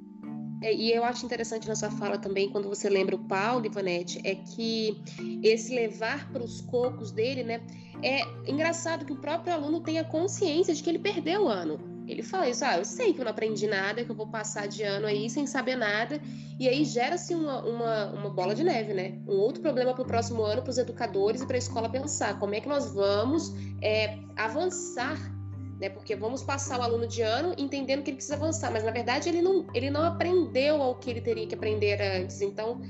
É, 0.66 0.74
e 0.74 0.91
eu 0.91 1.05
acho 1.05 1.24
interessante 1.24 1.68
na 1.68 1.76
sua 1.76 1.91
fala 1.91 2.18
também, 2.18 2.49
quando 2.49 2.68
você 2.68 2.89
lembra 2.89 3.16
o 3.16 3.20
Paulo, 3.20 3.68
Ivanete, 3.68 4.20
é 4.24 4.34
que 4.34 4.99
esse 5.43 5.76
levar 5.76 6.28
para 6.32 6.43
os 6.43 6.61
cocos 6.61 7.11
dele, 7.11 7.43
né? 7.43 7.61
É 8.01 8.22
engraçado 8.49 9.05
que 9.05 9.13
o 9.13 9.16
próprio 9.16 9.53
aluno 9.53 9.80
tenha 9.82 10.03
consciência 10.03 10.74
de 10.74 10.82
que 10.82 10.89
ele 10.89 10.97
perdeu 10.97 11.43
o 11.43 11.47
ano. 11.47 11.78
Ele 12.07 12.24
fala 12.24 12.49
isso, 12.49 12.66
ah, 12.66 12.80
eu 12.80 12.86
sei 12.86 13.13
que 13.13 13.22
eu 13.22 13.26
não 13.26 13.32
aprendi 13.32 13.68
nada, 13.68 14.03
que 14.03 14.09
eu 14.09 14.16
vou 14.16 14.26
passar 14.26 14.68
de 14.68 14.82
ano 14.82 15.05
aí 15.05 15.30
sem 15.30 15.45
saber 15.45 15.76
nada, 15.76 16.20
e 16.59 16.68
aí 16.68 16.84
gera-se 16.84 17.36
uma, 17.36 17.63
uma, 17.63 18.05
uma, 18.13 18.30
bola 18.32 18.55
de 18.55 18.63
neve, 18.63 18.91
né? 18.91 19.20
Um 19.28 19.38
outro 19.38 19.61
problema 19.61 19.93
para 19.93 20.01
o 20.01 20.07
próximo 20.07 20.41
ano 20.41 20.63
para 20.63 20.72
os 20.72 20.80
educadores 20.80 21.43
e 21.43 21.45
para 21.45 21.57
a 21.57 21.59
escola 21.59 21.88
pensar 21.88 22.39
como 22.39 22.55
é 22.55 22.59
que 22.59 22.68
nós 22.68 22.91
vamos 22.91 23.53
é, 23.84 24.18
avançar 24.36 25.34
né? 25.80 25.89
Porque 25.89 26.15
vamos 26.15 26.43
passar 26.43 26.80
o 26.80 26.84
aluno 26.84 27.07
de 27.07 27.21
ano 27.21 27.53
entendendo 27.57 28.03
que 28.03 28.09
ele 28.09 28.17
precisa 28.17 28.36
avançar, 28.36 28.71
mas 28.71 28.84
na 28.84 28.91
verdade 28.91 29.30
ele 29.30 29.41
não, 29.41 29.65
ele 29.73 29.89
não 29.89 30.03
aprendeu 30.03 30.82
ao 30.82 30.95
que 30.95 31.09
ele 31.09 31.21
teria 31.21 31.47
que 31.47 31.55
aprender 31.55 32.01
antes. 32.01 32.41
Então 32.41 32.82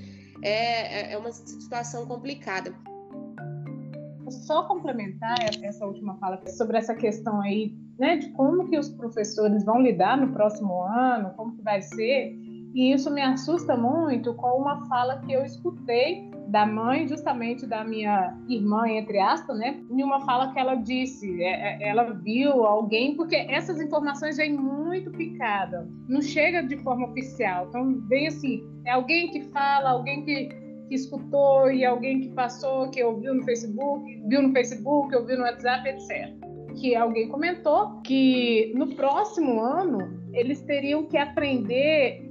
é, 0.42 1.12
é, 1.12 1.14
é 1.14 1.18
uma 1.18 1.32
situação 1.32 2.06
complicada. 2.06 2.74
Só 4.30 4.64
complementar 4.64 5.36
essa 5.62 5.86
última 5.86 6.18
fala 6.18 6.42
sobre 6.48 6.78
essa 6.78 6.96
questão 6.96 7.42
aí, 7.42 7.76
né, 7.98 8.18
de 8.18 8.30
como 8.32 8.68
que 8.68 8.78
os 8.78 8.90
professores 8.90 9.64
vão 9.64 9.82
lidar 9.82 10.18
no 10.18 10.34
próximo 10.34 10.82
ano, 10.82 11.32
como 11.36 11.56
que 11.56 11.62
vai 11.62 11.82
ser. 11.82 12.36
E 12.74 12.92
isso 12.92 13.12
me 13.12 13.22
assusta 13.22 13.78
muito 13.78 14.34
com 14.34 14.60
uma 14.60 14.86
fala 14.88 15.20
que 15.20 15.32
eu 15.32 15.46
escutei 15.46 16.30
da 16.48 16.66
mãe, 16.66 17.08
justamente 17.08 17.66
da 17.66 17.84
minha 17.84 18.38
irmã, 18.48 18.88
entre 18.88 19.20
aspas, 19.20 19.58
né? 19.58 19.82
Em 19.90 20.04
uma 20.04 20.22
fala 20.26 20.52
que 20.54 20.60
ela 20.60 20.76
disse, 20.76 21.42
é, 21.42 21.84
é, 21.84 21.90
ela 21.90 22.14
viu 22.14 22.66
alguém, 22.66 23.16
porque 23.16 23.36
essas 23.36 23.80
informações 23.82 24.38
vêm 24.38 24.54
muito 24.54 25.12
picada, 25.12 25.88
não 26.08 26.22
chega 26.22 26.62
de 26.62 26.78
forma 26.78 27.08
oficial. 27.08 27.68
Então, 27.70 28.00
vem 28.08 28.28
assim, 28.28 28.64
é 28.86 28.92
alguém 28.92 29.32
que 29.32 29.42
fala, 29.52 29.92
alguém 29.92 30.24
que, 30.24 30.50
que 30.88 30.96
escutou 30.96 31.72
e 31.72 31.84
alguém 31.84 32.22
que 32.22 32.30
passou, 32.30 32.90
que 32.90 33.04
ouviu 33.04 33.34
no 33.34 33.44
Facebook, 33.44 34.22
viu 34.28 34.42
no 34.42 34.52
Facebook, 34.52 35.16
ouviu 35.16 35.38
no 35.38 35.44
WhatsApp, 35.44 35.90
etc. 35.90 36.34
Que 36.80 36.96
alguém 36.96 37.28
comentou 37.30 38.02
que 38.02 38.74
no 38.76 38.96
próximo 38.96 39.62
ano 39.62 40.24
eles 40.34 40.62
teriam 40.62 41.06
que 41.06 41.18
aprender 41.18 42.25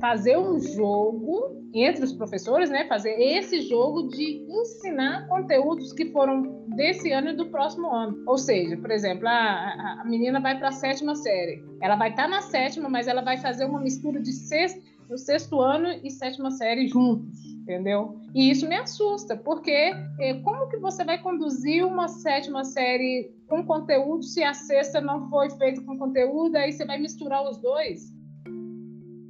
fazer 0.00 0.36
um 0.38 0.58
jogo 0.58 1.64
entre 1.74 2.04
os 2.04 2.12
professores, 2.12 2.70
né, 2.70 2.86
fazer 2.86 3.20
esse 3.20 3.62
jogo 3.62 4.08
de 4.08 4.46
ensinar 4.48 5.26
conteúdos 5.26 5.92
que 5.92 6.06
foram 6.12 6.64
desse 6.68 7.10
ano 7.10 7.30
e 7.30 7.36
do 7.36 7.46
próximo 7.46 7.92
ano. 7.92 8.22
Ou 8.26 8.38
seja, 8.38 8.76
por 8.76 8.90
exemplo, 8.90 9.26
a, 9.26 10.00
a 10.00 10.04
menina 10.04 10.40
vai 10.40 10.56
para 10.56 10.68
a 10.68 10.72
sétima 10.72 11.16
série. 11.16 11.64
Ela 11.82 11.96
vai 11.96 12.10
estar 12.10 12.24
tá 12.24 12.28
na 12.28 12.42
sétima, 12.42 12.88
mas 12.88 13.08
ela 13.08 13.22
vai 13.22 13.38
fazer 13.38 13.64
uma 13.64 13.80
mistura 13.80 14.20
de 14.20 14.32
sexta 14.32 14.80
no 15.08 15.18
sexto 15.18 15.60
ano 15.60 15.88
e 16.02 16.10
sétima 16.10 16.50
série 16.50 16.86
juntos, 16.86 17.44
entendeu? 17.62 18.18
E 18.34 18.50
isso 18.50 18.68
me 18.68 18.76
assusta, 18.76 19.36
porque 19.36 19.92
é, 20.20 20.34
como 20.42 20.68
que 20.68 20.78
você 20.78 21.04
vai 21.04 21.18
conduzir 21.18 21.86
uma 21.86 22.08
sétima 22.08 22.64
série 22.64 23.30
com 23.48 23.64
conteúdo 23.64 24.22
se 24.22 24.42
a 24.42 24.54
sexta 24.54 25.00
não 25.00 25.28
foi 25.28 25.50
feita 25.50 25.82
com 25.82 25.98
conteúdo, 25.98 26.56
aí 26.56 26.72
você 26.72 26.84
vai 26.84 26.98
misturar 26.98 27.48
os 27.48 27.58
dois? 27.58 28.13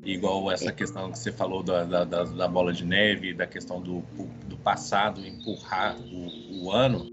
Igual 0.05 0.53
essa 0.53 0.71
questão 0.71 1.11
que 1.11 1.19
você 1.19 1.33
falou 1.33 1.63
da, 1.63 1.85
da, 1.85 2.05
da 2.05 2.49
bola 2.49 2.73
de 2.73 2.85
neve, 2.85 3.33
da 3.33 3.47
questão 3.47 3.81
do, 3.81 4.03
do 4.47 4.57
passado 4.59 5.27
empurrar 5.27 5.97
o, 6.13 6.65
o 6.65 6.71
ano, 6.71 7.09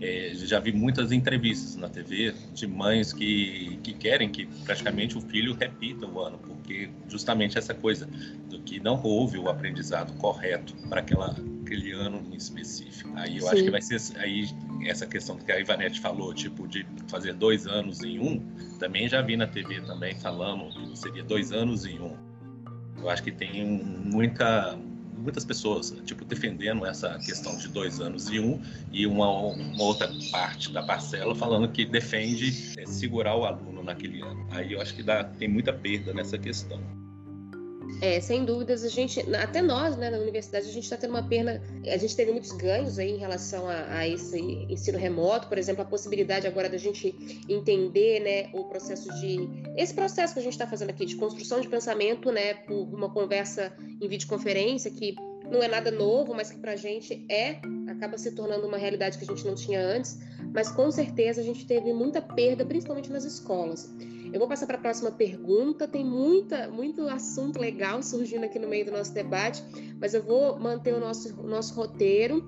é, 0.00 0.32
já 0.34 0.60
vi 0.60 0.72
muitas 0.72 1.10
entrevistas 1.10 1.74
na 1.76 1.88
TV 1.88 2.34
de 2.52 2.66
mães 2.66 3.12
que, 3.12 3.78
que 3.82 3.94
querem 3.94 4.28
que 4.28 4.46
praticamente 4.64 5.16
o 5.16 5.20
filho 5.20 5.54
repita 5.54 6.06
o 6.06 6.20
ano, 6.20 6.38
porque 6.38 6.90
justamente 7.08 7.56
essa 7.56 7.72
coisa 7.72 8.06
do 8.48 8.60
que 8.60 8.78
não 8.78 9.00
houve 9.02 9.38
o 9.38 9.48
aprendizado 9.48 10.12
correto 10.18 10.74
para 10.88 11.00
aquele 11.00 11.92
ano 11.92 12.22
em 12.30 12.36
específico. 12.36 13.10
Aí 13.16 13.38
eu 13.38 13.44
Sim. 13.44 13.48
acho 13.48 13.64
que 13.64 13.70
vai 13.70 13.82
ser 13.82 14.18
aí 14.18 14.48
essa 14.84 15.06
questão 15.06 15.36
que 15.36 15.50
a 15.50 15.58
Ivanete 15.58 16.00
falou, 16.00 16.34
tipo 16.34 16.68
de 16.68 16.86
fazer 17.08 17.32
dois 17.32 17.66
anos 17.66 18.02
em 18.02 18.18
um, 18.18 18.38
também 18.78 19.08
já 19.08 19.22
vi 19.22 19.36
na 19.36 19.46
TV 19.46 19.80
também 19.80 20.14
falando 20.16 20.68
que 20.90 20.98
seria 20.98 21.24
dois 21.24 21.52
anos 21.52 21.86
em 21.86 21.98
um. 21.98 22.35
Eu 23.00 23.10
acho 23.10 23.22
que 23.22 23.32
tem 23.32 23.64
muita 23.66 24.78
muitas 25.16 25.44
pessoas 25.44 25.90
tipo 26.04 26.24
defendendo 26.24 26.86
essa 26.86 27.18
questão 27.18 27.56
de 27.56 27.66
dois 27.68 28.00
anos 28.00 28.30
e 28.30 28.38
um 28.38 28.60
e 28.92 29.06
uma, 29.06 29.28
uma 29.28 29.82
outra 29.82 30.12
parte 30.30 30.70
da 30.72 30.82
parcela 30.82 31.34
falando 31.34 31.68
que 31.68 31.84
defende 31.84 32.78
é, 32.78 32.86
segurar 32.86 33.34
o 33.34 33.44
aluno 33.44 33.82
naquele 33.82 34.22
ano. 34.22 34.46
Aí 34.50 34.72
eu 34.72 34.80
acho 34.80 34.94
que 34.94 35.02
dá, 35.02 35.24
tem 35.24 35.48
muita 35.48 35.72
perda 35.72 36.14
nessa 36.14 36.38
questão. 36.38 36.80
É, 38.00 38.20
sem 38.20 38.44
dúvidas, 38.44 38.84
a 38.84 38.88
gente, 38.88 39.20
até 39.34 39.62
nós, 39.62 39.96
né, 39.96 40.10
na 40.10 40.18
universidade, 40.18 40.68
a 40.68 40.72
gente 40.72 40.84
está 40.84 40.96
tendo 40.96 41.10
uma 41.10 41.22
perna, 41.22 41.62
a 41.86 41.96
gente 41.96 42.14
teve 42.14 42.30
muitos 42.30 42.52
ganhos 42.52 42.98
aí 42.98 43.10
em 43.10 43.16
relação 43.16 43.68
a, 43.68 43.98
a, 43.98 44.08
esse 44.08 44.38
ensino 44.38 44.98
remoto, 44.98 45.48
por 45.48 45.56
exemplo, 45.56 45.82
a 45.82 45.84
possibilidade 45.84 46.46
agora 46.46 46.68
da 46.68 46.76
gente 46.76 47.14
entender, 47.48 48.20
né, 48.20 48.50
o 48.52 48.64
processo 48.64 49.08
de, 49.20 49.48
esse 49.76 49.94
processo 49.94 50.34
que 50.34 50.40
a 50.40 50.42
gente 50.42 50.52
está 50.52 50.66
fazendo 50.66 50.90
aqui, 50.90 51.06
de 51.06 51.16
construção 51.16 51.60
de 51.60 51.68
pensamento, 51.68 52.30
né, 52.30 52.54
por 52.54 52.82
uma 52.94 53.10
conversa 53.10 53.72
em 54.00 54.08
videoconferência, 54.08 54.90
que 54.90 55.14
não 55.50 55.62
é 55.62 55.68
nada 55.68 55.90
novo, 55.90 56.34
mas 56.34 56.50
que 56.50 56.58
para 56.58 56.72
a 56.72 56.76
gente 56.76 57.24
é, 57.28 57.60
acaba 57.88 58.18
se 58.18 58.32
tornando 58.32 58.66
uma 58.66 58.76
realidade 58.76 59.18
que 59.18 59.24
a 59.24 59.26
gente 59.26 59.46
não 59.46 59.54
tinha 59.54 59.80
antes, 59.80 60.18
mas 60.52 60.70
com 60.70 60.90
certeza 60.90 61.40
a 61.40 61.44
gente 61.44 61.66
teve 61.66 61.92
muita 61.92 62.20
perda, 62.20 62.64
principalmente 62.64 63.10
nas 63.10 63.24
escolas. 63.24 63.90
Eu 64.32 64.38
vou 64.38 64.48
passar 64.48 64.66
para 64.66 64.76
a 64.76 64.80
próxima 64.80 65.10
pergunta. 65.10 65.86
Tem 65.88 66.04
muita, 66.04 66.68
muito 66.68 67.08
assunto 67.08 67.58
legal 67.58 68.02
surgindo 68.02 68.44
aqui 68.44 68.58
no 68.58 68.68
meio 68.68 68.84
do 68.84 68.92
nosso 68.92 69.12
debate, 69.12 69.62
mas 70.00 70.14
eu 70.14 70.22
vou 70.22 70.58
manter 70.58 70.92
o 70.94 71.00
nosso, 71.00 71.34
o 71.40 71.46
nosso 71.46 71.74
roteiro. 71.74 72.46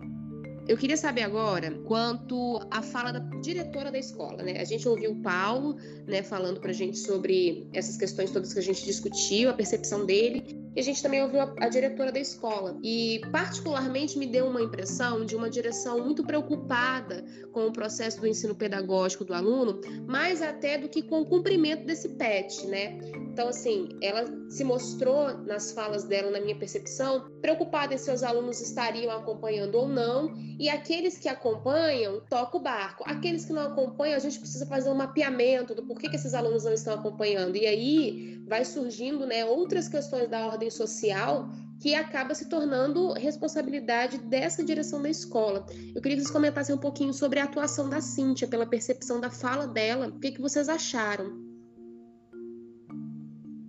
Eu 0.66 0.76
queria 0.76 0.99
saber 0.99 1.22
agora 1.22 1.70
quanto 1.86 2.61
à 2.70 2.82
fala 2.82 3.11
da 3.11 3.20
diretora 3.40 3.90
da 3.90 3.99
escola, 3.99 4.42
né? 4.42 4.61
A 4.61 4.64
gente 4.64 4.86
ouviu 4.86 5.12
o 5.12 5.22
Paulo, 5.22 5.76
né, 6.07 6.22
falando 6.22 6.61
para 6.61 6.70
a 6.70 6.74
gente 6.74 6.99
sobre 6.99 7.66
essas 7.72 7.96
questões 7.96 8.30
todas 8.30 8.53
que 8.53 8.59
a 8.59 8.62
gente 8.62 8.84
discutiu, 8.84 9.49
a 9.49 9.55
percepção 9.55 10.05
dele, 10.05 10.57
e 10.79 10.81
a 10.81 10.85
gente 10.85 11.03
também 11.03 11.20
ouviu 11.20 11.41
a, 11.41 11.53
a, 11.59 11.68
diretora 11.68 12.12
da 12.12 12.20
escola. 12.20 12.79
E, 12.85 13.20
particularmente, 13.33 14.16
me 14.16 14.26
deu 14.26 14.47
uma 14.47 14.62
impressão 14.62 15.24
de 15.24 15.35
uma 15.35 15.51
direção 15.51 16.05
muito 16.05 16.24
preocupada 16.24 17.24
com 17.51 17.66
o 17.66 17.72
processo 17.72 18.20
do 18.20 18.29
ensino 18.29 18.55
pedagógico 18.55 19.24
do 19.24 19.35
aluno, 19.35 19.81
mais 20.07 20.41
até 20.41 20.79
do 20.79 20.89
que 20.89 21.03
com 21.03 21.22
o 21.22 21.26
cumprimento 21.26 21.85
desse 21.85 22.11
PET, 22.11 22.64
né? 22.68 22.97
Então, 23.33 23.49
assim, 23.49 23.89
ela 24.01 24.24
se 24.49 24.62
mostrou 24.62 25.37
nas 25.39 25.72
falas 25.72 26.05
dela, 26.05 26.31
na 26.31 26.41
minha 26.41 26.57
percepção, 26.57 27.29
preocupada 27.41 27.95
em 27.95 27.99
se 27.99 28.12
os 28.12 28.22
alunos 28.22 28.61
estariam 28.61 29.11
acompanhando 29.11 29.74
ou 29.74 29.89
não, 29.89 30.33
e 30.61 30.68
aqueles 30.68 31.18
que 31.18 31.29
acompanham, 31.29 32.20
toca 32.31 32.57
o 32.57 32.61
barco. 32.61 33.03
Aqueles 33.05 33.45
que 33.45 33.53
não 33.53 33.62
acompanham, 33.62 34.14
a 34.14 34.20
gente 34.20 34.39
precisa 34.39 34.64
fazer 34.66 34.91
um 34.91 34.95
mapeamento 34.95 35.74
do 35.74 35.83
porquê 35.83 36.09
que 36.09 36.14
esses 36.14 36.35
alunos 36.35 36.64
não 36.64 36.72
estão 36.72 36.95
acompanhando. 36.95 37.57
E 37.57 37.66
aí 37.66 38.38
vai 38.49 38.64
surgindo 38.64 39.26
né, 39.26 39.44
outras 39.44 39.88
questões 39.88 40.28
da 40.28 40.46
ordem 40.46 40.70
social 40.70 41.49
que 41.80 41.94
acaba 41.94 42.34
se 42.34 42.49
tornando 42.49 43.12
responsabilidade 43.12 44.18
dessa 44.18 44.64
direção 44.64 45.01
da 45.01 45.09
escola. 45.09 45.64
Eu 45.94 46.03
queria 46.03 46.16
que 46.16 46.22
vocês 46.22 46.30
comentassem 46.30 46.74
um 46.74 46.78
pouquinho 46.78 47.12
sobre 47.12 47.38
a 47.38 47.44
atuação 47.44 47.88
da 47.88 48.01
Cíntia, 48.01 48.49
pela 48.49 48.66
percepção 48.66 49.20
da 49.20 49.30
fala 49.30 49.66
dela, 49.66 50.09
o 50.09 50.18
que, 50.18 50.32
que 50.32 50.40
vocês 50.40 50.68
acharam? 50.68 51.46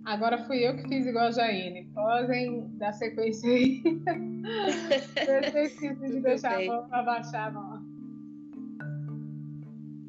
Agora 0.04 0.38
fui 0.44 0.66
eu 0.66 0.74
que 0.76 0.88
fiz 0.88 1.06
igual 1.06 1.26
a 1.26 1.30
Jaine. 1.30 1.88
Podem 1.94 2.68
dar 2.78 2.92
sequência 2.92 3.48
aí. 3.48 3.80
eu 5.54 5.64
esqueci 5.64 6.08
de 6.08 6.20
deixar 6.20 6.58
a 6.90 7.02
baixar 7.02 7.48
a 7.48 7.50
mão. 7.52 7.89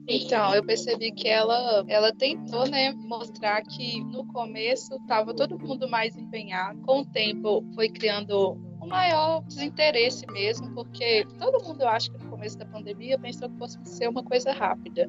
Então, 0.08 0.54
eu 0.54 0.64
percebi 0.64 1.12
que 1.12 1.28
ela, 1.28 1.86
ela 1.88 2.14
tentou, 2.14 2.68
né, 2.68 2.92
mostrar 2.92 3.62
que 3.62 4.04
no 4.06 4.26
começo 4.26 4.96
estava 4.96 5.34
todo 5.34 5.60
mundo 5.60 5.88
mais 5.88 6.18
empenhado. 6.18 6.80
Com 6.82 7.02
o 7.02 7.06
tempo, 7.06 7.64
foi 7.76 7.90
criando 7.90 8.58
um 8.82 8.88
maior 8.88 9.44
desinteresse 9.44 10.26
mesmo, 10.32 10.74
porque 10.74 11.26
todo 11.40 11.64
mundo, 11.64 11.82
eu 11.82 11.88
acho 11.88 12.12
que 12.12 12.24
no 12.24 12.32
começo 12.32 12.58
da 12.58 12.66
pandemia 12.66 13.18
pensou 13.20 13.48
que 13.48 13.58
fosse 13.58 13.78
ser 13.86 14.10
uma 14.10 14.24
coisa 14.24 14.52
rápida. 14.52 15.08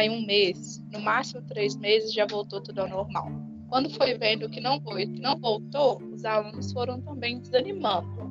Em 0.00 0.10
um 0.10 0.26
mês, 0.26 0.84
no 0.92 1.00
máximo 1.00 1.42
três 1.42 1.76
meses, 1.76 2.12
já 2.12 2.26
voltou 2.26 2.60
tudo 2.60 2.80
ao 2.80 2.88
normal. 2.88 3.26
Quando 3.68 3.90
foi 3.90 4.14
vendo 4.14 4.48
que 4.48 4.60
não 4.60 4.80
foi, 4.82 5.06
que 5.06 5.20
não 5.20 5.36
voltou, 5.36 6.00
os 6.12 6.24
alunos 6.24 6.70
foram 6.72 7.00
também 7.00 7.40
desanimando. 7.40 8.30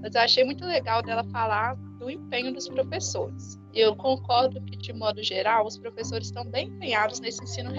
Mas 0.00 0.14
eu 0.14 0.20
achei 0.20 0.44
muito 0.44 0.64
legal 0.66 1.02
dela 1.02 1.24
falar 1.24 1.74
do 2.04 2.10
empenho 2.10 2.52
dos 2.52 2.68
professores. 2.68 3.58
Eu 3.72 3.96
concordo 3.96 4.62
que, 4.62 4.76
de 4.76 4.92
modo 4.92 5.22
geral, 5.22 5.66
os 5.66 5.78
professores 5.78 6.26
estão 6.26 6.44
bem 6.44 6.68
empenhados 6.68 7.18
nesse 7.18 7.42
ensino 7.42 7.70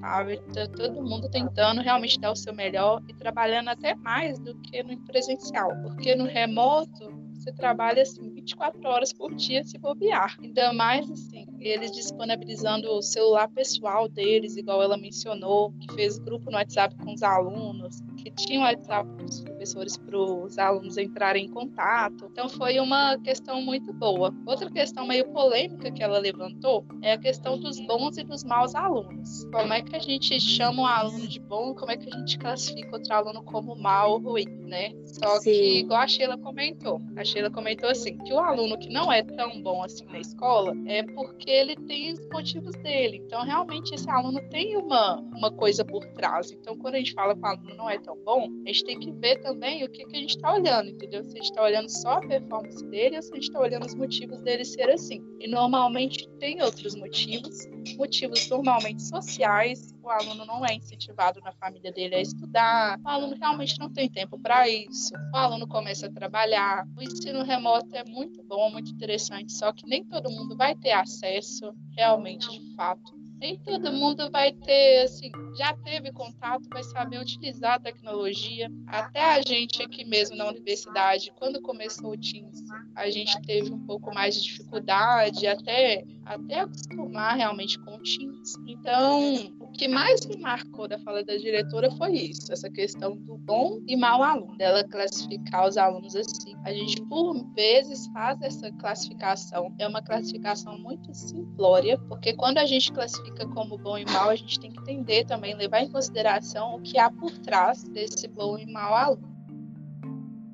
tá? 0.00 0.24
Tá 0.52 0.66
todo 0.68 1.02
mundo 1.02 1.30
tentando 1.30 1.82
realmente 1.82 2.18
dar 2.18 2.32
o 2.32 2.36
seu 2.36 2.54
melhor 2.54 3.02
e 3.06 3.14
trabalhando 3.14 3.68
até 3.68 3.94
mais 3.94 4.38
do 4.38 4.54
que 4.56 4.82
no 4.82 4.96
presencial, 5.04 5.70
porque 5.82 6.16
no 6.16 6.24
remoto 6.24 7.14
você 7.34 7.52
trabalha 7.52 8.02
assim 8.02 8.28
24 8.30 8.88
horas 8.88 9.12
por 9.12 9.32
dia 9.34 9.62
se 9.62 9.78
bobear. 9.78 10.36
Ainda 10.42 10.72
mais 10.72 11.08
assim, 11.10 11.46
eles 11.68 11.90
disponibilizando 11.90 12.88
o 12.90 13.02
celular 13.02 13.48
pessoal 13.48 14.08
deles, 14.08 14.56
igual 14.56 14.82
ela 14.82 14.96
mencionou, 14.96 15.72
que 15.80 15.94
fez 15.94 16.18
grupo 16.18 16.50
no 16.50 16.56
WhatsApp 16.56 16.94
com 16.96 17.12
os 17.12 17.22
alunos, 17.22 18.00
que 18.16 18.30
tinha 18.30 18.60
o 18.60 18.62
WhatsApp 18.62 19.08
dos 19.22 19.40
professores 19.42 19.96
para 19.96 20.18
os 20.18 20.58
alunos 20.58 20.96
entrarem 20.96 21.46
em 21.46 21.50
contato. 21.50 22.28
Então 22.30 22.48
foi 22.48 22.78
uma 22.78 23.18
questão 23.18 23.60
muito 23.62 23.92
boa. 23.92 24.34
Outra 24.46 24.70
questão 24.70 25.06
meio 25.06 25.26
polêmica 25.32 25.90
que 25.90 26.02
ela 26.02 26.18
levantou 26.18 26.84
é 27.02 27.12
a 27.12 27.18
questão 27.18 27.58
dos 27.58 27.78
bons 27.80 28.16
e 28.16 28.24
dos 28.24 28.44
maus 28.44 28.74
alunos. 28.74 29.44
Como 29.52 29.72
é 29.72 29.82
que 29.82 29.94
a 29.96 30.00
gente 30.00 30.38
chama 30.40 30.82
um 30.82 30.86
aluno 30.86 31.26
de 31.26 31.40
bom, 31.40 31.74
como 31.74 31.90
é 31.90 31.96
que 31.96 32.08
a 32.12 32.18
gente 32.18 32.38
classifica 32.38 32.96
outro 32.96 33.12
aluno 33.12 33.42
como 33.42 33.76
mal 33.76 34.12
ou 34.12 34.18
ruim, 34.18 34.46
né? 34.66 34.92
Só 35.06 35.38
Sim. 35.38 35.50
que, 35.50 35.78
igual 35.80 36.00
a 36.00 36.06
Sheila 36.06 36.38
comentou, 36.38 37.00
a 37.16 37.24
Sheila 37.24 37.50
comentou 37.50 37.88
assim, 37.88 38.18
que 38.18 38.32
o 38.32 38.38
aluno 38.38 38.78
que 38.78 38.88
não 38.88 39.12
é 39.12 39.22
tão 39.22 39.62
bom 39.62 39.82
assim 39.82 40.04
na 40.06 40.18
escola 40.18 40.74
é 40.86 41.02
porque 41.02 41.55
ele 41.56 41.76
tem 41.76 42.12
os 42.12 42.26
motivos 42.28 42.74
dele. 42.76 43.22
Então, 43.24 43.44
realmente, 43.44 43.94
esse 43.94 44.08
aluno 44.08 44.40
tem 44.50 44.76
uma, 44.76 45.20
uma 45.36 45.50
coisa 45.50 45.84
por 45.84 46.04
trás. 46.14 46.50
Então, 46.50 46.76
quando 46.76 46.94
a 46.94 46.98
gente 46.98 47.14
fala 47.14 47.34
que 47.34 47.40
o 47.40 47.46
aluno 47.46 47.74
não 47.74 47.90
é 47.90 47.98
tão 47.98 48.16
bom, 48.24 48.48
a 48.64 48.68
gente 48.68 48.84
tem 48.84 48.98
que 48.98 49.12
ver 49.12 49.40
também 49.40 49.84
o 49.84 49.90
que, 49.90 50.04
que 50.04 50.16
a 50.16 50.20
gente 50.20 50.36
está 50.36 50.54
olhando, 50.54 50.90
entendeu? 50.90 51.24
Se 51.24 51.30
a 51.30 51.42
gente 51.42 51.50
está 51.50 51.62
olhando 51.62 51.88
só 51.88 52.10
a 52.10 52.20
performance 52.20 52.84
dele 52.86 53.16
ou 53.16 53.22
se 53.22 53.32
a 53.32 53.34
gente 53.34 53.44
está 53.44 53.60
olhando 53.60 53.86
os 53.86 53.94
motivos 53.94 54.40
dele 54.42 54.64
ser 54.64 54.90
assim. 54.90 55.22
E 55.40 55.48
normalmente 55.48 56.28
tem 56.38 56.62
outros 56.62 56.94
motivos, 56.94 57.66
motivos 57.94 58.48
normalmente 58.48 59.02
sociais. 59.02 59.94
O 60.02 60.10
aluno 60.10 60.44
não 60.44 60.64
é 60.64 60.74
incentivado 60.74 61.40
na 61.40 61.52
família 61.52 61.92
dele 61.92 62.14
a 62.14 62.20
estudar, 62.20 62.98
o 63.04 63.08
aluno 63.08 63.36
realmente 63.36 63.78
não 63.78 63.92
tem 63.92 64.08
tempo 64.08 64.38
para 64.38 64.68
isso, 64.68 65.12
o 65.32 65.36
aluno 65.36 65.66
começa 65.66 66.06
a 66.06 66.12
trabalhar. 66.12 66.86
O 66.96 67.02
ensino 67.02 67.42
remoto 67.42 67.94
é 67.94 68.04
muito 68.04 68.42
bom, 68.44 68.70
muito 68.70 68.90
interessante, 68.90 69.52
só 69.52 69.72
que 69.72 69.86
nem 69.86 70.04
todo 70.04 70.30
mundo 70.30 70.56
vai 70.56 70.74
ter 70.74 70.92
acesso 70.92 71.74
realmente 71.96 72.48
de 72.48 72.74
fato 72.76 73.15
nem 73.38 73.58
todo 73.58 73.92
mundo 73.92 74.30
vai 74.30 74.52
ter, 74.52 75.02
assim, 75.04 75.30
já 75.56 75.74
teve 75.74 76.12
contato, 76.12 76.68
vai 76.70 76.82
saber 76.82 77.20
utilizar 77.20 77.74
a 77.74 77.80
tecnologia. 77.80 78.70
Até 78.86 79.20
a 79.20 79.40
gente 79.42 79.82
aqui 79.82 80.04
mesmo 80.04 80.36
na 80.36 80.48
universidade, 80.48 81.32
quando 81.36 81.60
começou 81.60 82.12
o 82.12 82.16
Teams, 82.16 82.62
a 82.94 83.10
gente 83.10 83.40
teve 83.42 83.72
um 83.72 83.86
pouco 83.86 84.12
mais 84.14 84.34
de 84.34 84.42
dificuldade, 84.42 85.46
até, 85.46 86.04
até 86.24 86.60
acostumar 86.60 87.36
realmente 87.36 87.78
com 87.80 87.96
o 87.96 88.02
Teams. 88.02 88.54
Então, 88.66 89.52
que 89.76 89.88
mais 89.88 90.24
me 90.26 90.36
marcou 90.38 90.88
da 90.88 90.98
fala 90.98 91.22
da 91.22 91.36
diretora 91.36 91.90
foi 91.92 92.12
isso, 92.12 92.52
essa 92.52 92.70
questão 92.70 93.16
do 93.16 93.36
bom 93.38 93.80
e 93.86 93.96
mau 93.96 94.22
aluno, 94.22 94.56
dela 94.56 94.82
classificar 94.84 95.68
os 95.68 95.76
alunos 95.76 96.16
assim. 96.16 96.54
A 96.64 96.72
gente, 96.72 97.00
por 97.02 97.44
vezes, 97.54 98.06
faz 98.08 98.40
essa 98.42 98.70
classificação, 98.72 99.74
é 99.78 99.86
uma 99.86 100.02
classificação 100.02 100.78
muito 100.78 101.12
simplória, 101.14 101.98
porque 102.08 102.32
quando 102.34 102.58
a 102.58 102.66
gente 102.66 102.92
classifica 102.92 103.46
como 103.48 103.78
bom 103.78 103.98
e 103.98 104.04
mau, 104.06 104.30
a 104.30 104.36
gente 104.36 104.58
tem 104.58 104.70
que 104.70 104.80
entender 104.80 105.24
também, 105.24 105.54
levar 105.54 105.82
em 105.82 105.90
consideração 105.90 106.76
o 106.76 106.80
que 106.80 106.98
há 106.98 107.10
por 107.10 107.30
trás 107.38 107.84
desse 107.84 108.26
bom 108.28 108.58
e 108.58 108.66
mau 108.66 108.94
aluno. 108.94 109.36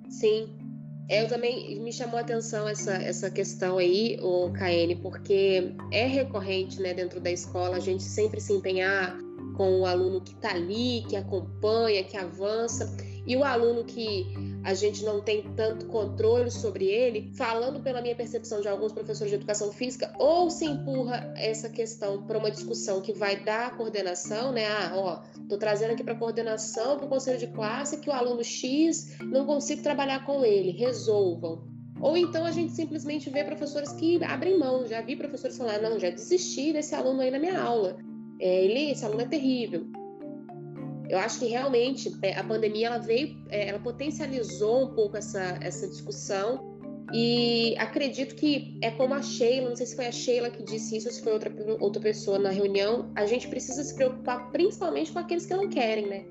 Sim, 0.08 0.61
eu 1.09 1.28
também 1.28 1.80
me 1.80 1.92
chamou 1.92 2.18
a 2.18 2.20
atenção 2.20 2.68
essa, 2.68 2.94
essa 2.94 3.30
questão 3.30 3.78
aí, 3.78 4.18
o 4.20 4.50
KN, 4.53 5.00
porque 5.03 5.74
é 5.90 6.07
recorrente, 6.07 6.80
né, 6.80 6.94
dentro 6.94 7.20
da 7.20 7.30
escola, 7.30 7.76
a 7.76 7.80
gente 7.80 8.03
sempre 8.03 8.40
se 8.40 8.53
empenhar 8.53 9.16
com 9.57 9.80
o 9.80 9.86
aluno 9.86 10.20
que 10.20 10.32
está 10.32 10.50
ali, 10.50 11.05
que 11.09 11.16
acompanha, 11.16 12.05
que 12.05 12.16
avança, 12.16 12.96
e 13.26 13.36
o 13.36 13.44
aluno 13.44 13.84
que 13.84 14.26
a 14.64 14.74
gente 14.74 15.04
não 15.04 15.20
tem 15.20 15.42
tanto 15.56 15.86
controle 15.86 16.50
sobre 16.50 16.86
ele, 16.86 17.32
falando 17.34 17.80
pela 17.80 18.00
minha 18.00 18.14
percepção 18.14 18.60
de 18.60 18.68
alguns 18.68 18.92
professores 18.92 19.30
de 19.30 19.36
educação 19.36 19.72
física, 19.72 20.12
ou 20.18 20.50
se 20.50 20.64
empurra 20.64 21.32
essa 21.36 21.68
questão 21.68 22.22
para 22.22 22.38
uma 22.38 22.50
discussão 22.50 23.00
que 23.00 23.12
vai 23.12 23.42
dar 23.42 23.66
a 23.66 23.70
coordenação, 23.70 24.52
né? 24.52 24.66
Ah, 24.66 24.92
ó, 24.94 25.22
tô 25.48 25.56
trazendo 25.58 25.92
aqui 25.92 26.04
para 26.04 26.14
coordenação, 26.14 26.96
para 26.96 27.06
o 27.06 27.08
conselho 27.08 27.38
de 27.38 27.48
classe 27.48 27.98
que 27.98 28.08
o 28.08 28.12
aluno 28.12 28.44
X 28.44 29.16
não 29.20 29.44
consigo 29.44 29.82
trabalhar 29.82 30.24
com 30.24 30.44
ele, 30.44 30.70
resolvam. 30.70 31.72
Ou 32.00 32.16
então 32.16 32.44
a 32.44 32.50
gente 32.50 32.72
simplesmente 32.72 33.30
vê 33.30 33.44
professores 33.44 33.92
que 33.92 34.22
abrem 34.24 34.58
mão. 34.58 34.86
Já 34.86 35.00
vi 35.00 35.14
professores 35.14 35.56
falar, 35.56 35.80
não, 35.80 35.98
já 36.00 36.10
desisti 36.10 36.72
desse 36.72 36.94
aluno 36.94 37.20
aí 37.20 37.30
na 37.30 37.38
minha 37.38 37.60
aula. 37.60 37.96
É, 38.40 38.64
ele, 38.64 38.90
esse 38.90 39.04
aluno 39.04 39.22
é 39.22 39.26
terrível. 39.26 39.86
Eu 41.12 41.18
acho 41.18 41.40
que 41.40 41.44
realmente 41.44 42.10
é, 42.22 42.38
a 42.38 42.42
pandemia 42.42 42.86
ela 42.86 42.96
veio, 42.96 43.36
é, 43.50 43.68
ela 43.68 43.78
potencializou 43.78 44.84
um 44.84 44.94
pouco 44.94 45.18
essa, 45.18 45.58
essa 45.60 45.86
discussão 45.86 46.72
e 47.12 47.76
acredito 47.76 48.34
que 48.34 48.78
é 48.80 48.90
como 48.92 49.12
a 49.12 49.20
Sheila, 49.20 49.68
não 49.68 49.76
sei 49.76 49.84
se 49.84 49.94
foi 49.94 50.06
a 50.06 50.10
Sheila 50.10 50.48
que 50.48 50.62
disse 50.62 50.96
isso 50.96 51.08
ou 51.08 51.12
se 51.12 51.22
foi 51.22 51.34
outra, 51.34 51.52
outra 51.80 52.00
pessoa 52.00 52.38
na 52.38 52.48
reunião, 52.48 53.12
a 53.14 53.26
gente 53.26 53.46
precisa 53.46 53.84
se 53.84 53.94
preocupar 53.94 54.50
principalmente 54.52 55.12
com 55.12 55.18
aqueles 55.18 55.44
que 55.44 55.52
não 55.52 55.68
querem, 55.68 56.06
né? 56.06 56.24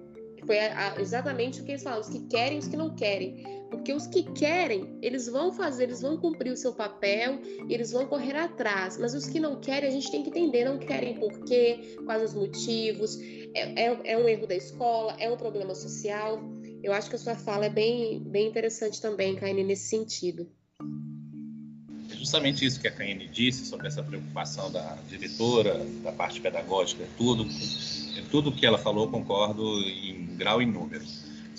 Foi 0.47 0.57
exatamente 0.99 1.61
o 1.61 1.63
que 1.63 1.73
eles 1.73 1.84
falaram, 1.84 2.01
os 2.01 2.09
que 2.09 2.19
querem 2.21 2.55
e 2.55 2.59
os 2.59 2.67
que 2.67 2.75
não 2.75 2.95
querem. 2.95 3.61
Porque 3.72 3.93
os 3.93 4.05
que 4.05 4.24
querem, 4.24 4.99
eles 5.01 5.28
vão 5.28 5.53
fazer, 5.53 5.86
eles 5.86 6.01
vão 6.01 6.17
cumprir 6.17 6.51
o 6.51 6.57
seu 6.57 6.74
papel, 6.74 7.39
eles 7.69 7.91
vão 7.91 8.05
correr 8.05 8.36
atrás. 8.36 8.97
Mas 8.97 9.15
os 9.15 9.26
que 9.26 9.39
não 9.39 9.61
querem, 9.61 9.88
a 9.88 9.91
gente 9.91 10.11
tem 10.11 10.22
que 10.22 10.30
entender, 10.30 10.65
não 10.65 10.78
querem 10.78 11.15
por 11.15 11.32
quê, 11.45 11.95
quais 12.05 12.22
os 12.22 12.34
motivos 12.34 13.17
é, 13.55 13.86
é, 13.86 14.11
é 14.11 14.17
um 14.17 14.28
erro 14.28 14.45
da 14.45 14.55
escola, 14.55 15.15
é 15.17 15.32
um 15.32 15.38
problema 15.38 15.74
social. 15.74 16.41
Eu 16.84 16.91
acho 16.91 17.09
que 17.09 17.15
a 17.15 17.19
sua 17.19 17.36
fala 17.36 17.65
é 17.65 17.69
bem, 17.69 18.19
bem 18.19 18.49
interessante 18.49 18.99
também, 18.99 19.36
Kaine, 19.36 19.63
nesse 19.63 19.88
sentido. 19.88 20.49
É 22.11 22.15
justamente 22.15 22.65
isso 22.65 22.80
que 22.80 22.89
a 22.89 22.91
Kaine 22.91 23.28
disse 23.28 23.65
sobre 23.65 23.88
essa 23.88 24.03
preocupação 24.03 24.69
da 24.69 24.97
diretora, 25.07 25.80
da 26.03 26.11
parte 26.11 26.41
pedagógica, 26.41 27.05
tudo, 27.17 27.45
tudo 28.30 28.51
que 28.51 28.65
ela 28.65 28.78
falou 28.78 29.09
concordo 29.09 29.80
em 29.80 30.36
grau 30.36 30.61
e 30.61 30.65
número. 30.65 31.05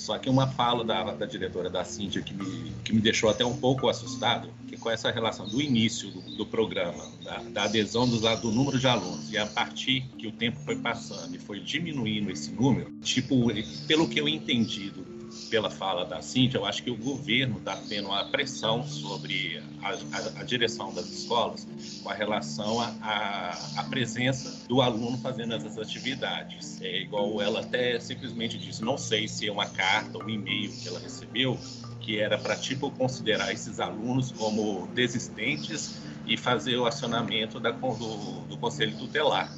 Só 0.02 0.18
que 0.18 0.28
uma 0.28 0.48
fala 0.48 0.84
da, 0.84 1.12
da 1.12 1.24
diretora 1.24 1.70
da 1.70 1.84
Cíntia 1.84 2.20
que 2.22 2.34
me, 2.34 2.72
que 2.82 2.92
me 2.92 3.00
deixou 3.00 3.30
até 3.30 3.44
um 3.44 3.56
pouco 3.56 3.88
assustado, 3.88 4.48
que 4.66 4.76
com 4.76 4.90
essa 4.90 5.12
relação 5.12 5.46
do 5.46 5.62
início 5.62 6.10
do, 6.10 6.20
do 6.38 6.44
programa, 6.44 7.04
da, 7.22 7.38
da 7.38 7.62
adesão 7.62 8.08
do, 8.08 8.18
do 8.18 8.50
número 8.50 8.80
de 8.80 8.88
alunos, 8.88 9.30
e 9.30 9.38
a 9.38 9.46
partir 9.46 10.00
que 10.18 10.26
o 10.26 10.32
tempo 10.32 10.58
foi 10.64 10.74
passando 10.74 11.36
e 11.36 11.38
foi 11.38 11.60
diminuindo 11.60 12.32
esse 12.32 12.50
número, 12.50 12.90
tipo, 13.00 13.46
pelo 13.86 14.08
que 14.08 14.20
eu 14.20 14.28
entendi 14.28 14.90
do, 14.90 15.04
pela 15.52 15.70
fala 15.70 16.04
da 16.04 16.22
Cíntia, 16.22 16.58
eu 16.58 16.64
acho 16.64 16.82
que 16.82 16.90
o 16.90 16.96
governo 16.96 17.58
está 17.58 17.76
tendo 17.88 18.08
uma 18.08 18.24
pressão 18.24 18.82
sobre 18.86 19.62
a, 19.82 19.90
a, 19.90 20.40
a, 20.40 20.44
direção 20.44 20.94
das 20.94 21.06
escolas 21.10 21.66
com 22.02 22.08
a 22.08 22.14
relação 22.14 22.80
à 22.80 23.86
presença 23.90 24.66
do 24.66 24.80
aluno 24.80 25.18
fazendo 25.18 25.54
essas 25.54 25.78
atividades. 25.78 26.80
É 26.80 27.02
igual 27.02 27.40
ela 27.42 27.60
até 27.60 28.00
simplesmente 28.00 28.56
disse, 28.56 28.82
não 28.82 28.96
sei 28.96 29.28
se 29.28 29.46
é 29.46 29.52
uma 29.52 29.66
carta 29.66 30.16
ou 30.16 30.24
um 30.24 30.30
e-mail 30.30 30.72
que 30.72 30.88
ela 30.88 30.98
recebeu, 30.98 31.58
que 32.00 32.18
era 32.18 32.38
para 32.38 32.56
tipo 32.56 32.90
considerar 32.90 33.52
esses 33.52 33.78
alunos 33.78 34.32
como 34.32 34.86
desistentes 34.94 36.00
e 36.26 36.36
fazer 36.36 36.76
o 36.76 36.86
acionamento 36.86 37.60
da, 37.60 37.70
do, 37.70 38.40
do 38.48 38.56
conselho 38.56 38.96
tutelar. 38.96 39.52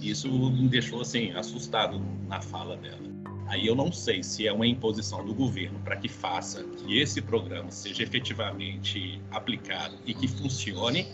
Isso 0.00 0.28
me 0.28 0.68
deixou 0.68 1.00
assim 1.00 1.30
assustado 1.32 2.00
na 2.28 2.40
fala 2.40 2.76
dela. 2.76 3.07
Aí 3.48 3.66
eu 3.66 3.74
não 3.74 3.90
sei 3.90 4.22
se 4.22 4.46
é 4.46 4.52
uma 4.52 4.66
imposição 4.66 5.24
do 5.24 5.34
governo 5.34 5.78
para 5.80 5.96
que 5.96 6.08
faça 6.08 6.62
que 6.62 6.98
esse 6.98 7.22
programa 7.22 7.70
seja 7.70 8.02
efetivamente 8.02 9.20
aplicado 9.30 9.96
e 10.04 10.12
que 10.12 10.28
funcione, 10.28 11.06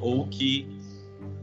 ou 0.00 0.26
que 0.26 0.66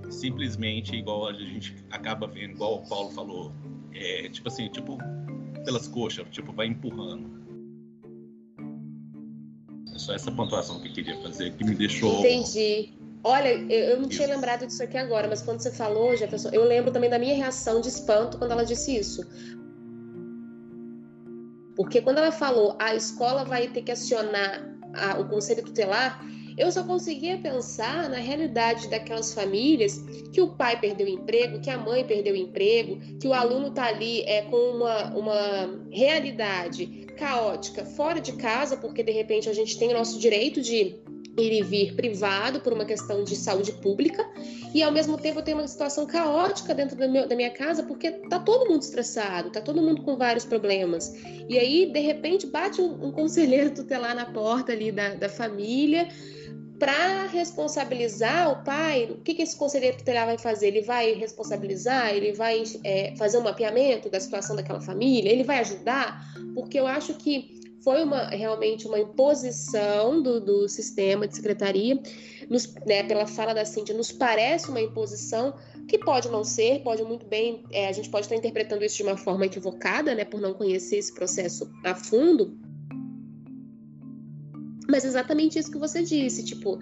simplesmente, 0.09 0.95
igual 0.95 1.27
a 1.27 1.33
gente 1.33 1.75
acaba 1.89 2.27
vendo, 2.27 2.51
igual 2.51 2.75
o 2.75 2.87
Paulo 2.87 3.09
falou, 3.11 3.53
é, 3.93 4.27
tipo 4.29 4.47
assim, 4.49 4.67
tipo 4.67 4.97
pelas 5.63 5.87
coxas, 5.87 6.27
tipo 6.29 6.51
vai 6.51 6.67
empurrando. 6.67 7.43
É 9.93 9.97
só 9.97 10.13
essa 10.13 10.31
pontuação 10.31 10.81
que 10.81 10.89
eu 10.89 10.93
queria 10.93 11.17
fazer, 11.21 11.53
que 11.53 11.63
me 11.63 11.75
deixou. 11.75 12.19
Entendi. 12.19 12.93
Olha, 13.23 13.49
eu 13.49 13.99
não 13.99 14.07
tinha 14.07 14.27
lembrado 14.27 14.67
disso 14.67 14.83
aqui 14.83 14.97
agora, 14.97 15.27
mas 15.27 15.41
quando 15.41 15.59
você 15.59 15.71
falou, 15.71 16.15
Jefferson, 16.15 16.49
eu 16.49 16.63
lembro 16.63 16.91
também 16.91 17.09
da 17.09 17.17
minha 17.17 17.35
reação 17.35 17.81
de 17.81 17.87
espanto 17.87 18.37
quando 18.37 18.51
ela 18.51 18.63
disse 18.63 18.95
isso. 18.95 19.25
Porque 21.75 22.01
quando 22.01 22.19
ela 22.19 22.31
falou 22.31 22.75
a 22.79 22.95
escola 22.95 23.43
vai 23.43 23.67
ter 23.67 23.81
que 23.81 23.91
acionar 23.91 24.63
a, 24.93 25.19
o 25.19 25.27
conselho 25.27 25.63
tutelar, 25.63 26.23
eu 26.57 26.71
só 26.71 26.83
conseguia 26.83 27.37
pensar 27.37 28.09
na 28.09 28.17
realidade 28.17 28.89
daquelas 28.89 29.33
famílias 29.33 29.97
que 30.31 30.41
o 30.41 30.47
pai 30.47 30.79
perdeu 30.79 31.05
o 31.05 31.09
emprego, 31.09 31.59
que 31.59 31.69
a 31.69 31.77
mãe 31.77 32.05
perdeu 32.05 32.33
o 32.33 32.37
emprego, 32.37 32.97
que 33.19 33.27
o 33.27 33.33
aluno 33.33 33.67
está 33.67 33.87
ali 33.87 34.21
é, 34.21 34.43
com 34.43 34.55
uma, 34.55 35.13
uma 35.15 35.87
realidade 35.91 37.05
caótica 37.17 37.85
fora 37.85 38.21
de 38.21 38.33
casa, 38.33 38.77
porque 38.77 39.03
de 39.03 39.11
repente 39.11 39.49
a 39.49 39.53
gente 39.53 39.77
tem 39.77 39.89
o 39.89 39.93
nosso 39.93 40.17
direito 40.17 40.61
de 40.61 40.95
ir 41.37 41.51
e 41.51 41.61
vir 41.63 41.95
privado 41.95 42.61
por 42.61 42.73
uma 42.73 42.85
questão 42.85 43.23
de 43.23 43.35
saúde 43.35 43.71
pública 43.73 44.25
e 44.73 44.81
ao 44.81 44.91
mesmo 44.91 45.17
tempo 45.17 45.39
eu 45.39 45.43
tenho 45.43 45.57
uma 45.57 45.67
situação 45.67 46.05
caótica 46.05 46.73
dentro 46.73 46.97
meu, 47.09 47.27
da 47.27 47.35
minha 47.35 47.51
casa 47.51 47.83
porque 47.83 48.11
tá 48.11 48.39
todo 48.39 48.69
mundo 48.69 48.81
estressado, 48.81 49.49
tá 49.49 49.61
todo 49.61 49.81
mundo 49.81 50.01
com 50.01 50.15
vários 50.15 50.45
problemas 50.45 51.13
e 51.49 51.57
aí 51.57 51.91
de 51.91 51.99
repente 51.99 52.47
bate 52.47 52.81
um, 52.81 53.07
um 53.07 53.11
conselheiro 53.11 53.71
tutelar 53.71 54.15
na 54.15 54.25
porta 54.25 54.71
ali 54.71 54.91
da, 54.91 55.15
da 55.15 55.29
família 55.29 56.07
para 56.79 57.27
responsabilizar 57.27 58.51
o 58.51 58.63
pai, 58.63 59.05
o 59.09 59.17
que, 59.21 59.33
que 59.33 59.41
esse 59.41 59.55
conselheiro 59.55 59.97
tutelar 59.97 60.25
vai 60.25 60.37
fazer? 60.37 60.67
Ele 60.67 60.81
vai 60.81 61.13
responsabilizar? 61.13 62.13
Ele 62.13 62.33
vai 62.33 62.63
é, 62.83 63.15
fazer 63.15 63.37
um 63.37 63.43
mapeamento 63.43 64.09
da 64.09 64.19
situação 64.19 64.55
daquela 64.55 64.81
família? 64.81 65.31
Ele 65.31 65.43
vai 65.43 65.59
ajudar? 65.59 66.21
Porque 66.53 66.77
eu 66.77 66.85
acho 66.85 67.13
que 67.13 67.64
foi 67.85 68.03
uma, 68.03 68.29
realmente 68.29 68.87
uma 68.87 68.99
imposição 68.99 70.19
do, 70.19 70.41
do 70.41 70.67
sistema 70.67 71.27
de 71.27 71.35
secretaria, 71.35 72.01
nos, 72.49 72.73
né, 72.83 73.03
pela 73.03 73.27
fala 73.27 73.53
da 73.53 73.63
Cíntia, 73.63 73.95
nos 73.95 74.11
parece 74.11 74.69
uma 74.69 74.81
imposição 74.81 75.53
que 75.87 75.99
pode 75.99 76.27
não 76.27 76.43
ser, 76.43 76.81
pode 76.81 77.03
muito 77.03 77.27
bem, 77.27 77.63
é, 77.71 77.87
a 77.87 77.91
gente 77.91 78.09
pode 78.09 78.25
estar 78.25 78.35
interpretando 78.35 78.83
isso 78.83 78.97
de 78.97 79.03
uma 79.03 79.15
forma 79.15 79.45
equivocada, 79.45 80.15
né, 80.15 80.25
por 80.25 80.41
não 80.41 80.55
conhecer 80.55 80.97
esse 80.97 81.13
processo 81.13 81.71
a 81.83 81.93
fundo, 81.93 82.57
mas 84.89 85.05
exatamente 85.05 85.59
isso 85.59 85.71
que 85.71 85.77
você 85.77 86.01
disse, 86.01 86.43
tipo, 86.43 86.79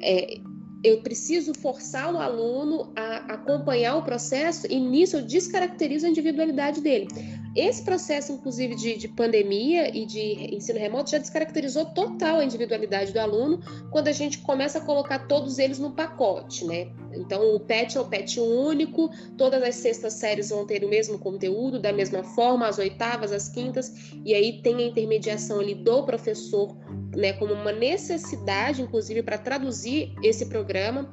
é, 0.00 0.38
eu 0.84 1.02
preciso 1.02 1.54
forçar 1.54 2.14
o 2.14 2.18
aluno 2.18 2.92
a 2.94 3.34
acompanhar 3.34 3.96
o 3.96 4.04
processo 4.04 4.68
e 4.70 4.78
nisso 4.78 5.16
eu 5.16 5.22
descaracterizo 5.22 6.06
a 6.06 6.08
individualidade 6.08 6.80
dele. 6.80 7.08
Esse 7.56 7.82
processo, 7.82 8.32
inclusive, 8.32 8.74
de, 8.74 8.98
de, 8.98 9.08
pandemia 9.08 9.88
e 9.96 10.04
de 10.04 10.54
ensino 10.54 10.78
remoto 10.78 11.10
já 11.10 11.16
descaracterizou 11.16 11.86
total 11.86 12.38
a 12.38 12.44
individualidade 12.44 13.14
do 13.14 13.18
aluno 13.18 13.60
quando 13.90 14.08
a 14.08 14.12
gente 14.12 14.38
começa 14.38 14.76
a 14.76 14.80
colocar 14.82 15.20
todos 15.20 15.58
eles 15.58 15.78
no 15.78 15.92
pacote, 15.92 16.66
né? 16.66 16.88
Então, 17.14 17.54
o 17.54 17.58
PET 17.58 17.96
é 17.96 18.00
o 18.00 18.04
PET 18.04 18.38
único, 18.40 19.10
todas 19.38 19.62
as 19.62 19.74
sextas 19.76 20.12
séries 20.12 20.50
vão 20.50 20.66
ter 20.66 20.84
o 20.84 20.88
mesmo 20.88 21.18
conteúdo, 21.18 21.80
da 21.80 21.94
mesma 21.94 22.22
forma, 22.22 22.68
as 22.68 22.76
oitavas, 22.76 23.32
as 23.32 23.48
quintas, 23.48 23.90
e 24.22 24.34
aí 24.34 24.60
tem 24.60 24.76
a 24.76 24.86
intermediação 24.88 25.58
ali 25.58 25.74
do 25.74 26.02
professor, 26.02 26.76
né, 27.16 27.32
como 27.32 27.54
uma 27.54 27.72
necessidade, 27.72 28.82
inclusive, 28.82 29.22
para 29.22 29.38
traduzir 29.38 30.12
esse 30.22 30.44
programa, 30.44 31.10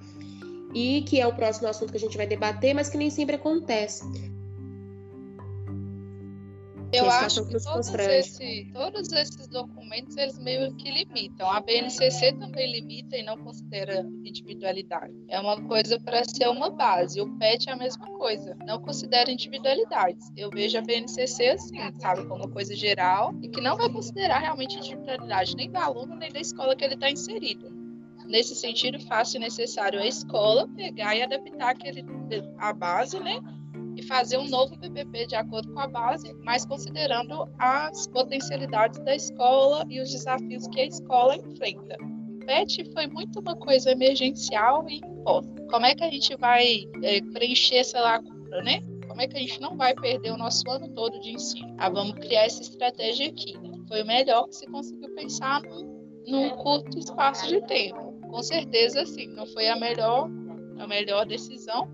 e 0.76 1.04
que 1.04 1.22
é 1.22 1.26
o 1.26 1.34
próximo 1.34 1.70
assunto 1.70 1.92
que 1.92 1.98
a 1.98 2.02
gente 2.02 2.18
vai 2.18 2.28
debater, 2.28 2.74
mas 2.74 2.90
que 2.90 2.98
nem 2.98 3.10
sempre 3.10 3.38
acontece. 3.38 4.33
Eu 6.94 7.10
acho 7.10 7.46
que 7.46 7.60
todos, 7.62 7.94
esse, 7.94 8.70
todos 8.72 9.12
esses 9.12 9.48
documentos, 9.48 10.16
eles 10.16 10.38
meio 10.38 10.74
que 10.76 10.92
limitam. 10.92 11.50
A 11.50 11.60
BNCC 11.60 12.34
também 12.34 12.72
limita 12.72 13.18
e 13.18 13.24
não 13.24 13.38
considera 13.38 14.02
individualidade. 14.24 15.14
É 15.28 15.40
uma 15.40 15.62
coisa 15.68 16.00
para 16.00 16.24
ser 16.24 16.48
uma 16.50 16.70
base. 16.70 17.20
O 17.20 17.38
PET 17.38 17.70
é 17.70 17.74
a 17.74 17.76
mesma 17.76 18.06
coisa, 18.18 18.56
não 18.66 18.80
considera 18.80 19.32
individualidades. 19.32 20.32
Eu 20.38 20.50
vejo 20.50 20.78
a 20.78 20.82
BNCC 20.82 21.50
assim, 21.50 21.78
sabe, 22.00 22.26
como 22.28 22.44
uma 22.44 22.52
coisa 22.52 22.76
geral 22.76 23.34
e 23.42 23.50
que 23.50 23.60
não 23.60 23.76
vai 23.76 23.90
considerar 23.90 24.40
realmente 24.40 24.78
individualidade 24.78 25.56
nem 25.56 25.70
do 25.70 25.78
aluno 25.78 26.16
nem 26.16 26.32
da 26.32 26.40
escola 26.40 26.76
que 26.76 26.84
ele 26.84 26.94
está 26.96 27.10
inserido. 27.10 27.72
Nesse 28.26 28.56
sentido, 28.56 29.00
fácil 29.02 29.38
e 29.38 29.42
necessário 29.42 30.00
a 30.00 30.08
escola 30.08 30.68
pegar 30.76 31.16
e 31.16 31.22
adaptar 31.22 31.70
aquele, 31.70 32.06
a 32.58 32.72
base, 32.72 33.20
né? 33.20 33.40
E 33.96 34.04
fazer 34.04 34.38
um 34.38 34.48
novo 34.48 34.78
PPP 34.80 35.28
de 35.28 35.36
acordo 35.36 35.72
com 35.74 35.80
a 35.80 35.88
base, 35.88 36.34
mas 36.44 36.66
considerando 36.66 37.48
as 37.60 38.08
potencialidades 38.08 39.00
da 39.04 39.16
escola 39.16 39.86
e 39.90 40.02
os 40.02 40.12
desafios 40.12 40.68
que 40.68 40.82
a 40.82 40.86
escola 40.86 41.36
enfrenta. 41.36 41.98
PET 42.46 42.92
foi 42.92 43.08
muito 43.08 43.40
uma 43.40 43.56
coisa 43.56 43.92
emergencial 43.92 44.86
e 44.90 44.98
imposta. 44.98 45.54
Como 45.70 45.86
é 45.86 45.96
que 45.96 46.04
a 46.04 46.10
gente 46.10 46.36
vai 46.38 46.86
é, 47.02 47.22
preencher 47.32 47.78
essa 47.78 48.00
lacuna, 48.00 48.62
né? 48.64 48.82
Como 49.08 49.22
é 49.22 49.28
que 49.28 49.38
a 49.38 49.40
gente 49.40 49.62
não 49.62 49.78
vai 49.78 49.94
perder 49.94 50.32
o 50.32 50.38
nosso 50.38 50.70
ano 50.70 50.90
todo 50.90 51.20
de 51.22 51.32
ensino? 51.32 51.74
Ah, 51.78 51.90
vamos 51.90 52.16
criar 52.16 52.46
essa 52.46 52.62
estratégia 52.62 53.28
aqui. 53.28 53.54
Foi 53.88 54.02
o 54.02 54.06
melhor 54.06 54.48
que 54.48 54.56
se 54.56 54.66
conseguiu 54.66 55.14
pensar 55.14 55.62
num, 55.62 56.24
num 56.28 56.50
curto 56.58 56.98
espaço 56.98 57.48
de 57.48 57.62
tempo 57.62 58.14
com 58.34 58.42
certeza, 58.42 59.06
sim, 59.06 59.28
não 59.28 59.46
foi 59.46 59.70
a 59.70 59.76
melhor, 59.76 60.28
a 60.80 60.88
melhor 60.88 61.24
decisão, 61.24 61.88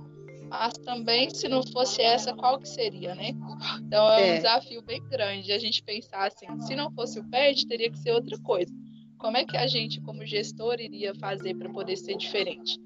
mas 0.50 0.74
também, 0.80 1.30
se 1.30 1.48
não 1.48 1.62
fosse 1.64 2.02
essa, 2.02 2.34
qual 2.34 2.60
que 2.60 2.68
seria, 2.68 3.14
né? 3.16 3.32
Então 3.82 4.12
é, 4.12 4.30
é. 4.30 4.34
um 4.34 4.36
desafio 4.38 4.82
bem 4.82 5.02
grande 5.08 5.52
a 5.52 5.60
gente 5.60 5.84
pensar 5.84 6.28
assim, 6.28 6.48
se 6.62 6.76
não 6.76 6.92
fosse 6.92 7.20
o 7.20 7.30
PET, 7.30 7.68
teria 7.68 7.92
que 7.92 8.00
ser 8.00 8.12
outra 8.12 8.38
coisa. 8.40 8.74
Como 9.18 9.38
é 9.38 9.46
que 9.46 9.58
a 9.58 9.68
gente, 9.68 10.02
como 10.02 10.26
gestor, 10.26 10.80
iria 10.80 11.14
fazer 11.16 11.56
para 11.56 11.70
poder 11.70 11.98
ser 11.98 12.16
diferente? 12.16 12.80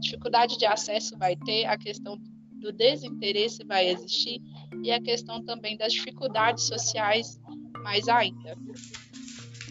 Dificuldade 0.00 0.58
de 0.58 0.66
acesso 0.66 1.16
vai 1.18 1.34
ter, 1.34 1.64
a 1.64 1.78
questão 1.78 2.18
do 2.60 2.72
desinteresse 2.72 3.64
vai 3.64 3.88
existir 3.88 4.40
e 4.82 4.92
a 4.92 5.00
questão 5.00 5.42
também 5.42 5.76
das 5.76 5.92
dificuldades 5.92 6.64
sociais 6.64 7.40
mais 7.82 8.08
ainda. 8.08 8.56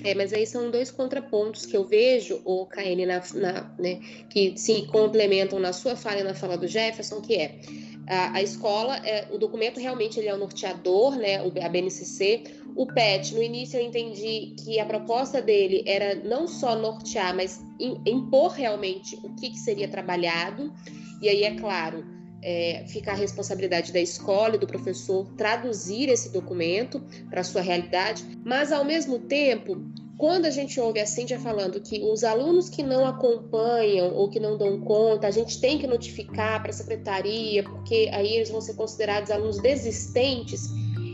É, 0.07 0.15
mas 0.15 0.31
aí 0.31 0.47
são 0.47 0.71
dois 0.71 0.89
contrapontos 0.89 1.65
que 1.65 1.75
eu 1.75 1.83
vejo, 1.83 2.41
o 2.45 2.65
KN, 2.65 3.05
na, 3.05 3.21
na, 3.33 3.75
né, 3.77 3.99
que 4.29 4.57
se 4.57 4.83
complementam 4.87 5.59
na 5.59 5.73
sua 5.73 5.97
fala 5.97 6.21
e 6.21 6.23
na 6.23 6.33
fala 6.33 6.57
do 6.57 6.65
Jefferson, 6.65 7.19
que 7.19 7.35
é 7.35 7.59
a, 8.07 8.37
a 8.37 8.41
escola, 8.41 8.95
é, 9.05 9.27
o 9.33 9.37
documento 9.37 9.81
realmente 9.81 10.17
ele 10.17 10.29
é 10.29 10.33
o 10.33 10.37
norteador, 10.37 11.17
né, 11.17 11.41
o, 11.41 11.51
a 11.61 11.67
BNCC. 11.67 12.43
O 12.73 12.85
PET, 12.87 13.35
no 13.35 13.43
início 13.43 13.77
eu 13.77 13.83
entendi 13.83 14.55
que 14.63 14.79
a 14.79 14.85
proposta 14.85 15.41
dele 15.41 15.83
era 15.85 16.15
não 16.15 16.47
só 16.47 16.73
nortear, 16.73 17.35
mas 17.35 17.61
impor 18.05 18.53
realmente 18.53 19.19
o 19.23 19.35
que, 19.35 19.49
que 19.49 19.59
seria 19.59 19.89
trabalhado. 19.89 20.73
E 21.21 21.27
aí, 21.27 21.43
é 21.43 21.55
claro, 21.55 22.05
é, 22.49 22.85
fica 22.87 23.11
a 23.11 23.13
responsabilidade 23.13 23.91
da 23.91 23.99
escola 23.99 24.55
e 24.55 24.57
do 24.57 24.65
professor 24.65 25.27
traduzir 25.35 26.07
esse 26.07 26.29
documento 26.29 27.03
para 27.29 27.41
a 27.41 27.43
sua 27.43 27.59
realidade, 27.59 28.23
mas 28.45 28.71
ao 28.71 28.85
mesmo 28.85 29.19
tempo, 29.19 29.77
quando 30.17 30.45
a 30.45 30.49
gente 30.49 30.79
ouve 30.79 31.01
a 31.01 31.05
Cíntia 31.05 31.37
falando 31.37 31.81
que 31.81 32.01
os 32.01 32.23
alunos 32.23 32.69
que 32.69 32.81
não 32.81 33.05
acompanham 33.05 34.13
ou 34.13 34.29
que 34.29 34.39
não 34.39 34.57
dão 34.57 34.79
conta, 34.79 35.27
a 35.27 35.31
gente 35.31 35.59
tem 35.59 35.77
que 35.77 35.85
notificar 35.85 36.61
para 36.61 36.69
a 36.69 36.73
secretaria, 36.73 37.63
porque 37.63 38.09
aí 38.13 38.37
eles 38.37 38.49
vão 38.49 38.61
ser 38.61 38.75
considerados 38.75 39.29
alunos 39.29 39.59
desistentes, 39.61 40.69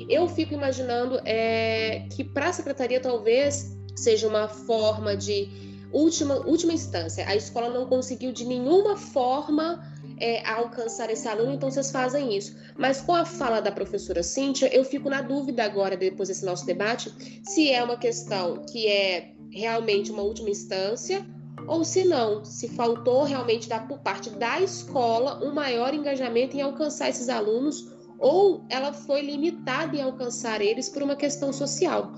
eu 0.08 0.28
fico 0.28 0.54
imaginando 0.54 1.20
é, 1.26 2.06
que 2.12 2.24
para 2.24 2.50
a 2.50 2.54
secretaria 2.54 3.00
talvez 3.00 3.76
seja 3.96 4.28
uma 4.28 4.48
forma 4.48 5.18
de 5.18 5.50
última, 5.92 6.36
última 6.46 6.74
instância. 6.74 7.28
A 7.28 7.36
escola 7.36 7.72
não 7.72 7.88
conseguiu 7.88 8.32
de 8.32 8.46
nenhuma 8.46 8.96
forma 8.96 9.93
é, 10.20 10.48
alcançar 10.48 11.10
esse 11.10 11.28
aluno, 11.28 11.54
então 11.54 11.70
vocês 11.70 11.92
fazem 11.92 12.36
isso. 12.36 12.56
Mas 12.78 13.02
com 13.02 13.14
a 13.16 13.26
fala 13.26 13.60
da 13.60 13.72
professora 13.72 14.24
Cíntia, 14.24 14.74
eu 14.74 14.84
fico 14.84 15.10
na 15.10 15.22
dúvida 15.22 15.64
agora, 15.64 15.96
depois 15.98 16.30
desse 16.30 16.46
nosso 16.46 16.66
debate, 16.66 17.14
se 17.44 17.72
é 17.72 17.84
uma 17.84 17.98
questão 17.98 18.64
que 18.66 18.88
é 18.88 19.32
realmente 19.52 20.12
uma 20.12 20.24
última 20.24 20.50
instância 20.50 21.26
ou 21.68 21.84
se 21.84 22.04
não, 22.04 22.44
se 22.44 22.68
faltou 22.68 23.24
realmente 23.24 23.70
da, 23.70 23.80
por 23.80 24.00
parte 24.00 24.30
da 24.32 24.60
escola 24.60 25.44
um 25.44 25.54
maior 25.54 25.94
engajamento 25.94 26.58
em 26.58 26.62
alcançar 26.62 27.10
esses 27.10 27.30
alunos 27.30 27.93
ou 28.24 28.64
ela 28.70 28.94
foi 28.94 29.22
limitada 29.22 29.98
em 29.98 30.02
alcançar 30.02 30.62
eles 30.62 30.88
por 30.88 31.04
uma 31.04 31.14
questão 31.14 31.52
social. 31.52 32.14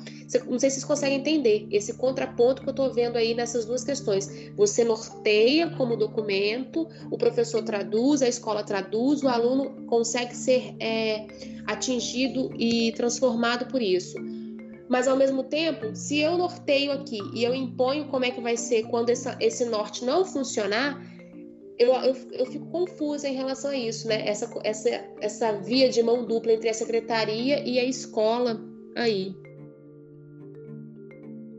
Não 0.47 0.60
sei 0.60 0.70
se 0.70 0.76
vocês 0.76 0.86
conseguem 0.86 1.18
entender 1.18 1.68
esse 1.72 1.95
contraponto 1.95 2.62
que 2.62 2.70
eu 2.70 2.72
estou 2.72 2.93
vendo 2.93 3.18
aí 3.18 3.34
nessas 3.34 3.66
duas 3.66 3.84
questões. 3.84 4.30
Você 4.56 4.84
norteia 4.84 5.68
como 5.72 5.97
documento, 5.97 6.88
o 7.10 7.18
professor 7.18 7.64
traduz, 7.64 8.22
a 8.22 8.28
escola 8.28 8.64
traduz, 8.64 9.24
o 9.24 9.28
aluno 9.28 9.88
consegue 9.88 10.36
ser 10.36 10.76
é, 10.80 11.26
atingido 11.66 12.51
e 12.56 12.91
transformado 12.91 13.66
por 13.66 13.82
isso. 13.82 14.16
Mas 14.88 15.08
ao 15.08 15.18
mesmo 15.18 15.43
tempo, 15.43 15.95
se 15.95 16.20
eu 16.20 16.38
norteio 16.38 16.91
aqui 16.91 17.18
e 17.34 17.43
eu 17.43 17.56
imponho 17.56 18.06
como 18.06 18.26
é 18.26 18.30
que 18.30 18.39
vai 18.39 18.56
ser 18.56 18.84
quando 18.84 19.10
essa, 19.10 19.36
esse 19.41 19.66
norte 19.66 20.06
não 20.06 20.24
funcionar, 20.24 21.14
eu, 21.78 21.93
eu, 21.93 22.15
eu, 22.32 22.45
fico 22.45 22.65
confusa 22.67 23.28
em 23.28 23.34
relação 23.34 23.71
a 23.71 23.78
isso, 23.78 24.07
né? 24.07 24.28
Essa, 24.28 24.49
essa, 24.63 24.89
essa 25.19 25.51
via 25.53 25.89
de 25.89 26.01
mão 26.01 26.26
dupla 26.26 26.53
entre 26.53 26.69
a 26.69 26.73
secretaria 26.73 27.59
e 27.67 27.80
a 27.80 27.84
escola 27.84 28.59
aí. 28.95 29.36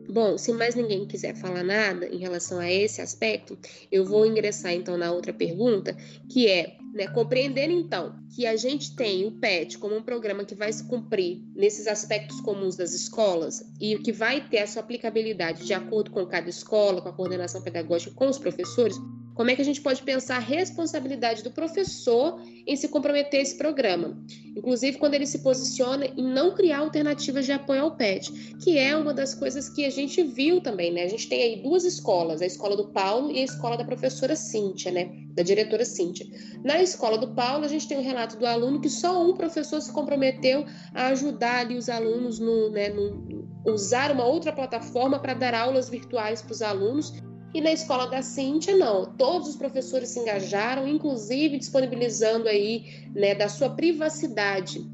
Bom, 0.08 0.38
se 0.38 0.50
mais 0.52 0.74
ninguém 0.74 1.06
quiser 1.06 1.34
falar 1.34 1.62
nada 1.62 2.06
em 2.06 2.16
relação 2.16 2.58
a 2.58 2.72
esse 2.72 3.02
aspecto, 3.02 3.58
eu 3.92 4.02
vou 4.02 4.24
ingressar 4.24 4.72
então 4.72 4.96
na 4.96 5.12
outra 5.12 5.30
pergunta, 5.30 5.94
que 6.30 6.48
é 6.48 6.78
né, 6.94 7.06
compreender 7.08 7.68
então 7.70 8.14
que 8.34 8.46
a 8.46 8.56
gente 8.56 8.96
tem 8.96 9.26
o 9.26 9.32
PET 9.32 9.76
como 9.76 9.94
um 9.94 10.02
programa 10.02 10.46
que 10.46 10.54
vai 10.54 10.72
se 10.72 10.84
cumprir 10.84 11.42
nesses 11.54 11.86
aspectos 11.86 12.40
comuns 12.40 12.76
das 12.76 12.94
escolas 12.94 13.62
e 13.78 13.98
que 13.98 14.10
vai 14.10 14.48
ter 14.48 14.60
a 14.60 14.66
sua 14.66 14.80
aplicabilidade 14.80 15.66
de 15.66 15.74
acordo 15.74 16.10
com 16.10 16.24
cada 16.24 16.48
escola, 16.48 17.02
com 17.02 17.10
a 17.10 17.12
coordenação 17.12 17.60
pedagógica, 17.60 18.14
com 18.14 18.28
os 18.28 18.38
professores, 18.38 18.96
como 19.36 19.50
é 19.50 19.54
que 19.54 19.60
a 19.60 19.64
gente 19.64 19.82
pode 19.82 20.02
pensar 20.02 20.36
a 20.36 20.40
responsabilidade 20.40 21.42
do 21.42 21.50
professor 21.50 22.40
em 22.66 22.74
se 22.74 22.88
comprometer 22.88 23.38
a 23.38 23.42
esse 23.42 23.58
programa? 23.58 24.18
Inclusive, 24.56 24.96
quando 24.96 25.12
ele 25.12 25.26
se 25.26 25.40
posiciona 25.40 26.06
em 26.06 26.22
não 26.22 26.54
criar 26.54 26.78
alternativas 26.78 27.44
de 27.44 27.52
apoio 27.52 27.82
ao 27.82 27.96
PET, 27.96 28.32
que 28.62 28.78
é 28.78 28.96
uma 28.96 29.12
das 29.12 29.34
coisas 29.34 29.68
que 29.68 29.84
a 29.84 29.90
gente 29.90 30.22
viu 30.22 30.62
também, 30.62 30.90
né? 30.90 31.02
A 31.02 31.08
gente 31.08 31.28
tem 31.28 31.42
aí 31.42 31.62
duas 31.62 31.84
escolas, 31.84 32.40
a 32.40 32.46
escola 32.46 32.74
do 32.74 32.88
Paulo 32.88 33.30
e 33.30 33.38
a 33.40 33.44
escola 33.44 33.76
da 33.76 33.84
professora 33.84 34.34
Cíntia, 34.34 34.90
né? 34.90 35.10
Da 35.34 35.42
diretora 35.42 35.84
Cíntia. 35.84 36.26
Na 36.64 36.80
escola 36.80 37.18
do 37.18 37.34
Paulo, 37.34 37.66
a 37.66 37.68
gente 37.68 37.86
tem 37.86 37.98
o 37.98 38.00
um 38.00 38.04
relato 38.04 38.38
do 38.38 38.46
aluno 38.46 38.80
que 38.80 38.88
só 38.88 39.22
um 39.22 39.34
professor 39.34 39.82
se 39.82 39.92
comprometeu 39.92 40.64
a 40.94 41.08
ajudar 41.08 41.60
ali 41.60 41.76
os 41.76 41.90
alunos 41.90 42.38
no, 42.38 42.70
né, 42.70 42.88
no 42.88 43.46
usar 43.66 44.10
uma 44.12 44.24
outra 44.24 44.50
plataforma 44.50 45.18
para 45.18 45.34
dar 45.34 45.52
aulas 45.52 45.90
virtuais 45.90 46.40
para 46.40 46.52
os 46.52 46.62
alunos 46.62 47.12
e 47.56 47.60
na 47.62 47.72
escola 47.72 48.06
da 48.06 48.20
Cíntia, 48.20 48.76
não. 48.76 49.06
Todos 49.16 49.48
os 49.48 49.56
professores 49.56 50.10
se 50.10 50.20
engajaram, 50.20 50.86
inclusive 50.86 51.56
disponibilizando 51.56 52.48
aí, 52.48 53.08
né, 53.14 53.34
da 53.34 53.48
sua 53.48 53.70
privacidade. 53.70 54.86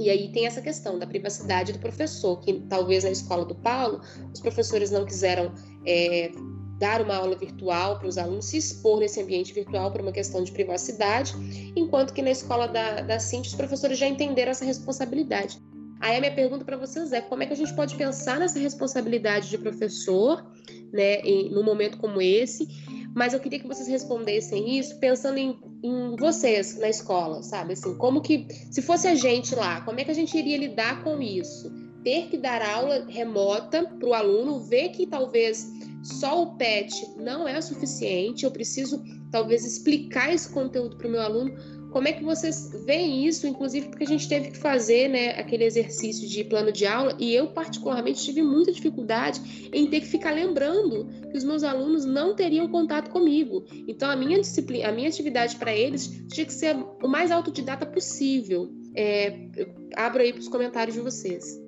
E 0.00 0.08
aí 0.08 0.32
tem 0.32 0.46
essa 0.46 0.62
questão 0.62 0.98
da 0.98 1.06
privacidade 1.06 1.70
do 1.74 1.78
professor, 1.78 2.40
que 2.40 2.54
talvez 2.68 3.04
na 3.04 3.10
escola 3.10 3.44
do 3.44 3.54
Paulo, 3.54 4.00
os 4.32 4.40
professores 4.40 4.90
não 4.90 5.04
quiseram 5.04 5.52
é, 5.84 6.30
dar 6.78 7.02
uma 7.02 7.14
aula 7.14 7.36
virtual 7.36 7.98
para 7.98 8.08
os 8.08 8.16
alunos 8.16 8.46
se 8.46 8.56
expor 8.56 9.00
nesse 9.00 9.20
ambiente 9.20 9.52
virtual 9.52 9.92
por 9.92 10.00
uma 10.00 10.12
questão 10.12 10.42
de 10.42 10.50
privacidade, 10.50 11.34
enquanto 11.76 12.14
que 12.14 12.22
na 12.22 12.30
escola 12.30 12.66
da, 12.66 13.02
da 13.02 13.18
Cintia 13.18 13.50
os 13.50 13.54
professores 13.54 13.98
já 13.98 14.08
entenderam 14.08 14.52
essa 14.52 14.64
responsabilidade. 14.64 15.60
Aí 16.00 16.16
a 16.16 16.20
minha 16.20 16.34
pergunta 16.34 16.64
para 16.64 16.76
vocês 16.76 17.12
é 17.12 17.20
como 17.20 17.42
é 17.42 17.46
que 17.46 17.52
a 17.52 17.56
gente 17.56 17.74
pode 17.74 17.96
pensar 17.96 18.38
nessa 18.38 18.58
responsabilidade 18.58 19.50
de 19.50 19.58
professor, 19.58 20.46
né, 20.92 21.20
em, 21.20 21.50
num 21.50 21.62
momento 21.62 21.98
como 21.98 22.20
esse, 22.20 22.66
mas 23.14 23.34
eu 23.34 23.40
queria 23.40 23.58
que 23.58 23.66
vocês 23.66 23.88
respondessem 23.88 24.78
isso 24.78 24.98
pensando 24.98 25.38
em, 25.38 25.58
em, 25.82 26.16
vocês 26.16 26.78
na 26.78 26.88
escola, 26.88 27.42
sabe? 27.42 27.72
Assim, 27.72 27.94
como 27.96 28.20
que, 28.20 28.46
se 28.70 28.82
fosse 28.82 29.08
a 29.08 29.14
gente 29.14 29.54
lá, 29.54 29.80
como 29.80 29.98
é 30.00 30.04
que 30.04 30.10
a 30.10 30.14
gente 30.14 30.36
iria 30.36 30.56
lidar 30.56 31.02
com 31.02 31.20
isso? 31.20 31.72
Ter 32.04 32.28
que 32.28 32.38
dar 32.38 32.62
aula 32.62 33.06
remota 33.08 33.84
para 33.84 34.08
o 34.08 34.14
aluno, 34.14 34.60
ver 34.60 34.90
que 34.90 35.06
talvez 35.06 35.66
só 36.02 36.42
o 36.42 36.56
PET 36.56 37.14
não 37.16 37.46
é 37.46 37.58
o 37.58 37.62
suficiente, 37.62 38.44
eu 38.44 38.50
preciso 38.50 39.02
talvez 39.30 39.64
explicar 39.64 40.32
esse 40.32 40.48
conteúdo 40.50 40.96
para 40.96 41.08
o 41.08 41.10
meu 41.10 41.20
aluno 41.20 41.54
como 41.90 42.06
é 42.06 42.12
que 42.12 42.22
vocês 42.22 42.70
veem 42.84 43.26
isso, 43.26 43.46
inclusive 43.46 43.88
porque 43.88 44.04
a 44.04 44.06
gente 44.06 44.28
teve 44.28 44.50
que 44.50 44.58
fazer 44.58 45.08
né, 45.08 45.30
aquele 45.30 45.64
exercício 45.64 46.28
de 46.28 46.44
plano 46.44 46.70
de 46.70 46.86
aula 46.86 47.16
e 47.18 47.34
eu, 47.34 47.48
particularmente, 47.48 48.22
tive 48.22 48.42
muita 48.42 48.72
dificuldade 48.72 49.70
em 49.72 49.88
ter 49.88 50.00
que 50.00 50.06
ficar 50.06 50.32
lembrando 50.32 51.08
que 51.30 51.36
os 51.36 51.44
meus 51.44 51.62
alunos 51.62 52.04
não 52.04 52.34
teriam 52.34 52.68
contato 52.68 53.10
comigo. 53.10 53.64
Então, 53.86 54.10
a 54.10 54.16
minha 54.16 54.40
disciplina, 54.40 54.88
a 54.88 54.92
minha 54.92 55.08
atividade 55.08 55.56
para 55.56 55.74
eles 55.74 56.08
tinha 56.28 56.44
que 56.44 56.52
ser 56.52 56.76
o 57.02 57.08
mais 57.08 57.30
autodidata 57.30 57.86
possível. 57.86 58.70
É, 58.94 59.48
abro 59.96 60.22
aí 60.22 60.32
para 60.32 60.40
os 60.40 60.48
comentários 60.48 60.94
de 60.94 61.00
vocês. 61.00 61.58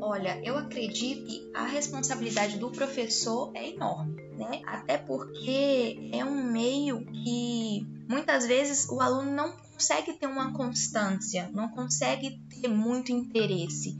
Olha, 0.00 0.40
eu 0.42 0.56
acredito 0.56 1.26
que 1.26 1.50
a 1.54 1.66
responsabilidade 1.66 2.56
do 2.58 2.70
professor 2.70 3.52
é 3.54 3.68
enorme, 3.70 4.16
né? 4.38 4.62
Até 4.64 4.96
porque 4.96 6.10
é 6.12 6.24
um 6.24 6.50
meio 6.50 7.04
que 7.04 7.86
muitas 8.08 8.46
vezes 8.46 8.88
o 8.88 9.00
aluno 9.00 9.30
não 9.32 9.52
consegue 9.72 10.12
ter 10.14 10.26
uma 10.26 10.52
constância, 10.52 11.50
não 11.52 11.68
consegue 11.68 12.40
ter 12.48 12.68
muito 12.68 13.12
interesse. 13.12 13.96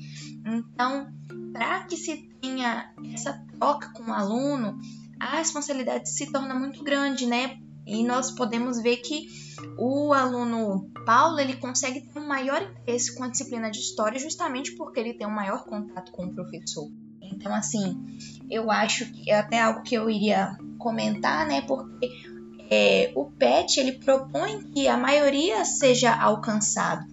Então, 0.46 1.12
para 1.52 1.84
que 1.84 1.96
se 1.96 2.28
tenha 2.40 2.94
essa 3.12 3.44
troca 3.58 3.92
com 3.92 4.04
o 4.04 4.12
aluno, 4.12 4.78
a 5.20 5.36
responsabilidade 5.38 6.08
se 6.08 6.30
torna 6.30 6.54
muito 6.54 6.82
grande, 6.82 7.26
né? 7.26 7.58
E 7.86 8.04
nós 8.04 8.30
podemos 8.30 8.80
ver 8.80 8.98
que 8.98 9.26
o 9.78 10.12
aluno 10.12 10.90
Paulo 11.06 11.40
ele 11.40 11.56
consegue 11.56 12.02
ter 12.02 12.18
um 12.18 12.26
maior 12.26 12.62
interesse 12.62 13.14
com 13.14 13.24
a 13.24 13.28
disciplina 13.28 13.70
de 13.70 13.78
história 13.78 14.18
justamente 14.18 14.76
porque 14.76 15.00
ele 15.00 15.14
tem 15.14 15.26
um 15.26 15.34
maior 15.34 15.64
contato 15.64 16.12
com 16.12 16.26
o 16.26 16.34
professor. 16.34 16.88
Então, 17.38 17.54
assim, 17.54 17.96
eu 18.50 18.68
acho 18.68 19.06
que 19.12 19.30
é 19.30 19.38
até 19.38 19.60
algo 19.60 19.82
que 19.82 19.94
eu 19.94 20.10
iria 20.10 20.58
comentar, 20.76 21.46
né? 21.46 21.60
Porque 21.62 22.10
é, 22.68 23.12
o 23.14 23.26
PET 23.30 23.78
ele 23.78 23.92
propõe 23.92 24.60
que 24.72 24.88
a 24.88 24.96
maioria 24.96 25.64
seja 25.64 26.12
alcançado. 26.12 27.06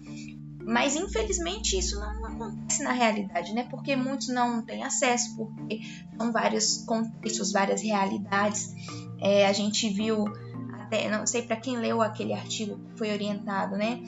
Mas 0.64 0.96
infelizmente 0.96 1.78
isso 1.78 2.00
não 2.00 2.26
acontece 2.26 2.82
na 2.82 2.90
realidade, 2.90 3.54
né? 3.54 3.68
Porque 3.70 3.94
muitos 3.94 4.28
não 4.28 4.62
têm 4.62 4.82
acesso, 4.82 5.36
porque 5.36 5.80
são 6.18 6.32
vários 6.32 6.78
contextos, 6.78 7.52
várias 7.52 7.80
realidades. 7.80 8.74
É, 9.20 9.46
a 9.46 9.52
gente 9.52 9.88
viu 9.88 10.24
até, 10.86 11.10
não 11.10 11.26
sei 11.26 11.42
para 11.42 11.56
quem 11.56 11.76
leu 11.78 12.00
aquele 12.00 12.32
artigo 12.32 12.78
que 12.78 12.98
foi 12.98 13.12
orientado, 13.12 13.76
né? 13.76 14.00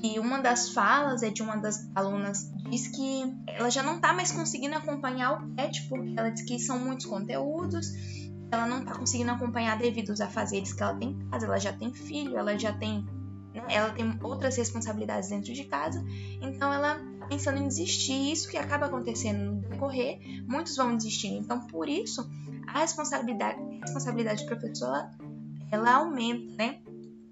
Que 0.00 0.18
uma 0.18 0.38
das 0.38 0.70
falas 0.70 1.22
é 1.22 1.30
de 1.30 1.42
uma 1.42 1.56
das 1.56 1.88
alunas 1.94 2.50
diz 2.70 2.88
que 2.88 3.34
ela 3.46 3.70
já 3.70 3.82
não 3.82 3.98
tá 3.98 4.12
mais 4.12 4.30
conseguindo 4.30 4.76
acompanhar 4.76 5.32
o 5.32 5.48
PET, 5.54 5.88
porque 5.88 6.14
ela 6.16 6.30
diz 6.30 6.42
que 6.42 6.58
são 6.58 6.78
muitos 6.78 7.06
conteúdos, 7.06 7.90
ela 8.50 8.66
não 8.66 8.84
tá 8.84 8.94
conseguindo 8.94 9.30
acompanhar 9.30 9.78
devido 9.78 10.10
aos 10.10 10.20
afazeres 10.20 10.72
que 10.72 10.82
ela 10.82 10.94
tem 10.94 11.10
em 11.10 11.28
casa, 11.30 11.46
ela 11.46 11.58
já 11.58 11.72
tem 11.72 11.92
filho, 11.92 12.36
ela 12.36 12.58
já 12.58 12.72
tem 12.72 13.04
né, 13.54 13.64
ela 13.68 13.90
tem 13.90 14.18
outras 14.22 14.56
responsabilidades 14.56 15.30
dentro 15.30 15.52
de 15.52 15.64
casa, 15.64 16.04
então 16.42 16.72
ela 16.72 16.96
tá 17.18 17.26
pensando 17.26 17.58
em 17.58 17.66
desistir, 17.66 18.32
isso 18.32 18.48
que 18.48 18.58
acaba 18.58 18.86
acontecendo 18.86 19.52
no 19.52 19.60
decorrer, 19.62 20.18
muitos 20.46 20.76
vão 20.76 20.96
desistir. 20.96 21.28
Então, 21.28 21.66
por 21.66 21.88
isso, 21.88 22.28
a 22.66 22.80
responsabilidade, 22.80 23.58
a 23.58 23.86
responsabilidade 23.86 24.44
do 24.44 24.48
professor 24.48 25.08
ela 25.70 25.96
aumenta, 25.96 26.54
né? 26.56 26.80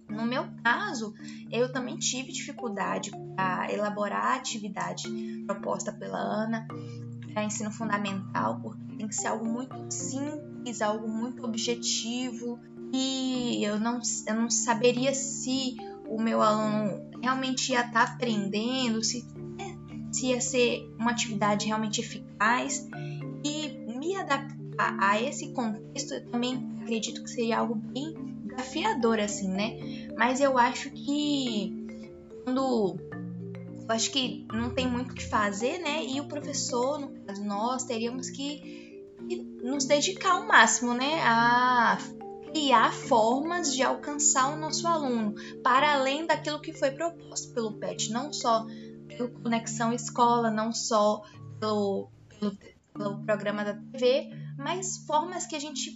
No 0.09 0.25
meu 0.27 0.45
caso, 0.63 1.15
eu 1.51 1.73
também 1.73 1.97
tive 1.97 2.33
dificuldade 2.33 3.11
para 3.35 3.73
elaborar 3.73 4.27
a 4.27 4.35
atividade 4.37 5.09
proposta 5.47 5.93
pela 5.93 6.19
Ana 6.19 6.67
para 7.33 7.45
ensino 7.45 7.71
fundamental, 7.71 8.61
porque 8.61 8.97
tem 8.97 9.09
que 9.09 9.15
ser 9.15 9.27
algo 9.27 9.45
muito 9.45 9.75
simples, 9.91 10.81
algo 10.81 11.09
muito 11.09 11.45
objetivo, 11.45 12.61
e 12.93 13.65
eu 13.65 13.81
não, 13.81 14.01
eu 14.29 14.35
não 14.37 14.49
saberia 14.49 15.13
se 15.13 15.77
o 16.09 16.21
meu 16.21 16.41
aluno 16.41 17.11
realmente 17.21 17.73
ia 17.73 17.81
estar 17.81 18.07
tá 18.07 18.13
aprendendo, 18.13 19.03
se, 19.03 19.27
né, 19.59 19.77
se 20.13 20.27
ia 20.27 20.41
ser 20.41 20.95
uma 20.97 21.11
atividade 21.11 21.67
realmente 21.67 22.01
eficaz, 22.01 22.89
e 23.45 23.99
me 23.99 24.15
adaptar 24.17 24.97
a 25.01 25.21
esse 25.21 25.53
contexto 25.53 26.15
eu 26.15 26.31
também 26.31 26.74
acredito 26.85 27.23
que 27.23 27.31
seria 27.31 27.59
algo 27.59 27.75
bem 27.75 28.15
desafiador, 28.45 29.19
assim, 29.19 29.49
né? 29.49 29.79
Mas 30.17 30.41
eu 30.41 30.57
acho 30.57 30.91
que 30.91 31.85
quando. 32.45 32.97
Eu 33.87 33.91
acho 33.91 34.11
que 34.11 34.47
não 34.53 34.71
tem 34.71 34.89
muito 34.89 35.13
o 35.13 35.15
que 35.15 35.25
fazer, 35.27 35.79
né? 35.79 36.05
E 36.07 36.21
o 36.21 36.29
professor, 36.29 36.99
no 36.99 37.09
caso, 37.25 37.45
nós 37.45 37.85
teríamos 37.85 38.31
que, 38.31 39.05
nos 39.63 39.85
dedicar 39.85 40.33
ao 40.33 40.47
máximo, 40.47 40.95
né? 40.95 41.21
A 41.23 41.99
criar 42.51 42.93
formas 42.93 43.75
de 43.75 43.83
alcançar 43.83 44.55
o 44.55 44.57
nosso 44.57 44.87
aluno, 44.87 45.35
para 45.63 45.95
além 45.95 46.25
daquilo 46.25 46.61
que 46.61 46.73
foi 46.73 46.93
proposto 46.93 47.53
pelo 47.53 47.73
PET, 47.73 48.13
não 48.13 48.33
só 48.33 48.65
pelo 49.09 49.31
Conexão 49.43 49.93
Escola, 49.93 50.51
não 50.51 50.73
só 50.73 51.23
pelo, 51.59 52.09
pelo, 52.39 52.57
pelo 52.95 53.19
programa 53.25 53.65
da 53.65 53.75
TV, 53.75 54.31
mas 54.57 54.99
formas 54.99 55.47
que 55.47 55.57
a 55.57 55.59
gente 55.59 55.93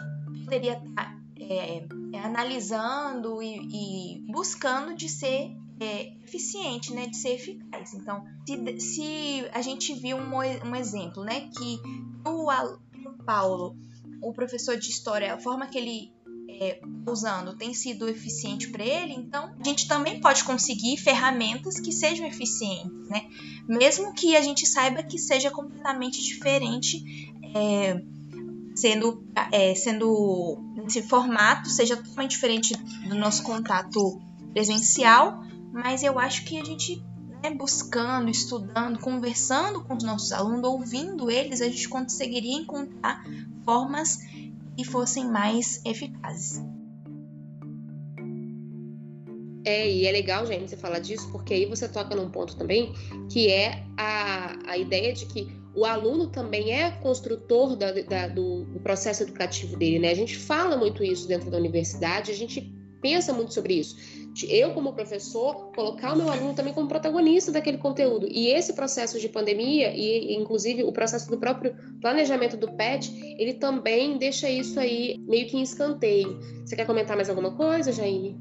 poderia 0.48 0.82
estar 0.82 1.14
é, 1.38 1.84
é, 2.14 2.20
analisando 2.24 3.42
e, 3.42 4.16
e, 4.16 4.32
buscando 4.32 4.94
de 4.94 5.08
ser 5.08 5.54
é, 5.78 6.14
eficiente, 6.24 6.92
né, 6.92 7.06
de 7.06 7.16
ser 7.16 7.34
eficaz. 7.34 7.92
Então, 7.92 8.24
se, 8.46 8.80
se 8.80 9.48
a 9.52 9.60
gente 9.60 9.92
viu 9.94 10.16
um, 10.16 10.36
um 10.66 10.74
exemplo, 10.74 11.22
né, 11.22 11.48
que 11.50 11.78
o, 12.26 12.50
o 12.50 13.24
Paulo, 13.24 13.76
o 14.22 14.32
professor 14.32 14.76
de 14.78 14.88
história, 14.88 15.34
a 15.34 15.38
forma 15.38 15.66
que 15.66 15.76
ele 15.76 16.12
é, 16.48 16.80
usando 17.06 17.56
tem 17.56 17.74
sido 17.74 18.08
eficiente 18.08 18.68
para 18.70 18.84
ele, 18.84 19.12
então 19.12 19.54
a 19.60 19.64
gente 19.64 19.86
também 19.86 20.20
pode 20.20 20.42
conseguir 20.44 20.96
ferramentas 20.96 21.78
que 21.78 21.92
sejam 21.92 22.26
eficientes, 22.26 23.08
né? 23.08 23.28
Mesmo 23.68 24.12
que 24.14 24.34
a 24.34 24.40
gente 24.40 24.66
saiba 24.66 25.02
que 25.02 25.18
seja 25.18 25.50
completamente 25.50 26.20
diferente 26.20 27.32
é, 27.54 28.02
sendo, 28.80 29.24
é, 29.52 29.74
sendo 29.74 30.58
esse 30.86 31.02
formato 31.02 31.68
seja 31.68 31.96
totalmente 31.96 32.30
diferente 32.32 32.76
do 33.08 33.14
nosso 33.14 33.42
contato 33.42 34.20
presencial, 34.52 35.42
mas 35.72 36.02
eu 36.02 36.18
acho 36.18 36.44
que 36.44 36.58
a 36.58 36.64
gente 36.64 37.02
né, 37.42 37.50
buscando, 37.50 38.30
estudando, 38.30 38.98
conversando 38.98 39.84
com 39.84 39.94
os 39.94 40.02
nossos 40.02 40.32
alunos, 40.32 40.68
ouvindo 40.68 41.30
eles, 41.30 41.60
a 41.60 41.66
gente 41.66 41.88
conseguiria 41.88 42.56
encontrar 42.56 43.22
formas 43.64 44.18
que 44.76 44.84
fossem 44.84 45.28
mais 45.28 45.80
eficazes. 45.84 46.62
É, 49.64 49.90
e 49.90 50.06
é 50.06 50.12
legal, 50.12 50.46
gente, 50.46 50.70
você 50.70 50.76
falar 50.76 50.98
disso, 51.00 51.30
porque 51.30 51.52
aí 51.52 51.66
você 51.66 51.86
toca 51.88 52.14
num 52.14 52.30
ponto 52.30 52.56
também, 52.56 52.92
que 53.30 53.50
é 53.50 53.84
a, 53.96 54.70
a 54.70 54.78
ideia 54.78 55.12
de 55.12 55.26
que 55.26 55.57
o 55.74 55.84
aluno 55.84 56.28
também 56.28 56.72
é 56.72 56.90
construtor 56.90 57.76
da, 57.76 57.92
da, 57.92 58.28
do, 58.28 58.64
do, 58.64 58.80
processo 58.80 59.22
educativo 59.22 59.76
dele, 59.76 59.98
né? 59.98 60.10
A 60.10 60.14
gente 60.14 60.36
fala 60.36 60.76
muito 60.76 61.04
isso 61.04 61.28
dentro 61.28 61.50
da 61.50 61.58
universidade, 61.58 62.30
a 62.30 62.34
gente 62.34 62.72
pensa 63.00 63.32
muito 63.32 63.54
sobre 63.54 63.74
isso. 63.74 63.96
Eu, 64.48 64.72
como 64.72 64.92
professor, 64.92 65.72
colocar 65.74 66.12
o 66.12 66.16
meu 66.16 66.30
aluno 66.30 66.54
também 66.54 66.72
como 66.72 66.86
protagonista 66.86 67.50
daquele 67.50 67.78
conteúdo. 67.78 68.26
E 68.30 68.48
esse 68.48 68.72
processo 68.72 69.18
de 69.18 69.28
pandemia, 69.28 69.92
e 69.94 70.34
inclusive 70.34 70.84
o 70.84 70.92
processo 70.92 71.28
do 71.28 71.38
próprio 71.38 71.74
planejamento 72.00 72.56
do 72.56 72.70
PET, 72.72 73.12
ele 73.38 73.54
também 73.54 74.16
deixa 74.16 74.48
isso 74.48 74.78
aí 74.78 75.18
meio 75.26 75.48
que 75.48 75.56
em 75.56 75.62
escanteio. 75.62 76.38
Você 76.64 76.76
quer 76.76 76.86
comentar 76.86 77.16
mais 77.16 77.28
alguma 77.28 77.52
coisa, 77.52 77.90
Jaine? 77.90 78.40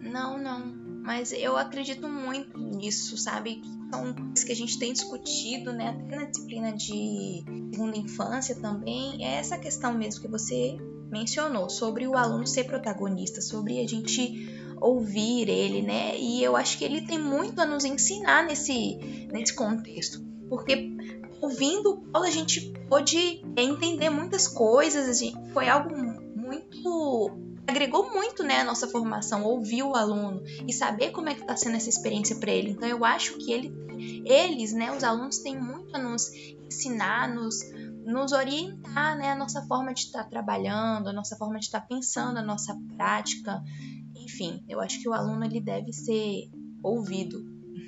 Não, 0.00 0.38
não. 0.38 0.73
Mas 1.04 1.32
eu 1.32 1.54
acredito 1.58 2.08
muito 2.08 2.58
nisso, 2.58 3.18
sabe? 3.18 3.60
São 3.92 4.14
coisas 4.14 4.42
que 4.42 4.52
a 4.52 4.56
gente 4.56 4.78
tem 4.78 4.90
discutido, 4.90 5.70
né? 5.70 5.90
Até 5.90 6.16
na 6.16 6.24
disciplina 6.24 6.72
de 6.72 7.44
segunda 7.70 7.98
infância 7.98 8.54
também. 8.54 9.22
É 9.22 9.34
essa 9.34 9.58
questão 9.58 9.92
mesmo 9.92 10.22
que 10.22 10.28
você 10.28 10.78
mencionou, 11.10 11.68
sobre 11.68 12.08
o 12.08 12.16
aluno 12.16 12.46
ser 12.46 12.64
protagonista, 12.64 13.42
sobre 13.42 13.80
a 13.80 13.86
gente 13.86 14.48
ouvir 14.80 15.46
ele, 15.46 15.82
né? 15.82 16.18
E 16.18 16.42
eu 16.42 16.56
acho 16.56 16.78
que 16.78 16.84
ele 16.84 17.02
tem 17.02 17.18
muito 17.18 17.60
a 17.60 17.66
nos 17.66 17.84
ensinar 17.84 18.46
nesse, 18.46 18.96
nesse 19.30 19.54
contexto. 19.54 20.24
Porque 20.48 20.90
ouvindo 21.42 21.90
o 21.90 21.96
Paulo, 21.98 22.26
a 22.26 22.30
gente 22.30 22.72
pôde 22.88 23.42
entender 23.58 24.08
muitas 24.08 24.48
coisas, 24.48 25.20
foi 25.52 25.68
algo 25.68 25.94
muito 26.34 27.43
agregou 27.66 28.12
muito 28.12 28.42
né, 28.42 28.60
a 28.60 28.64
nossa 28.64 28.88
formação, 28.88 29.44
ouvir 29.44 29.82
o 29.82 29.94
aluno 29.94 30.42
e 30.66 30.72
saber 30.72 31.10
como 31.10 31.28
é 31.28 31.34
que 31.34 31.40
está 31.40 31.56
sendo 31.56 31.76
essa 31.76 31.88
experiência 31.88 32.36
para 32.36 32.52
ele. 32.52 32.70
Então 32.70 32.88
eu 32.88 33.04
acho 33.04 33.36
que 33.38 33.52
ele, 33.52 33.72
eles, 34.24 34.72
né, 34.72 34.94
os 34.94 35.02
alunos 35.02 35.38
têm 35.38 35.58
muito 35.58 35.94
a 35.96 35.98
nos 35.98 36.30
ensinar, 36.66 37.34
nos, 37.34 37.60
nos 38.04 38.32
orientar, 38.32 39.16
né, 39.16 39.30
a 39.30 39.36
nossa 39.36 39.62
forma 39.66 39.94
de 39.94 40.00
estar 40.00 40.24
tá 40.24 40.30
trabalhando, 40.30 41.08
a 41.08 41.12
nossa 41.12 41.36
forma 41.36 41.58
de 41.58 41.66
estar 41.66 41.80
tá 41.80 41.86
pensando, 41.86 42.38
a 42.38 42.42
nossa 42.42 42.76
prática. 42.96 43.62
Enfim, 44.16 44.64
eu 44.68 44.80
acho 44.80 45.00
que 45.00 45.08
o 45.08 45.12
aluno 45.12 45.44
ele 45.44 45.60
deve 45.60 45.92
ser 45.92 46.50
ouvido. 46.82 47.38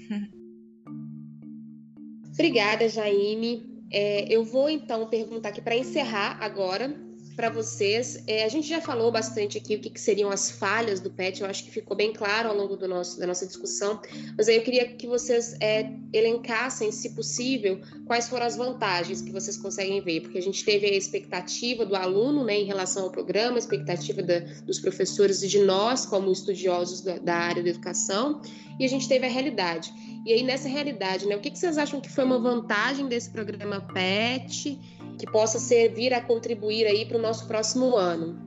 Obrigada, 2.32 2.88
Jaime. 2.88 3.76
É, 3.92 4.34
eu 4.34 4.44
vou 4.44 4.68
então 4.68 5.08
perguntar 5.08 5.50
aqui 5.50 5.60
para 5.60 5.76
encerrar 5.76 6.38
agora 6.40 7.05
para 7.36 7.50
vocês. 7.50 8.22
É, 8.26 8.44
a 8.44 8.48
gente 8.48 8.66
já 8.66 8.80
falou 8.80 9.12
bastante 9.12 9.58
aqui 9.58 9.76
o 9.76 9.78
que, 9.78 9.90
que, 9.90 10.00
seriam 10.00 10.30
as 10.30 10.50
falhas 10.50 11.00
do 11.00 11.10
PET, 11.10 11.42
eu 11.42 11.46
acho 11.46 11.64
que 11.64 11.70
ficou 11.70 11.94
bem 11.94 12.12
claro 12.12 12.48
ao 12.48 12.56
longo 12.56 12.76
do 12.76 12.88
nosso, 12.88 13.20
da 13.20 13.26
nossa 13.26 13.46
discussão, 13.46 14.00
mas 14.36 14.48
aí 14.48 14.56
eu 14.56 14.62
queria 14.62 14.88
que 14.88 15.06
vocês 15.06 15.54
é, 15.60 15.92
elencassem, 16.12 16.90
se 16.90 17.10
possível, 17.10 17.80
quais 18.06 18.28
foram 18.28 18.46
as 18.46 18.56
vantagens 18.56 19.20
que 19.20 19.30
vocês 19.30 19.58
conseguem 19.58 20.00
ver, 20.00 20.22
porque 20.22 20.38
a 20.38 20.42
gente 20.42 20.64
teve 20.64 20.86
a 20.86 20.96
expectativa 20.96 21.84
do 21.84 21.94
aluno 21.94 22.42
né, 22.42 22.56
em 22.56 22.64
relação 22.64 23.04
ao 23.04 23.10
programa, 23.10 23.56
a 23.56 23.58
expectativa 23.58 24.22
da, 24.22 24.38
dos 24.64 24.80
professores 24.80 25.42
e 25.42 25.48
de 25.48 25.58
nós, 25.58 26.06
como 26.06 26.32
estudiosos 26.32 27.02
da, 27.02 27.18
da, 27.18 27.34
área 27.34 27.62
da 27.62 27.68
educação, 27.68 28.40
e 28.80 28.84
a 28.84 28.88
gente 28.88 29.06
teve 29.06 29.26
a 29.26 29.30
realidade. 29.30 29.92
E 30.24 30.32
aí, 30.32 30.42
nessa 30.42 30.68
realidade, 30.68 31.26
né, 31.26 31.36
o 31.36 31.40
que, 31.40 31.50
que 31.50 31.58
vocês 31.58 31.76
acham 31.76 32.00
que 32.00 32.10
foi 32.10 32.24
uma 32.24 32.38
vantagem 32.38 33.06
desse 33.06 33.30
programa 33.30 33.80
PET? 33.80 34.95
Que 35.18 35.26
possa 35.26 35.58
servir 35.58 36.12
a 36.12 36.20
contribuir 36.20 36.86
aí 36.86 37.04
para 37.06 37.16
o 37.16 37.20
nosso 37.20 37.46
próximo 37.46 37.96
ano. 37.96 38.38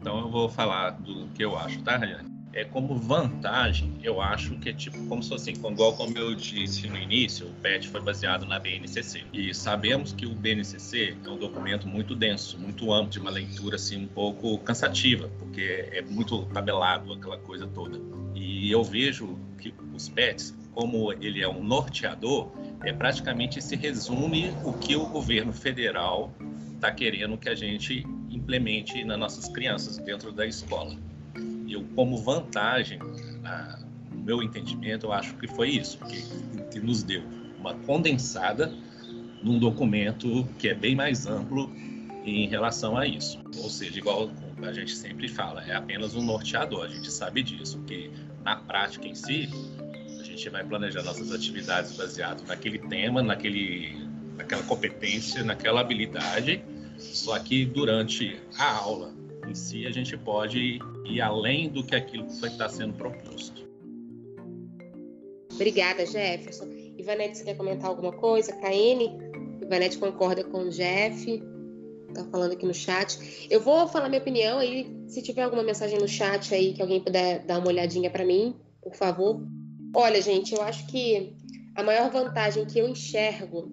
Então 0.00 0.18
eu 0.20 0.30
vou 0.30 0.48
falar 0.48 0.90
do 0.90 1.28
que 1.28 1.42
eu 1.42 1.56
acho, 1.56 1.82
tá, 1.82 1.96
Rayane? 1.96 2.28
É 2.52 2.62
como 2.62 2.94
vantagem, 2.94 3.98
eu 4.00 4.20
acho 4.20 4.56
que 4.58 4.68
é 4.68 4.72
tipo 4.72 4.96
como 5.06 5.20
se 5.20 5.28
fosse 5.28 5.50
assim, 5.50 5.72
igual 5.72 5.96
como 5.96 6.16
eu 6.16 6.36
disse 6.36 6.86
no 6.86 6.96
início, 6.96 7.48
o 7.48 7.54
PET 7.54 7.88
foi 7.88 8.00
baseado 8.00 8.46
na 8.46 8.60
BNCC. 8.60 9.24
E 9.32 9.52
sabemos 9.52 10.12
que 10.12 10.24
o 10.24 10.34
BNCC 10.34 11.16
é 11.24 11.28
um 11.28 11.36
documento 11.36 11.88
muito 11.88 12.14
denso, 12.14 12.56
muito 12.56 12.92
amplo, 12.92 13.10
de 13.10 13.18
uma 13.18 13.30
leitura 13.30 13.74
assim 13.74 14.04
um 14.04 14.06
pouco 14.06 14.58
cansativa, 14.58 15.28
porque 15.38 15.88
é 15.90 16.02
muito 16.02 16.44
tabelado 16.46 17.12
aquela 17.14 17.38
coisa 17.38 17.66
toda. 17.66 17.98
E 18.36 18.70
eu 18.70 18.84
vejo 18.84 19.36
que 19.58 19.74
os 19.92 20.08
PETs, 20.08 20.54
como 20.72 21.12
ele 21.14 21.42
é 21.42 21.48
um 21.48 21.64
norteador, 21.64 22.52
é 22.84 22.92
praticamente 22.92 23.62
se 23.62 23.76
resume 23.76 24.52
o 24.64 24.72
que 24.72 24.94
o 24.96 25.06
governo 25.06 25.52
federal 25.52 26.32
está 26.74 26.92
querendo 26.92 27.38
que 27.38 27.48
a 27.48 27.54
gente 27.54 28.06
implemente 28.30 29.04
nas 29.04 29.18
nossas 29.18 29.48
crianças 29.48 29.96
dentro 29.98 30.32
da 30.32 30.46
escola. 30.46 30.94
Eu, 31.68 31.84
como 31.94 32.18
vantagem, 32.18 32.98
na, 33.42 33.78
no 34.12 34.22
meu 34.22 34.42
entendimento, 34.42 35.06
eu 35.06 35.12
acho 35.12 35.34
que 35.36 35.48
foi 35.48 35.70
isso, 35.70 35.98
que, 35.98 36.22
que 36.70 36.80
nos 36.80 37.02
deu 37.02 37.22
uma 37.58 37.74
condensada 37.74 38.72
num 39.42 39.58
documento 39.58 40.46
que 40.58 40.68
é 40.68 40.74
bem 40.74 40.94
mais 40.94 41.26
amplo 41.26 41.70
em 42.24 42.46
relação 42.48 42.96
a 42.96 43.06
isso. 43.06 43.40
Ou 43.62 43.70
seja, 43.70 43.98
igual 43.98 44.30
a 44.62 44.72
gente 44.72 44.94
sempre 44.94 45.28
fala, 45.28 45.62
é 45.64 45.74
apenas 45.74 46.14
um 46.14 46.22
norteador, 46.22 46.84
a 46.84 46.88
gente 46.88 47.10
sabe 47.10 47.42
disso, 47.42 47.82
que 47.86 48.10
na 48.44 48.56
prática 48.56 49.06
em 49.06 49.14
si, 49.14 49.48
gente 50.34 50.50
vai 50.50 50.64
planejar 50.64 51.02
nossas 51.02 51.32
atividades 51.32 51.96
baseado 51.96 52.46
naquele 52.46 52.78
tema, 52.78 53.22
naquele, 53.22 53.96
naquela 54.36 54.62
competência, 54.64 55.42
naquela 55.42 55.80
habilidade. 55.80 56.62
Só 56.98 57.38
que 57.38 57.64
durante 57.64 58.40
a 58.58 58.76
aula 58.76 59.12
em 59.48 59.54
si, 59.54 59.86
a 59.86 59.90
gente 59.90 60.16
pode 60.16 60.78
ir 61.04 61.20
além 61.20 61.68
do 61.68 61.84
que 61.84 61.94
aquilo 61.94 62.26
que 62.26 62.46
está 62.46 62.68
sendo 62.68 62.94
proposto. 62.94 63.64
Obrigada, 65.52 66.04
Jefferson. 66.04 66.68
Ivanete, 66.98 67.38
você 67.38 67.44
quer 67.44 67.56
comentar 67.56 67.88
alguma 67.88 68.12
coisa? 68.12 68.52
Caene? 68.54 69.10
Ivanete 69.62 69.98
concorda 69.98 70.42
com 70.42 70.64
o 70.64 70.70
Jeff? 70.70 71.42
Tá 72.14 72.24
falando 72.24 72.52
aqui 72.52 72.64
no 72.64 72.74
chat. 72.74 73.46
Eu 73.50 73.60
vou 73.60 73.86
falar 73.86 74.08
minha 74.08 74.20
opinião 74.20 74.58
aí. 74.58 74.90
Se 75.06 75.22
tiver 75.22 75.42
alguma 75.42 75.62
mensagem 75.62 75.98
no 75.98 76.08
chat 76.08 76.54
aí 76.54 76.72
que 76.72 76.80
alguém 76.80 77.00
puder 77.00 77.44
dar 77.44 77.58
uma 77.58 77.68
olhadinha 77.68 78.08
para 78.10 78.24
mim, 78.24 78.56
por 78.82 78.94
favor. 78.94 79.40
Olha, 79.94 80.20
gente, 80.20 80.52
eu 80.52 80.60
acho 80.60 80.86
que 80.88 81.36
a 81.74 81.82
maior 81.82 82.10
vantagem 82.10 82.66
que 82.66 82.78
eu 82.78 82.88
enxergo 82.88 83.70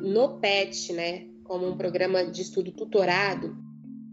no 0.00 0.38
PET, 0.38 0.92
né, 0.92 1.26
como 1.42 1.68
um 1.68 1.76
programa 1.76 2.24
de 2.24 2.42
estudo 2.42 2.70
tutorado, 2.70 3.56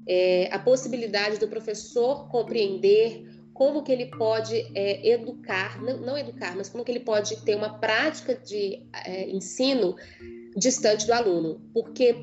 é 0.07 0.49
a 0.51 0.57
possibilidade 0.57 1.39
do 1.39 1.47
professor 1.47 2.27
compreender 2.29 3.23
como 3.53 3.83
que 3.83 3.91
ele 3.91 4.07
pode 4.07 4.55
é, 4.73 5.07
educar, 5.07 5.79
não, 5.83 5.97
não, 5.97 6.17
educar, 6.17 6.55
mas 6.55 6.67
como 6.67 6.83
que 6.83 6.91
ele 6.91 7.01
pode 7.01 7.37
ter 7.43 7.55
uma 7.55 7.77
prática 7.77 8.33
de 8.33 8.83
é, 9.05 9.29
ensino 9.29 9.95
distante 10.57 11.05
do 11.05 11.13
aluno, 11.13 11.61
porque 11.73 12.15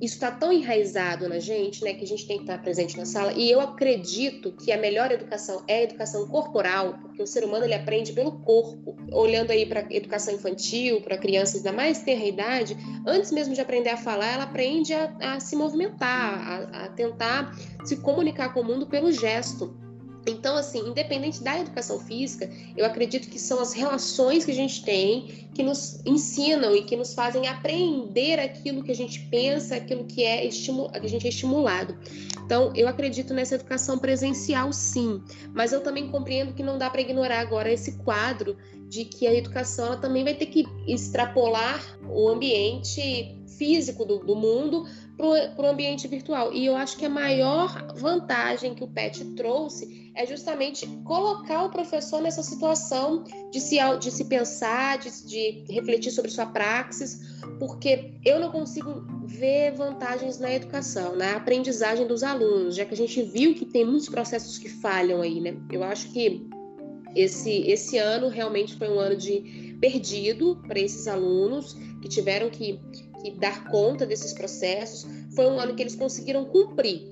isso 0.00 0.14
está 0.14 0.30
tão 0.30 0.52
enraizado 0.52 1.28
na 1.28 1.38
gente, 1.38 1.82
né, 1.82 1.94
que 1.94 2.04
a 2.04 2.06
gente 2.06 2.26
tem 2.26 2.36
que 2.36 2.42
estar 2.42 2.58
presente 2.60 2.96
na 2.96 3.06
sala. 3.06 3.32
E 3.32 3.50
eu 3.50 3.60
acredito 3.60 4.52
que 4.52 4.70
a 4.70 4.76
melhor 4.76 5.10
educação 5.10 5.64
é 5.66 5.78
a 5.78 5.82
educação 5.84 6.26
corporal, 6.28 6.98
porque 7.00 7.22
o 7.22 7.26
ser 7.26 7.44
humano 7.44 7.64
ele 7.64 7.74
aprende 7.74 8.12
pelo 8.12 8.32
corpo. 8.40 8.96
Olhando 9.12 9.50
aí 9.50 9.64
para 9.64 9.86
educação 9.90 10.34
infantil, 10.34 11.00
para 11.00 11.16
crianças 11.16 11.62
da 11.62 11.72
mais 11.72 12.02
tenra 12.02 12.24
idade, 12.24 12.76
antes 13.06 13.32
mesmo 13.32 13.54
de 13.54 13.60
aprender 13.60 13.90
a 13.90 13.96
falar, 13.96 14.34
ela 14.34 14.44
aprende 14.44 14.92
a, 14.92 15.16
a 15.20 15.40
se 15.40 15.56
movimentar, 15.56 16.70
a, 16.72 16.84
a 16.84 16.88
tentar 16.90 17.56
se 17.84 17.96
comunicar 17.96 18.52
com 18.52 18.60
o 18.60 18.64
mundo 18.64 18.86
pelo 18.86 19.10
gesto. 19.10 19.85
Então, 20.26 20.56
assim, 20.56 20.80
independente 20.80 21.42
da 21.42 21.60
educação 21.60 22.00
física, 22.00 22.50
eu 22.76 22.84
acredito 22.84 23.28
que 23.28 23.38
são 23.38 23.60
as 23.60 23.72
relações 23.72 24.44
que 24.44 24.50
a 24.50 24.54
gente 24.54 24.84
tem 24.84 25.48
que 25.54 25.62
nos 25.62 26.00
ensinam 26.04 26.74
e 26.74 26.82
que 26.82 26.96
nos 26.96 27.14
fazem 27.14 27.46
aprender 27.46 28.40
aquilo 28.40 28.82
que 28.82 28.90
a 28.90 28.94
gente 28.94 29.20
pensa, 29.30 29.76
aquilo 29.76 30.04
que 30.04 30.24
é 30.24 30.48
que 30.48 31.06
a 31.06 31.08
gente 31.08 31.26
é 31.26 31.28
estimulado. 31.28 31.96
Então, 32.44 32.72
eu 32.74 32.88
acredito 32.88 33.32
nessa 33.32 33.54
educação 33.54 33.98
presencial, 33.98 34.72
sim, 34.72 35.22
mas 35.54 35.72
eu 35.72 35.80
também 35.80 36.10
compreendo 36.10 36.52
que 36.52 36.62
não 36.62 36.76
dá 36.76 36.90
para 36.90 37.00
ignorar 37.00 37.40
agora 37.40 37.72
esse 37.72 37.92
quadro 37.98 38.56
de 38.88 39.04
que 39.04 39.26
a 39.26 39.34
educação 39.34 39.86
ela 39.86 39.96
também 39.96 40.24
vai 40.24 40.34
ter 40.34 40.46
que 40.46 40.64
extrapolar 40.86 41.98
o 42.08 42.28
ambiente 42.28 43.36
físico 43.56 44.04
do, 44.04 44.18
do 44.18 44.36
mundo 44.36 44.86
para 45.16 45.62
o 45.64 45.66
ambiente 45.66 46.06
virtual. 46.06 46.52
E 46.52 46.66
eu 46.66 46.76
acho 46.76 46.96
que 46.96 47.06
a 47.06 47.08
maior 47.08 47.94
vantagem 47.94 48.74
que 48.74 48.84
o 48.84 48.88
PET 48.88 49.24
trouxe 49.34 50.10
é 50.14 50.26
justamente 50.26 50.86
colocar 51.04 51.64
o 51.64 51.70
professor 51.70 52.20
nessa 52.22 52.42
situação 52.42 53.24
de 53.50 53.60
se, 53.60 53.76
de 53.98 54.10
se 54.10 54.24
pensar, 54.26 54.98
de, 54.98 55.10
de 55.26 55.64
refletir 55.72 56.10
sobre 56.10 56.30
sua 56.30 56.46
praxis, 56.46 57.20
porque 57.58 58.14
eu 58.24 58.38
não 58.38 58.50
consigo 58.50 59.06
ver 59.24 59.72
vantagens 59.72 60.38
na 60.38 60.52
educação, 60.52 61.16
na 61.16 61.36
aprendizagem 61.36 62.06
dos 62.06 62.22
alunos, 62.22 62.76
já 62.76 62.84
que 62.84 62.94
a 62.94 62.96
gente 62.96 63.22
viu 63.22 63.54
que 63.54 63.64
tem 63.64 63.84
muitos 63.84 64.08
processos 64.08 64.58
que 64.58 64.68
falham 64.68 65.22
aí, 65.22 65.40
né? 65.40 65.56
Eu 65.70 65.82
acho 65.82 66.10
que 66.12 66.46
esse, 67.14 67.62
esse 67.62 67.96
ano 67.96 68.28
realmente 68.28 68.76
foi 68.76 68.88
um 68.90 69.00
ano 69.00 69.16
de 69.16 69.76
perdido 69.80 70.62
para 70.66 70.78
esses 70.78 71.06
alunos 71.06 71.74
que 72.00 72.08
tiveram 72.08 72.48
que 72.50 72.78
que 73.22 73.30
dar 73.32 73.68
conta 73.68 74.06
desses 74.06 74.32
processos. 74.32 75.06
Foi 75.34 75.46
um 75.46 75.58
ano 75.58 75.74
que 75.74 75.82
eles 75.82 75.94
conseguiram 75.94 76.44
cumprir 76.44 77.02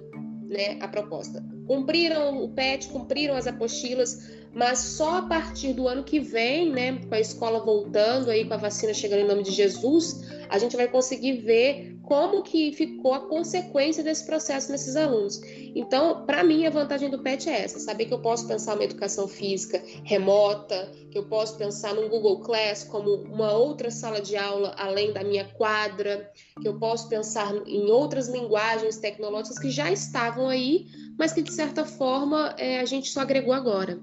né, 0.46 0.78
a 0.80 0.88
proposta. 0.88 1.44
Cumpriram 1.66 2.44
o 2.44 2.48
PET, 2.48 2.88
cumpriram 2.88 3.34
as 3.34 3.46
apostilas, 3.46 4.30
mas 4.54 4.78
só 4.78 5.18
a 5.18 5.22
partir 5.22 5.72
do 5.72 5.88
ano 5.88 6.04
que 6.04 6.20
vem, 6.20 6.70
né, 6.70 7.00
com 7.08 7.14
a 7.14 7.20
escola 7.20 7.64
voltando 7.64 8.30
aí, 8.30 8.44
com 8.44 8.54
a 8.54 8.58
vacina 8.58 8.94
chegando 8.94 9.20
em 9.20 9.28
nome 9.28 9.42
de 9.42 9.50
Jesus, 9.50 10.28
a 10.48 10.58
gente 10.58 10.76
vai 10.76 10.88
conseguir 10.88 11.38
ver 11.38 11.93
como 12.06 12.42
que 12.42 12.72
ficou 12.72 13.14
a 13.14 13.20
consequência 13.20 14.02
desse 14.02 14.24
processo 14.26 14.70
nesses 14.70 14.96
alunos. 14.96 15.40
Então, 15.74 16.24
para 16.26 16.44
mim, 16.44 16.66
a 16.66 16.70
vantagem 16.70 17.10
do 17.10 17.22
PET 17.22 17.48
é 17.48 17.62
essa, 17.62 17.78
saber 17.78 18.06
que 18.06 18.14
eu 18.14 18.20
posso 18.20 18.46
pensar 18.46 18.74
uma 18.74 18.84
educação 18.84 19.26
física 19.26 19.82
remota, 20.04 20.90
que 21.10 21.18
eu 21.18 21.26
posso 21.26 21.56
pensar 21.56 21.94
num 21.94 22.08
Google 22.08 22.40
Class 22.40 22.84
como 22.84 23.14
uma 23.14 23.52
outra 23.52 23.90
sala 23.90 24.20
de 24.20 24.36
aula 24.36 24.74
além 24.76 25.12
da 25.12 25.24
minha 25.24 25.44
quadra, 25.54 26.30
que 26.60 26.68
eu 26.68 26.78
posso 26.78 27.08
pensar 27.08 27.54
em 27.66 27.90
outras 27.90 28.28
linguagens 28.28 28.98
tecnológicas 28.98 29.58
que 29.58 29.70
já 29.70 29.90
estavam 29.90 30.48
aí, 30.48 30.86
mas 31.18 31.32
que 31.32 31.42
de 31.42 31.52
certa 31.52 31.84
forma 31.84 32.54
é, 32.58 32.80
a 32.80 32.84
gente 32.84 33.08
só 33.08 33.20
agregou 33.20 33.52
agora. 33.52 33.98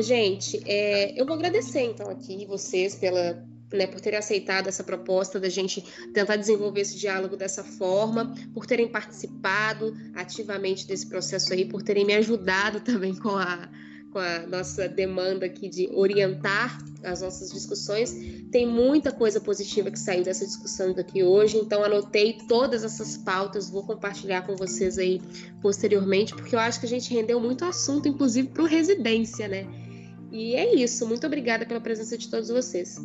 Gente, 0.00 0.62
é, 0.66 1.20
eu 1.20 1.26
vou 1.26 1.34
agradecer 1.34 1.82
então 1.82 2.08
aqui 2.08 2.46
vocês 2.46 2.94
pela, 2.94 3.44
né, 3.72 3.86
por 3.86 4.00
terem 4.00 4.18
aceitado 4.18 4.68
essa 4.68 4.82
proposta 4.82 5.38
da 5.38 5.48
gente 5.48 5.82
tentar 6.12 6.36
desenvolver 6.36 6.80
esse 6.80 6.96
diálogo 6.96 7.36
dessa 7.36 7.62
forma, 7.62 8.34
por 8.54 8.66
terem 8.66 8.88
participado 8.88 9.96
ativamente 10.14 10.86
desse 10.86 11.06
processo 11.06 11.52
aí, 11.52 11.64
por 11.64 11.82
terem 11.82 12.04
me 12.04 12.14
ajudado 12.14 12.80
também 12.80 13.14
com 13.14 13.30
a, 13.30 13.68
com 14.10 14.18
a 14.18 14.46
nossa 14.46 14.88
demanda 14.88 15.46
aqui 15.46 15.68
de 15.68 15.88
orientar 15.92 16.78
as 17.04 17.20
nossas 17.20 17.52
discussões. 17.52 18.16
Tem 18.50 18.66
muita 18.66 19.12
coisa 19.12 19.40
positiva 19.40 19.90
que 19.90 19.98
saiu 19.98 20.24
dessa 20.24 20.46
discussão 20.46 20.94
daqui 20.94 21.22
hoje, 21.22 21.58
então 21.58 21.84
anotei 21.84 22.38
todas 22.48 22.84
essas 22.84 23.16
pautas, 23.18 23.68
vou 23.68 23.84
compartilhar 23.84 24.42
com 24.46 24.56
vocês 24.56 24.96
aí 24.98 25.20
posteriormente, 25.60 26.34
porque 26.34 26.54
eu 26.54 26.60
acho 26.60 26.80
que 26.80 26.86
a 26.86 26.88
gente 26.88 27.12
rendeu 27.12 27.38
muito 27.38 27.64
assunto, 27.64 28.08
inclusive 28.08 28.48
para 28.48 28.62
o 28.62 28.66
residência, 28.66 29.46
né? 29.46 29.87
E 30.30 30.54
é 30.54 30.74
isso. 30.74 31.06
Muito 31.06 31.26
obrigada 31.26 31.64
pela 31.64 31.80
presença 31.80 32.16
de 32.16 32.28
todos 32.28 32.48
vocês. 32.48 32.96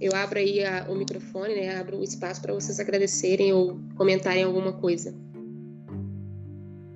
Eu 0.00 0.14
abro 0.14 0.38
aí 0.38 0.64
a, 0.64 0.86
o 0.88 0.94
microfone, 0.94 1.54
né? 1.54 1.78
Abro 1.78 1.98
o 1.98 2.04
espaço 2.04 2.40
para 2.40 2.52
vocês 2.52 2.80
agradecerem 2.80 3.52
ou 3.52 3.78
comentarem 3.96 4.42
alguma 4.42 4.72
coisa. 4.72 5.14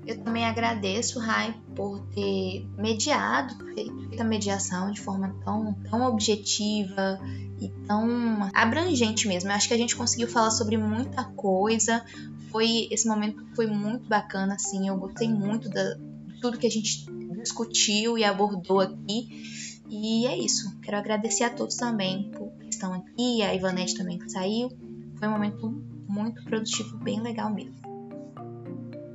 Eu 0.07 0.17
também 0.25 0.47
agradeço, 0.47 1.19
Rai, 1.19 1.55
por 1.77 2.01
ter 2.15 2.67
mediado, 2.79 3.55
feito 3.75 4.19
a 4.19 4.25
mediação 4.25 4.91
de 4.91 5.03
forma 5.03 5.37
tão, 5.45 5.75
tão 5.91 6.07
objetiva 6.07 7.21
e 7.61 7.69
tão 7.87 8.49
abrangente 8.55 9.29
mesmo. 9.29 9.51
Eu 9.51 9.55
acho 9.55 9.69
que 9.69 9.75
a 9.75 9.79
gente 9.79 9.95
conseguiu 9.95 10.27
falar 10.27 10.51
sobre 10.51 10.79
muita 10.79 11.25
coisa. 11.25 12.03
Foi 12.51 12.89
esse 12.91 13.07
momento 13.07 13.45
foi 13.55 13.67
muito 13.67 14.09
bacana, 14.09 14.55
assim. 14.55 14.89
Eu 14.89 14.97
gostei 14.97 15.29
muito 15.29 15.69
da 15.69 15.99
tudo 16.41 16.57
que 16.57 16.67
a 16.67 16.71
gente 16.71 17.05
discutiu 17.43 18.19
e 18.19 18.25
abordou 18.25 18.81
aqui. 18.81 19.43
E 19.89 20.27
é 20.27 20.37
isso. 20.37 20.79
Quero 20.81 20.99
agradecer 20.99 21.45
a 21.45 21.51
todos 21.51 21.77
também 21.77 22.31
por 22.31 22.51
que 22.59 22.69
estão 22.69 22.93
aqui, 22.93 23.43
a 23.43 23.55
Ivanete 23.55 23.97
também 23.97 24.19
que 24.19 24.29
saiu. 24.29 24.71
Foi 25.19 25.29
um 25.29 25.33
momento 25.33 25.83
muito 26.09 26.43
produtivo, 26.45 26.97
bem 26.99 27.21
legal 27.21 27.53
mesmo. 27.53 27.75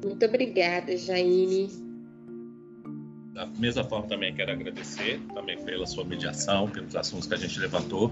Muito 0.03 0.26
obrigada, 0.26 0.95
Jaine. 0.97 1.69
Da 3.34 3.45
mesma 3.45 3.84
forma, 3.84 4.07
também 4.07 4.34
quero 4.34 4.51
agradecer 4.51 5.19
também 5.34 5.57
pela 5.63 5.88
sua 5.88 6.03
mediação, 6.03 6.69
pelos 6.69 6.95
assuntos 6.95 7.28
que 7.28 7.34
a 7.34 7.38
gente 7.38 7.59
levantou. 7.59 8.11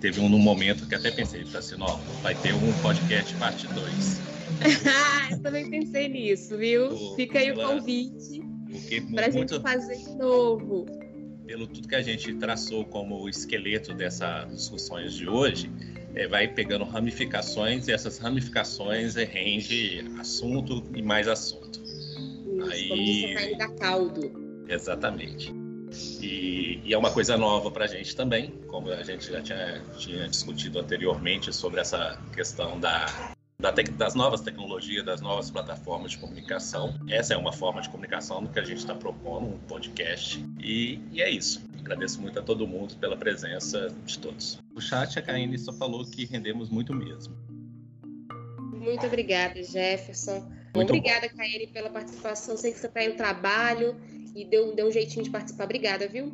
Teve 0.00 0.20
um 0.20 0.28
no 0.28 0.38
momento 0.38 0.86
que 0.86 0.94
até 0.94 1.10
pensei, 1.10 1.42
assim, 1.54 1.76
ó, 1.80 1.96
vai 2.22 2.34
ter 2.34 2.54
um 2.54 2.72
podcast 2.82 3.34
parte 3.36 3.66
2. 3.68 4.20
Eu 5.30 5.42
também 5.42 5.70
pensei 5.70 6.08
nisso, 6.08 6.56
viu? 6.56 7.14
Fica 7.16 7.38
aí 7.38 7.52
o 7.52 7.54
convite 7.54 8.49
para 9.14 9.26
a 9.26 9.30
gente 9.30 9.60
fazer 9.60 9.96
de 9.96 10.14
novo. 10.16 10.86
Pelo 11.46 11.66
tudo 11.66 11.88
que 11.88 11.94
a 11.94 12.02
gente 12.02 12.32
traçou 12.34 12.84
como 12.84 13.28
esqueleto 13.28 13.92
dessas 13.92 14.48
discussões 14.54 15.14
de 15.14 15.28
hoje, 15.28 15.70
é, 16.14 16.26
vai 16.28 16.48
pegando 16.48 16.84
ramificações 16.84 17.88
e 17.88 17.92
essas 17.92 18.18
ramificações 18.18 19.14
rende 19.14 20.04
assunto 20.18 20.84
e 20.94 21.02
mais 21.02 21.26
assunto. 21.26 21.80
Isso, 22.74 23.38
Aí 23.38 23.56
da 23.56 23.68
caldo. 23.68 24.64
Exatamente. 24.68 25.52
E, 26.22 26.80
e, 26.84 26.94
é 26.94 26.98
uma 26.98 27.10
coisa 27.10 27.36
nova 27.36 27.70
para 27.70 27.84
a 27.84 27.88
gente 27.88 28.14
também, 28.14 28.52
como 28.68 28.90
a 28.90 29.02
gente 29.02 29.30
já 29.30 29.42
tinha, 29.42 29.82
tinha 29.98 30.28
discutido 30.28 30.78
anteriormente 30.78 31.52
sobre 31.52 31.80
essa 31.80 32.20
questão 32.32 32.78
da 32.78 33.34
das 33.60 34.14
novas 34.14 34.40
tecnologias, 34.40 35.04
das 35.04 35.20
novas 35.20 35.50
plataformas 35.50 36.12
de 36.12 36.18
comunicação. 36.18 36.98
Essa 37.08 37.34
é 37.34 37.36
uma 37.36 37.52
forma 37.52 37.82
de 37.82 37.90
comunicação 37.90 38.46
que 38.46 38.58
a 38.58 38.64
gente 38.64 38.78
está 38.78 38.94
propondo, 38.94 39.54
um 39.54 39.58
podcast. 39.58 40.42
E, 40.58 40.98
e, 41.12 41.20
é 41.20 41.28
isso. 41.28 41.62
Agradeço 41.78 42.20
muito 42.20 42.38
a 42.38 42.42
todo 42.42 42.66
mundo 42.66 42.96
pela 42.96 43.16
presença 43.16 43.88
de 44.06 44.18
todos. 44.18 44.58
O 44.74 44.80
chat, 44.80 45.18
a 45.18 45.22
Caine 45.22 45.58
só 45.58 45.72
falou 45.72 46.04
que 46.04 46.24
rendemos 46.24 46.70
muito 46.70 46.94
mesmo. 46.94 47.36
Muito 48.72 49.06
obrigada, 49.06 49.62
Jefferson. 49.62 50.50
Muito 50.74 50.88
obrigada, 50.88 51.28
Caine, 51.28 51.66
pela 51.66 51.90
participação. 51.90 52.56
Sei 52.56 52.72
que 52.72 52.78
você 52.78 52.86
está 52.86 53.04
em 53.04 53.14
trabalho 53.14 53.96
e 54.34 54.44
deu, 54.44 54.74
deu 54.74 54.88
um 54.88 54.90
jeitinho 54.90 55.24
de 55.24 55.30
participar. 55.30 55.64
Obrigada, 55.64 56.08
viu? 56.08 56.32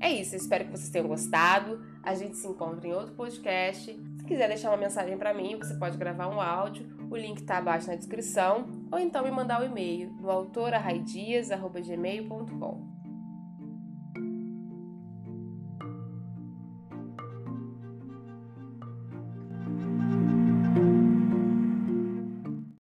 É 0.00 0.12
isso, 0.12 0.36
espero 0.36 0.66
que 0.66 0.70
vocês 0.70 0.90
tenham 0.90 1.08
gostado. 1.08 1.84
A 2.02 2.14
gente 2.14 2.36
se 2.36 2.46
encontra 2.46 2.86
em 2.86 2.92
outro 2.92 3.14
podcast 3.14 3.90
quiser 4.26 4.48
deixar 4.48 4.70
uma 4.70 4.76
mensagem 4.76 5.16
para 5.16 5.32
mim, 5.32 5.56
você 5.56 5.74
pode 5.74 5.96
gravar 5.96 6.26
um 6.28 6.40
áudio, 6.40 6.84
o 7.10 7.16
link 7.16 7.38
está 7.38 7.58
abaixo 7.58 7.86
na 7.86 7.94
descrição, 7.94 8.66
ou 8.90 8.98
então 8.98 9.22
me 9.24 9.30
mandar 9.30 9.60
o 9.60 9.64
um 9.64 9.66
e-mail 9.66 10.10
no 10.20 10.28
autoraraidias.gmail.com. 10.30 12.95